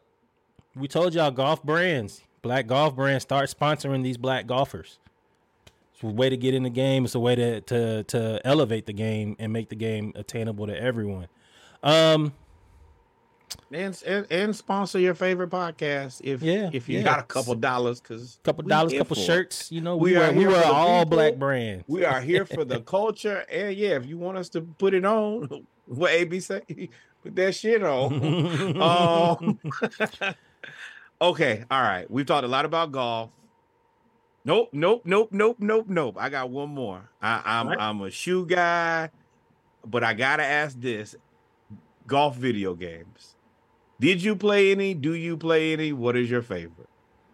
[0.76, 4.99] we told y'all golf brands, black golf brands, start sponsoring these black golfers.
[6.03, 7.06] A way to get in the game.
[7.06, 10.80] It's a way to to to elevate the game and make the game attainable to
[10.80, 11.28] everyone.
[11.84, 12.34] Um,
[13.72, 17.03] And, and and sponsor your favorite podcast if Yeah, if you yeah.
[17.03, 19.72] got a couple dollars because couple dollars, couple shirts.
[19.72, 21.18] You know, we, We were are we were all people.
[21.18, 21.84] black brands.
[21.88, 25.03] We are here for the culture, and yeah, if you want us to put it
[25.06, 26.61] on, what AB say,
[27.23, 28.82] put that shit on.
[28.82, 29.60] um,
[31.22, 32.10] okay, all right.
[32.10, 33.32] We've talked a lot about golf.
[34.43, 36.15] Nope, nope, nope, nope, nope, nope.
[36.19, 37.09] I got one more.
[37.22, 37.80] I, I'm Right.
[37.80, 39.09] I'm a shoe guy,
[39.85, 41.15] but I gotta ask this:
[42.07, 43.35] golf video games.
[43.99, 44.93] Did you play any?
[44.95, 45.93] Do you play any?
[45.93, 46.89] What is your favorite?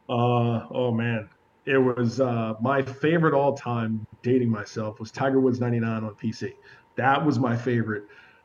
[0.09, 1.29] Uh, oh man,
[1.65, 4.05] it was uh, my favorite all time.
[4.21, 6.53] Dating myself was Tiger Woods '99 on PC.
[6.97, 8.03] That was my favorite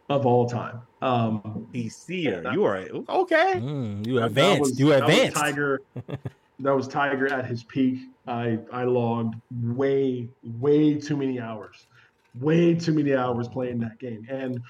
[0.09, 0.82] of all time.
[1.01, 2.52] Um, PC.
[2.52, 2.76] You are
[3.09, 3.55] okay.
[3.56, 4.60] Mm, you were that advanced.
[4.60, 5.36] was- you were that was advanced.
[5.36, 5.80] Tiger.
[6.60, 7.98] that was Tiger at his peak.
[8.27, 11.86] I I logged way way too many hours,
[12.39, 14.24] way too many hours playing that game.
[14.28, 14.61] And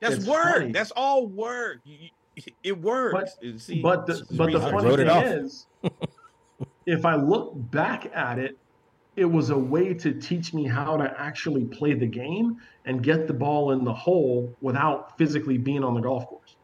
[0.00, 0.54] That's work.
[0.54, 0.72] funny.
[0.72, 1.80] That's all work.
[1.84, 1.98] You-
[2.36, 3.36] you- It works.
[3.58, 5.24] See, but the, but the funny thing off.
[5.26, 5.66] is,
[6.86, 8.56] if I look back at it,
[9.16, 12.56] it was a way to teach me how to actually play the game
[12.86, 16.56] and get the ball in the hole without physically being on the golf course.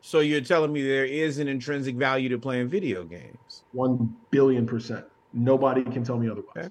[0.00, 3.47] So you're telling me there is an intrinsic value to playing video games?
[3.78, 5.04] One billion percent.
[5.32, 6.48] Nobody can tell me otherwise.
[6.56, 6.68] Okay.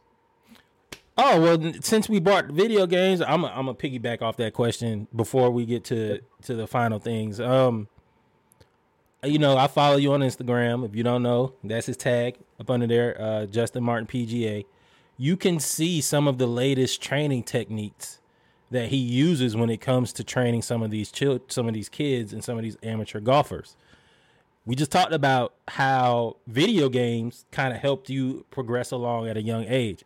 [1.17, 5.07] Oh well, since we bought video games, I'm a, I'm a piggyback off that question
[5.15, 7.39] before we get to to the final things.
[7.39, 7.87] Um,
[9.23, 10.85] you know, I follow you on Instagram.
[10.85, 14.65] If you don't know, that's his tag up under there, uh, Justin Martin PGA.
[15.15, 18.19] You can see some of the latest training techniques
[18.69, 21.87] that he uses when it comes to training some of these chil- some of these
[21.87, 23.77] kids and some of these amateur golfers.
[24.67, 29.41] We just talked about how video games kind of helped you progress along at a
[29.41, 30.03] young age.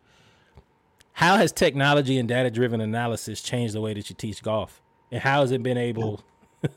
[1.14, 4.80] How has technology and data driven analysis changed the way that you teach golf?
[5.10, 6.22] And how has it been able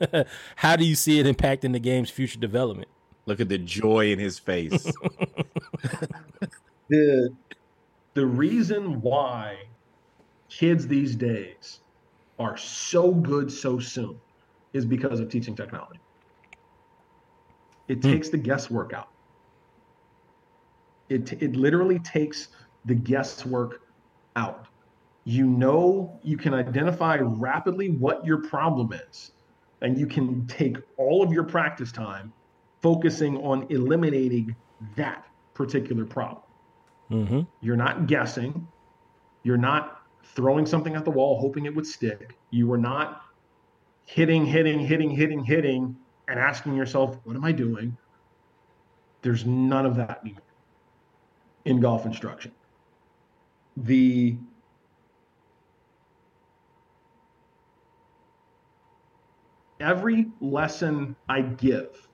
[0.56, 2.88] how do you see it impacting the game's future development?
[3.28, 4.84] Look at the joy in his face.
[6.90, 7.36] the
[8.16, 9.60] the reason why
[10.50, 11.82] kids these days
[12.40, 14.20] are so good so soon
[14.74, 16.00] is because of teaching technology.
[17.88, 18.12] It Hmm.
[18.12, 19.10] takes the guesswork out.
[21.10, 22.50] It it literally takes
[22.86, 23.82] the guesswork
[24.36, 24.68] out.
[25.24, 29.32] You know, you can identify rapidly what your problem is,
[29.82, 32.34] and you can take all of your practice time
[32.82, 34.56] focusing on eliminating
[34.96, 36.44] that particular problem.
[37.12, 37.42] Mm-hmm.
[37.62, 38.68] You're not guessing.
[39.44, 39.98] You're not
[40.36, 42.38] throwing something at the wall hoping it would stick.
[42.50, 43.22] You are not
[44.06, 47.98] hitting, hitting, hitting, hitting, hitting, and asking yourself, what am I doing?
[49.22, 50.42] There's none of that anymore
[51.66, 52.52] in golf instruction.
[53.78, 54.38] The
[59.80, 62.08] every lesson I give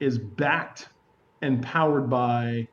[0.00, 0.88] is backed
[1.42, 2.68] and powered by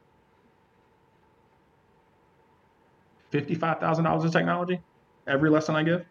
[3.30, 4.82] fifty-five thousand dollars of technology.
[5.28, 6.06] Every lesson I give,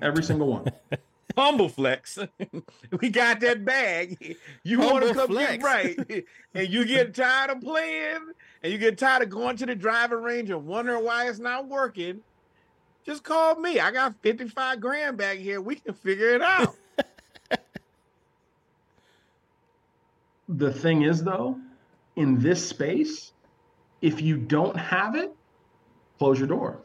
[0.00, 0.66] every single one.
[1.36, 2.18] Humble flex.
[3.00, 4.36] we got that bag.
[4.62, 6.24] You want to Humble come get right,
[6.54, 8.32] and you get tired of playing,
[8.62, 11.68] and you get tired of going to the driving range and wondering why it's not
[11.68, 12.20] working.
[13.04, 13.80] Just call me.
[13.80, 15.60] I got fifty-five grand back here.
[15.60, 16.74] We can figure it out.
[20.48, 21.58] the thing is, though,
[22.16, 23.32] in this space,
[24.00, 25.34] if you don't have it,
[26.18, 26.78] close your door.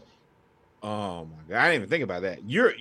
[0.84, 1.58] Oh my god!
[1.58, 2.44] I didn't even think about that.
[2.44, 2.74] You're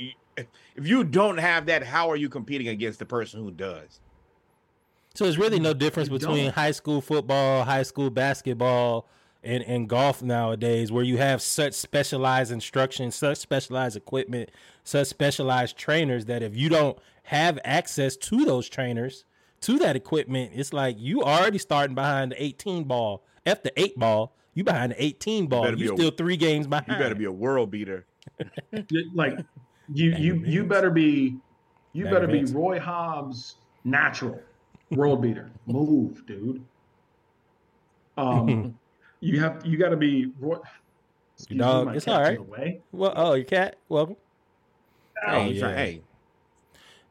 [0.77, 4.01] if you don't have that, how are you competing against the person who does?
[5.15, 9.09] So there's really no difference between high school football, high school basketball,
[9.43, 14.51] and, and golf nowadays, where you have such specialized instruction, such specialized equipment,
[14.85, 19.25] such specialized trainers that if you don't have access to those trainers,
[19.63, 23.25] to that equipment, it's like you already starting behind the 18 ball.
[23.47, 25.63] F the eight ball, you behind the 18 ball.
[25.65, 26.89] better You be a- still three games behind.
[26.89, 28.07] You better be a world beater.
[29.15, 29.39] like
[29.93, 31.37] you you you better be
[31.93, 32.53] You Bagger better be Vance.
[32.53, 34.41] Roy Hobbs natural
[34.91, 35.51] world beater.
[35.67, 36.63] Move, dude.
[38.17, 38.79] Um,
[39.21, 40.57] you have you got to be Roy.
[41.37, 42.37] Excuse me, Dog, my it's cat's all in right.
[42.37, 42.81] the way.
[42.93, 43.77] Well, oh, your cat.
[43.89, 44.17] Welcome.
[45.25, 45.75] Hey, Oh, you try- yeah.
[45.77, 46.03] hey,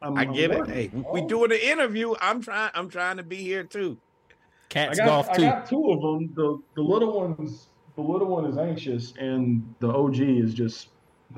[0.02, 0.58] I'm- I I'm get it.
[0.60, 0.74] working.
[0.74, 2.14] Hey, we doing the interview.
[2.22, 2.72] I'm trying.
[2.76, 3.98] I'm trying to be here too.
[4.30, 4.34] I
[4.70, 5.42] Cats got, golf I too.
[5.42, 6.32] got two of them.
[6.36, 10.90] The the little one's the little one is anxious, and the OG is just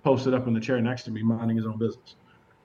[0.03, 2.15] posted up in the chair next to me, minding his own business.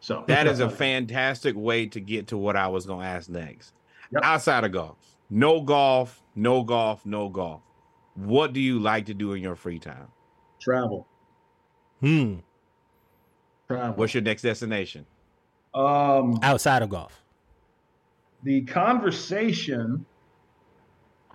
[0.00, 3.28] So That is a fantastic way to get to what I was going to ask
[3.28, 3.72] next.
[4.12, 4.22] Yep.
[4.24, 4.96] Outside of golf,
[5.30, 7.62] no golf, no golf, no golf.
[8.14, 10.08] What do you like to do in your free time?
[10.60, 11.06] travel.
[12.00, 12.36] Hmm.
[13.68, 13.94] Travel.
[13.96, 15.06] What's your next destination?
[15.74, 17.22] um Outside of golf.
[18.42, 20.06] the conversation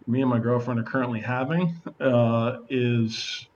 [0.08, 3.48] me and my girlfriend are currently having uh is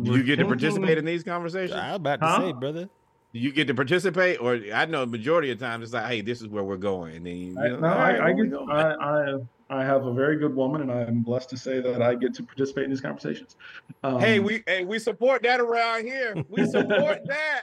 [0.00, 1.78] Do you get to participate in these conversations?
[1.78, 2.40] I was about to Huh?
[2.40, 2.88] say, brother.
[3.32, 6.20] Do you get to participate, or I know the majority of times it's like, hey,
[6.20, 8.28] this is where we're going, and then you, I, you know, no, all right, I,
[8.28, 8.52] I, get.
[8.68, 9.34] I, I
[9.80, 12.42] I have a very good woman, and I'm blessed to say that I get to
[12.42, 13.54] participate in these conversations.
[14.02, 16.34] Um, hey, we hey, we support that around here.
[16.48, 17.62] We support that.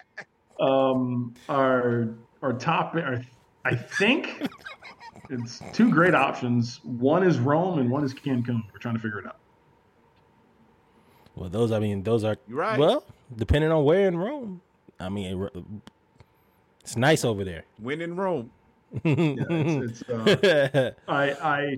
[0.62, 3.22] um our our top our,
[3.66, 4.42] I think
[5.30, 6.80] it's two great options.
[6.86, 8.62] One is Rome, and one is Cancun.
[8.72, 9.36] We're trying to figure it out.
[11.38, 12.80] Well, those I mean, those are You're right.
[12.80, 13.06] well,
[13.36, 14.62] depending on where in Rome.
[15.00, 15.50] I mean,
[16.82, 17.64] it's nice over there.
[17.80, 18.52] When in Rome.
[19.04, 21.78] Yeah, it's, it's uh, I, I,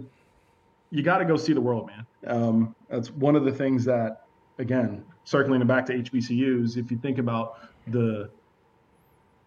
[0.91, 2.05] you got to go see the world, man.
[2.27, 4.25] Um, that's one of the things that,
[4.59, 8.29] again, circling it back to HBCUs, if you think about the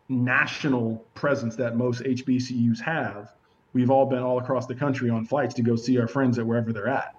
[0.08, 3.32] national presence that most HBCUs have,
[3.72, 6.46] we've all been all across the country on flights to go see our friends at
[6.46, 7.14] wherever they're at.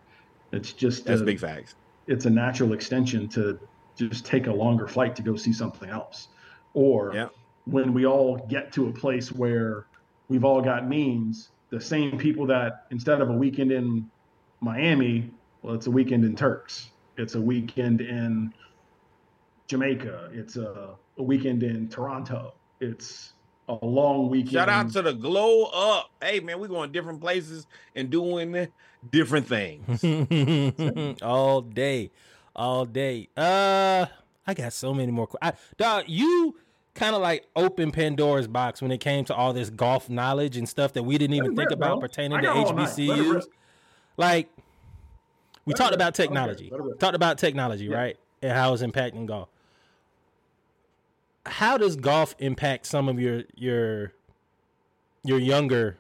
[0.52, 1.76] It's just That's a- big facts.
[2.07, 3.59] It's a natural extension to
[3.95, 6.27] just take a longer flight to go see something else.
[6.73, 7.30] Or Yeah.
[7.65, 9.85] when we all get to a place where
[10.27, 14.09] we've all got means, the same people that instead of a weekend in
[14.61, 15.31] Miami,
[15.61, 16.89] well, it's a weekend in Turks.
[17.17, 18.53] It's a weekend in
[19.67, 20.30] Jamaica.
[20.34, 22.53] It's a, a weekend in Toronto.
[22.80, 23.34] It's
[23.69, 24.52] a long weekend.
[24.53, 26.10] Shout out to the glow up.
[26.22, 27.65] Hey man, we're going different places
[27.95, 28.68] and doing
[29.11, 30.03] different things.
[31.22, 32.11] all day,
[32.56, 33.30] all day.
[33.38, 34.06] Uh,
[34.45, 35.27] I got so many more.
[35.27, 36.56] que- I, dog, you
[36.95, 40.68] kind of like open Pandora's box when it came to all this golf knowledge and
[40.68, 42.07] stuff that we didn't even think rip, about bro.
[42.07, 42.98] pertaining to got all night.
[42.98, 43.44] Let it HBCUs.
[44.18, 44.49] Like,
[45.65, 46.26] we Let talked about I don't care.
[46.27, 46.72] technology.
[46.72, 46.99] Let.
[46.99, 47.95] Talked about technology, Yeah.
[47.98, 48.18] right?
[48.41, 49.48] And how it's impacting golf.
[51.45, 54.14] How does golf impact some of your your
[55.24, 55.98] your younger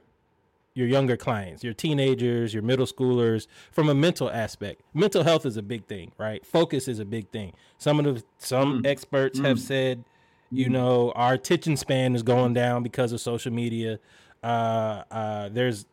[0.75, 4.81] your younger clients, your teenagers, your middle schoolers from a mental aspect.
[4.95, 6.43] Mental health is a big thing, right?
[6.43, 7.53] Focus is a big thing.
[7.77, 8.87] Some of the some Mm.
[8.87, 9.61] experts have Mm.
[9.61, 10.03] said,
[10.49, 13.99] you know, our attention span is going down because of social media.
[14.43, 15.85] Uh, uh, there's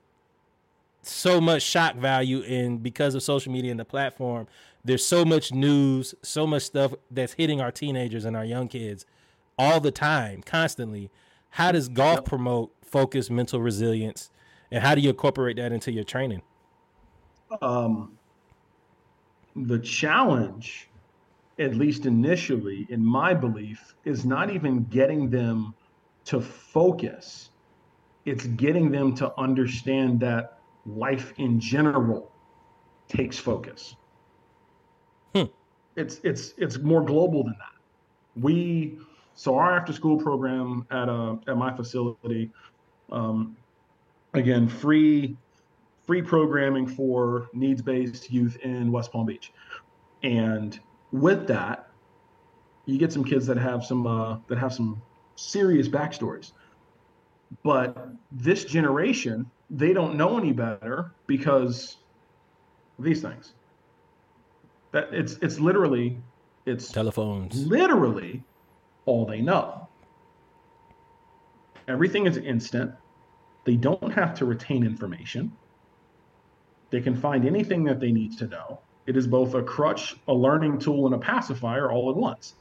[1.02, 4.46] so much shock value in because of social media and the platform.
[4.84, 9.04] There's so much news, so much stuff that's hitting our teenagers and our young kids
[9.60, 11.10] all the time, constantly.
[11.50, 14.30] How does golf promote focus, mental resilience,
[14.70, 16.42] and how do you incorporate that into your training?
[17.60, 18.16] um,
[19.56, 20.88] the challenge,
[21.58, 25.74] at least initially, in my belief, is not even getting them
[26.24, 27.50] to focus.
[28.24, 32.30] It's getting them to understand that life in general
[33.08, 33.96] takes focus.
[35.34, 35.44] Hmm.
[35.96, 38.40] It's it's it's more global than that.
[38.40, 38.98] We
[39.40, 42.50] so our after school program at uh at my facility,
[43.10, 43.56] um,
[44.34, 45.34] again free
[46.06, 49.50] free programming for needs based youth in West Palm Beach.
[50.22, 50.78] And
[51.10, 51.88] with that,
[52.84, 55.00] you get some kids that have some uh, that have some
[55.36, 56.52] serious backstories.
[57.62, 61.96] But this generation, they don't know any better because
[62.98, 63.54] of these things.
[64.92, 66.18] That it's it's literally
[66.66, 67.66] it's Telephones.
[67.66, 68.44] literally
[69.06, 69.88] all they know.
[71.88, 72.92] Everything is instant.
[73.64, 75.52] They don't have to retain information.
[76.90, 78.80] They can find anything that they need to know.
[79.06, 82.54] It is both a crutch, a learning tool, and a pacifier all at once.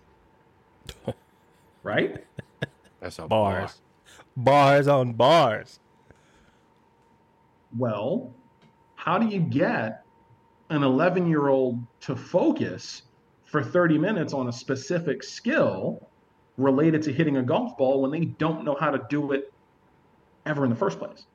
[1.83, 2.23] right?
[2.99, 3.81] That's a Bars.
[4.35, 5.79] Bars on bars.
[7.77, 8.33] Well,
[8.95, 10.03] how do you get
[10.69, 13.03] an 11 year old to focus
[13.45, 16.08] for 30 minutes on a specific skill
[16.59, 19.51] related to hitting a golf ball when they don't know how to do it
[20.45, 21.25] ever in the first place?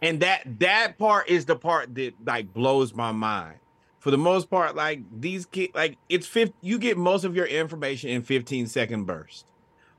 [0.00, 3.54] and that that part is the part that like blows my mind
[4.00, 7.46] for the most part like these kids like it's 50 you get most of your
[7.46, 9.44] information in 15 second bursts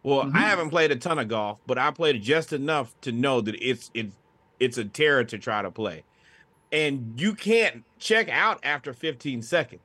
[0.03, 0.35] Well, Mhm.
[0.35, 3.55] I haven't played a ton of golf, but I played just enough to know that
[3.61, 4.13] it's it's
[4.59, 6.03] it's a terror to try to play.
[6.73, 9.81] And you can't check out after 15 seconds.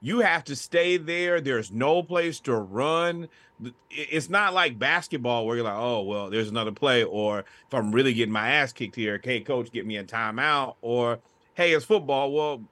[0.00, 1.40] You have to stay there.
[1.40, 3.28] There's no place to run.
[3.64, 7.04] It- It's not like basketball where you're like, oh, well, there's another play.
[7.04, 10.76] Or if I'm really getting my ass kicked here, hey, coach, get me a timeout.
[10.82, 11.18] Or,
[11.54, 12.32] hey, it's football.
[12.32, 12.62] Well,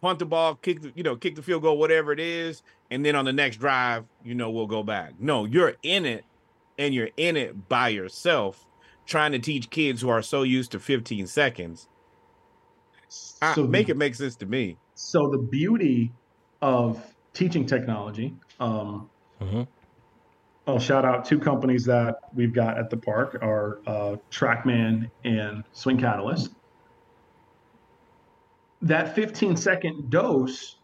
[0.00, 2.62] punt the ball, kick the, you know, kick the field goal, whatever it is.
[2.90, 5.14] And then on the next drive, you know, we'll go back.
[5.18, 6.24] No, you're in it
[6.78, 8.64] and you're in it by yourself
[9.06, 11.88] trying to teach kids who are so used to 15 seconds.
[13.42, 14.76] I, So make the- it make sense to me.
[14.94, 16.12] so the beauty
[16.62, 17.02] of
[17.34, 19.08] teaching technology um,
[19.40, 19.66] Mhm.
[20.66, 25.62] i'll shout out two companies that we've got at the park are uh, trackman and
[25.72, 26.52] swing catalyst
[28.82, 30.76] that 15 second dose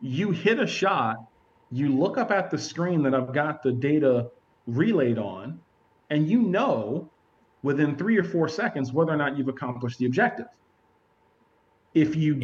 [0.00, 1.16] you hit a shot
[1.70, 4.30] you look up at the screen that i've got the data
[4.66, 5.60] relayed on
[6.10, 7.10] and you know
[7.62, 10.46] within three or four seconds whether or not you've accomplished the objective
[11.94, 12.40] if you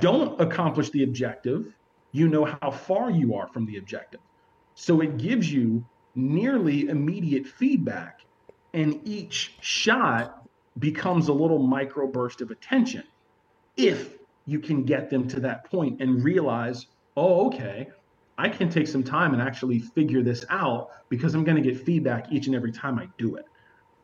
[0.00, 1.74] don't accomplish the objective,
[2.12, 4.20] you know how far you are from the objective.
[4.80, 5.84] So it gives you
[6.14, 8.20] nearly immediate feedback,
[8.72, 10.48] and each shot
[10.78, 13.02] becomes a little microburst of attention
[13.76, 16.86] if you can get them to that point and realize,
[17.16, 17.88] oh, okay,
[18.38, 21.84] I can take some time and actually figure this out because I'm going to get
[21.84, 23.46] feedback each and every time I do it.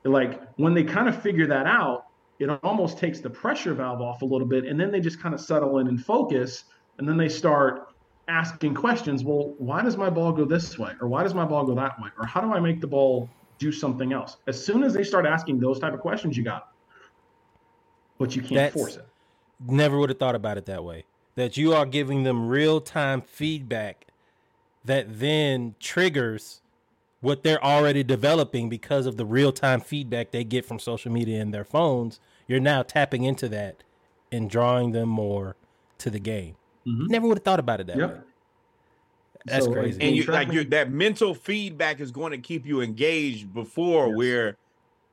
[0.02, 2.06] Like when they kind of figure that out,
[2.40, 5.36] it almost takes the pressure valve off a little bit and then they just kind
[5.36, 6.64] of settle in and focus
[6.98, 7.93] and then they start
[8.28, 11.64] asking questions well why does my ball go this way or why does my ball
[11.64, 13.28] go that way or how do i make the ball
[13.58, 16.58] do something else as soon as they start asking those type of questions you got
[16.58, 17.10] it.
[18.18, 19.06] but you can't That's- force it
[19.66, 21.04] Never would have thought about it that way.
[21.36, 24.06] That you are giving them real time feedback
[24.84, 26.60] that then triggers
[27.20, 31.40] what they're already developing because of the real time feedback they get from social media
[31.40, 32.18] and their phones.
[32.48, 33.84] You're now tapping into that
[34.32, 35.56] and drawing them more
[35.98, 36.56] to the game.
[36.86, 37.08] Mhm.
[37.08, 38.10] Never would have thought about it that way.
[39.46, 40.00] That's So, crazy.
[40.00, 44.08] and you like Trackman- you that mental feedback is going to keep you engaged before
[44.08, 44.16] Yes.
[44.16, 44.56] where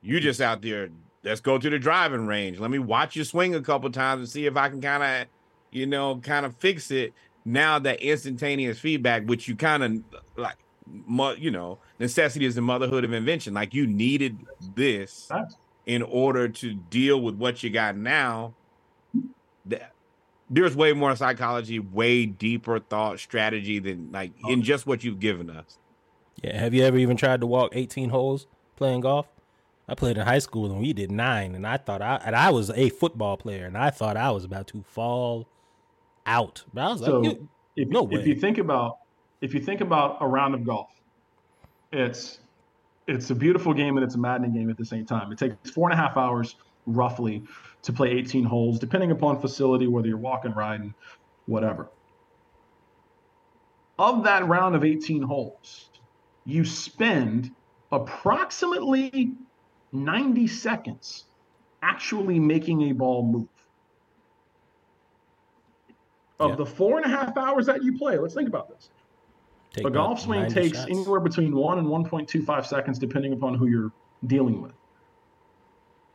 [0.02, 0.88] you just out there
[1.22, 4.28] let's go to the driving range let me watch you swing a couple times and
[4.28, 5.28] see if i can kind of
[5.70, 7.12] you know kind of fix it
[7.44, 10.02] now that instantaneous feedback which you kind of
[10.36, 10.56] like
[11.38, 14.36] you know necessity is the motherhood of invention like you needed
[14.74, 15.30] this
[15.86, 18.52] in order to deal with what you got now
[19.68, 19.82] th-
[20.52, 25.18] there's way more psychology way deeper thought strategy than like oh, in just what you've
[25.20, 25.78] given us
[26.42, 26.58] Yeah.
[26.60, 28.46] Have you ever even tried to walk 18 holes
[28.76, 29.26] playing golf?
[29.88, 32.50] I played in high school and we did nine, and I thought I and I
[32.50, 35.48] was a football player, and I thought I was about to fall
[36.24, 36.64] out.
[36.72, 38.98] But I was So like, "You- if, No if you think about
[39.40, 40.88] if you think about a round of golf,
[41.92, 42.38] it's
[43.08, 45.32] it's a beautiful game and it's a maddening game at the same time.
[45.32, 46.54] It takes four and a half hours
[46.86, 47.42] roughly
[47.82, 50.94] to play 18 holes, depending upon facility, whether you're walking, riding,
[51.46, 51.90] whatever.
[53.98, 55.90] Of that round of 18 holes,
[56.44, 57.50] you spend
[57.90, 59.34] approximately
[59.92, 61.26] 90 seconds
[61.82, 63.48] actually making a ball move.
[66.40, 66.56] Of Yeah.
[66.56, 68.90] the four and a half hours that you play, let's think about this.
[69.72, 73.66] take a golf swing takes shots." anywhere between one and 1.25 seconds, depending upon who
[73.68, 73.90] you're
[74.26, 74.74] dealing with.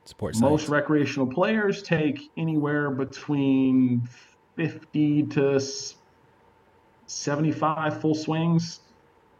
[0.07, 4.07] Sports Most recreational players take anywhere between
[4.55, 5.59] 50 to
[7.07, 8.79] 75 full swings.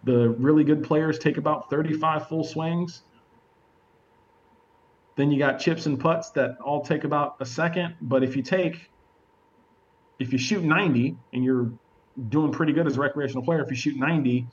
[0.04, 3.04] The really good players take about 35 full swings.
[5.16, 7.96] Then you got chips and putts that all take about a second.
[8.02, 8.90] But if you take,
[10.20, 11.72] if you shoot 90 and you're
[12.28, 14.46] doing pretty good as a recreational player, if you shoot 90,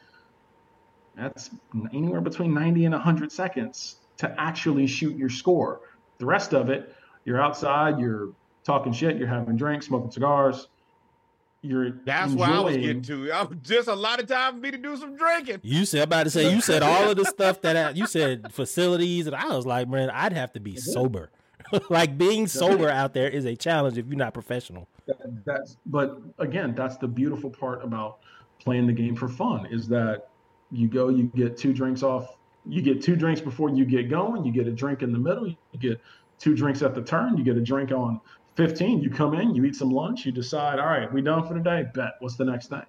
[1.16, 1.50] that's
[1.92, 5.80] anywhere between 90 and 100 seconds to actually shoot your score.
[6.18, 8.30] The rest of it, you're outside, you're
[8.64, 10.68] talking shit, you're having drinks, smoking cigars.
[11.62, 13.32] You're That's what I was getting to.
[13.32, 15.60] I'm just a lot of time for me to do some drinking.
[15.62, 18.52] You said about to say you said all of the stuff that I, you said
[18.52, 21.30] facilities, and I was like, man, I'd have to be sober.
[21.88, 24.88] like being sober out there is a challenge if you're not professional.
[25.06, 28.18] That- that's but again that's the beautiful part about
[28.58, 30.28] playing the game for fun is that
[30.70, 32.36] you go you get two drinks off
[32.66, 34.44] you get two drinks before you get going.
[34.44, 35.46] You get a drink in the middle.
[35.46, 36.00] You get
[36.38, 37.36] two drinks at the turn.
[37.36, 38.20] You get a drink on
[38.56, 40.24] 15 you come in you eat some lunch.
[40.24, 41.84] You decide all right we done for the day.
[41.94, 42.12] Bet.
[42.20, 42.82] What's the next thing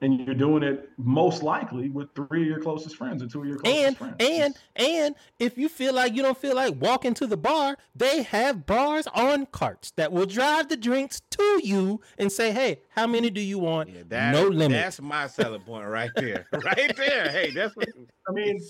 [0.00, 3.46] and you're doing it most likely with three of your closest friends or two of
[3.46, 4.16] your closest and friends.
[4.20, 8.22] and and if you feel like you don't feel like walking to the bar, they
[8.22, 13.06] have bars on carts that will drive the drinks to you and say, "Hey, how
[13.06, 13.90] many do you want?
[13.90, 16.46] Yeah, that, no limit." That's my selling point right there.
[16.64, 17.28] right there.
[17.30, 17.88] Hey, that's what
[18.28, 18.60] I mean,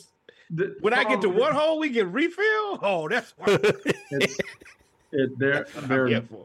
[0.50, 2.78] the, when I get to one hole, we get refill.
[2.82, 3.58] Oh, that's why.
[4.10, 4.38] it's,
[5.10, 5.88] it, there, That's what I'm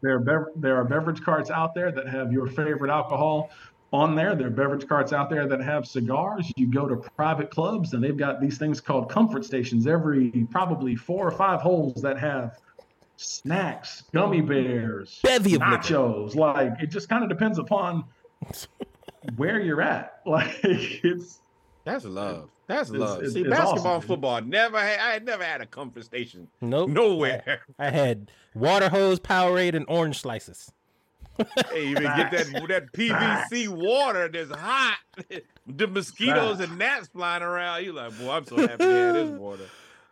[0.02, 3.50] there, there, there are beverage carts out there that have your favorite alcohol
[3.94, 4.36] on there.
[4.36, 6.52] There are beverage carts out there that have cigars.
[6.58, 10.96] You go to private clubs and they've got these things called comfort stations every probably
[10.96, 12.58] four or five holes that have
[13.18, 15.78] snacks, gummy bears, Bevy of liquor.
[15.78, 16.36] nachos.
[16.36, 18.04] Like it just kind of depends upon
[19.38, 20.10] where you're at.
[20.26, 21.42] Like it's
[21.84, 22.50] That's love.
[22.68, 23.18] That's It's- love.
[23.18, 24.08] it's- See, it's basketball awesome, and dude.
[24.08, 25.00] football never had.
[25.00, 26.90] I had never had a comfort station Nope.
[26.90, 27.60] nowhere.
[27.78, 30.72] I had water hose, Powerade, and orange slices.
[31.72, 34.98] Hey, even get that that PVC water that's hot.
[35.68, 37.84] the mosquitoes and gnats flying around.
[37.84, 39.64] You like, boy, I'm so happy to have this water.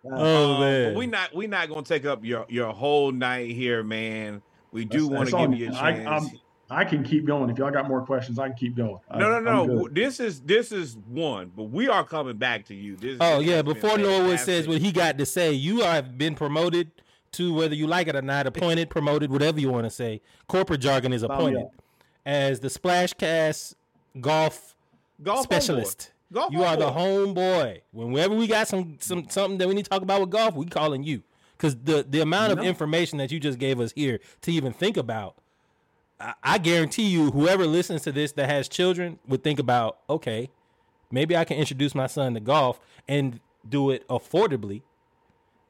[0.04, 3.84] Oh Um, man, we not we not gonna take up your your whole night here,
[3.84, 4.42] man.
[4.72, 6.08] We do want to give you a chance.
[6.08, 6.40] I'm-
[6.74, 7.50] I can keep going.
[7.50, 8.98] If y'all got more questions, I can keep going.
[9.14, 9.90] No, no, I'm no.
[9.92, 12.96] This is this is one, but we are coming back to you.
[12.96, 13.18] This.
[13.20, 16.90] Oh yeah, before Norwood says what he got to say, you have been promoted
[17.34, 20.22] to whether you like it or not, appointed, promoted, whatever you want to say.
[20.48, 21.68] Corporate jargon is appointed
[22.26, 23.76] as the Splashcast
[24.20, 24.76] golf
[25.24, 26.12] golf specialist.
[26.32, 27.82] Golf You are the homeboy.
[27.92, 30.66] Whenever we got some some something that we need to talk about with golf, we
[30.66, 31.24] calling you
[31.58, 32.64] because the the amount of No.
[32.66, 35.36] information that you just gave us here to even think about.
[36.20, 40.50] I, I guarantee you, whoever listens to this that has children would think about, okay,
[41.12, 44.82] maybe I can introduce my son to golf and do it affordably,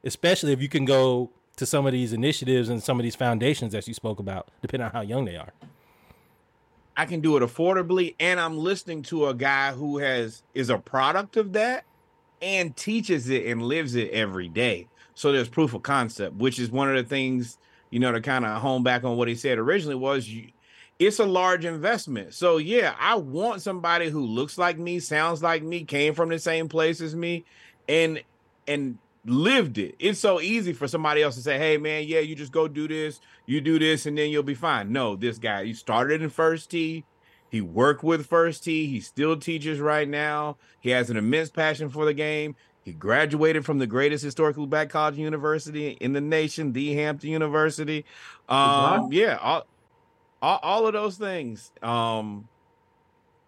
[0.04, 3.74] especially if you can go to some of these initiatives and some of these foundations
[3.74, 5.54] that you spoke about, depending on how young they are.
[6.96, 10.78] I can do it affordably, and I'm listening to a guy who has is a
[10.78, 11.86] product of that
[12.42, 14.88] and teaches it and lives it every day.
[15.14, 17.58] So there's proof of concept, which is one of the things
[17.90, 20.50] you know to kind of hone back on what he said originally was you,
[21.00, 22.34] it's a large investment.
[22.34, 26.40] So yeah, I want somebody who looks like me, sounds like me, came from the
[26.40, 27.46] same place as me,
[27.88, 28.22] and
[28.68, 29.96] and lived it.
[30.00, 32.88] It's so easy for somebody else to say, "Hey man, yeah, you just go do
[32.88, 36.30] this, you do this and then you'll be fine." No, this guy, he started in
[36.30, 37.06] first tee.
[37.52, 38.88] He worked with First Tee.
[38.88, 40.56] He still teaches right now.
[40.80, 42.56] He has an immense passion for the game.
[42.84, 48.06] He graduated from the greatest historically black college university in the nation, the Hampton University.
[48.48, 49.68] Um, yeah, all,
[50.42, 51.74] all, all of those things.
[51.84, 52.48] Um,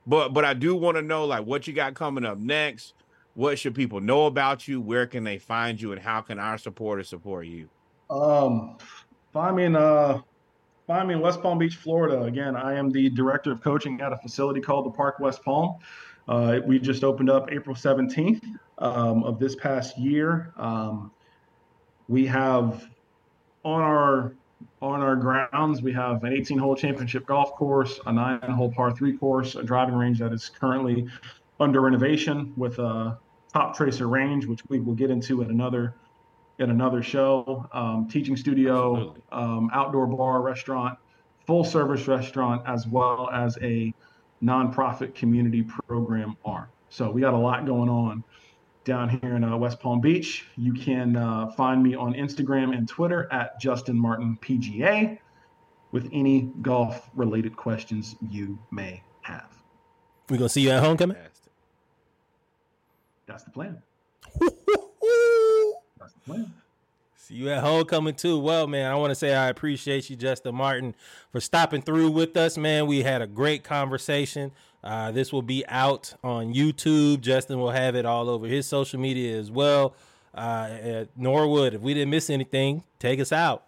[0.05, 2.93] but but I do want to know like what you got coming up next.
[3.35, 4.79] What should people know about you?
[4.79, 7.67] Where can they find you, and how can our supporters support you?
[8.09, 8.77] Um,
[9.31, 10.21] find me in uh,
[10.85, 12.21] find me in West Palm Beach, Florida.
[12.23, 15.77] Again, I am the director of coaching at a facility called the Park West Palm.
[16.27, 18.43] Uh, we just opened up April 17th
[18.77, 20.53] um, of this past year.
[20.57, 21.11] Um,
[22.07, 22.87] we have
[23.65, 24.35] on our
[24.81, 28.91] on our grounds we have an 18 hole championship golf course, a nine hole par
[28.91, 31.07] three course, a driving range that is currently
[31.59, 33.17] under renovation with a
[33.53, 35.95] Toptracer range, which we will get into at another
[36.59, 37.67] at another show.
[37.71, 40.97] Um, teaching studio, um, outdoor bar, restaurant,
[41.45, 43.93] full service restaurant, as well as a
[44.43, 46.67] nonprofit community program arm.
[46.89, 48.23] So we got a lot going on
[48.83, 50.45] down here in uh, West Palm Beach.
[50.57, 55.17] You can uh, find me on Instagram and Twitter at Justin Martin PGA
[55.91, 59.47] with any golf related questions you may have.
[60.29, 61.17] We're gonna see you at homecoming.
[63.33, 63.33] Fantastic.
[63.33, 63.81] That's the plan.
[65.99, 66.53] That's the plan.
[67.15, 68.37] See you at homecoming too.
[68.37, 70.93] Well, man, I want to say I appreciate you, Justin Martin,
[71.31, 72.85] for stopping through with us, man.
[72.85, 74.51] We had a great conversation.
[74.83, 77.21] Uh, this will be out on YouTube.
[77.21, 79.95] Justin will have it all over his social media as well.
[80.35, 83.63] Uh, at Norwood, if we didn't miss anything, take us out.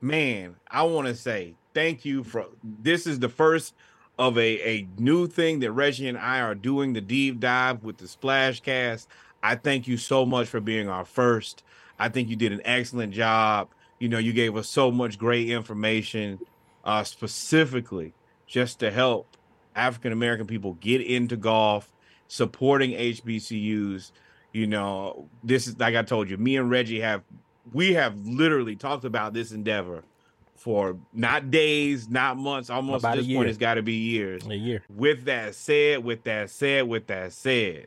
[0.00, 3.74] man, I want to say thank you for this is the first
[4.18, 7.98] of a, a new thing that Reggie and I are doing the deep dive with
[7.98, 9.06] the Splashcast.
[9.42, 11.62] I thank you so much for being our first.
[11.98, 13.68] I think you did an excellent job.
[13.98, 16.38] You know, you gave us so much great information,
[16.84, 18.12] uh, specifically
[18.46, 19.36] just to help
[19.74, 21.92] African American people get into golf,
[22.28, 24.12] supporting HBCUs.
[24.52, 27.22] You know, this is like I told you, me and Reggie have
[27.72, 30.02] we have literally talked about this endeavor
[30.66, 34.44] for not days, not months, almost About at this point, it's got to be years.
[34.48, 34.82] A year.
[34.88, 37.86] With that said, with that said, with that said,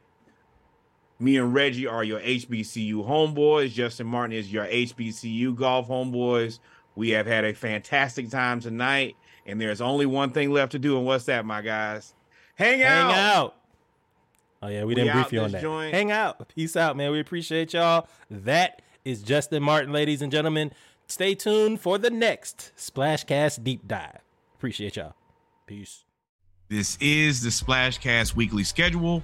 [1.19, 3.71] me and Reggie are your HBCU homeboys.
[3.73, 6.59] Justin Martin is your HBCU golf homeboys.
[6.95, 10.95] We have had a fantastic time tonight, and there's only one thing left to do,
[10.95, 12.13] and what's that, my guys?
[12.55, 13.11] Hang out.
[13.11, 13.55] Hang out.
[14.61, 15.61] Oh yeah, we didn't brief you on that.
[15.61, 15.93] joint.
[15.93, 16.47] Hang out.
[16.55, 17.11] Peace out, man.
[17.11, 18.07] We appreciate y'all.
[18.31, 20.71] That is Justin Martin, ladies and gentlemen.
[21.09, 24.19] Stay tuned for the next Splashcast deep dive.
[24.55, 25.15] Appreciate y'all.
[25.65, 26.03] Peace.
[26.67, 29.23] This is the Splashcast weekly schedule.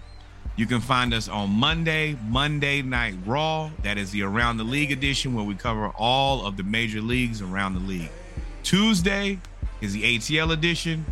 [0.56, 3.70] You can find us on Monday, Monday Night Raw.
[3.84, 7.44] That is the Around the League edition where we cover all of the major leagues
[7.44, 8.10] around the league.
[8.64, 9.40] Tuesday
[9.82, 11.06] is the ATL edition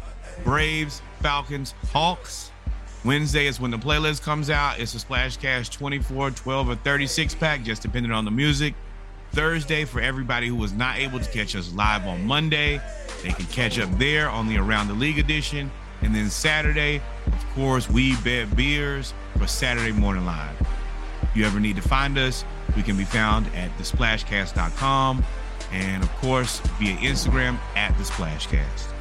[0.44, 2.50] Braves, Falcons, Hawks.
[3.06, 4.80] Wednesday is when the playlist comes out.
[4.80, 8.74] It's a Splashcast 24, 12, or 36 pack, just depending on the music.
[9.34, 12.80] Thursday, for everybody who was not able to catch us live on Monday,
[13.24, 15.72] they can catch up there on the Around the League edition.
[16.02, 20.56] And then Saturday, of course, we bet beers for Saturday Morning Live.
[21.24, 22.46] If you ever need to find us,
[22.76, 25.24] we can be found at thesplashcast.com
[25.72, 28.93] and, of course, via Instagram at the Splashcast.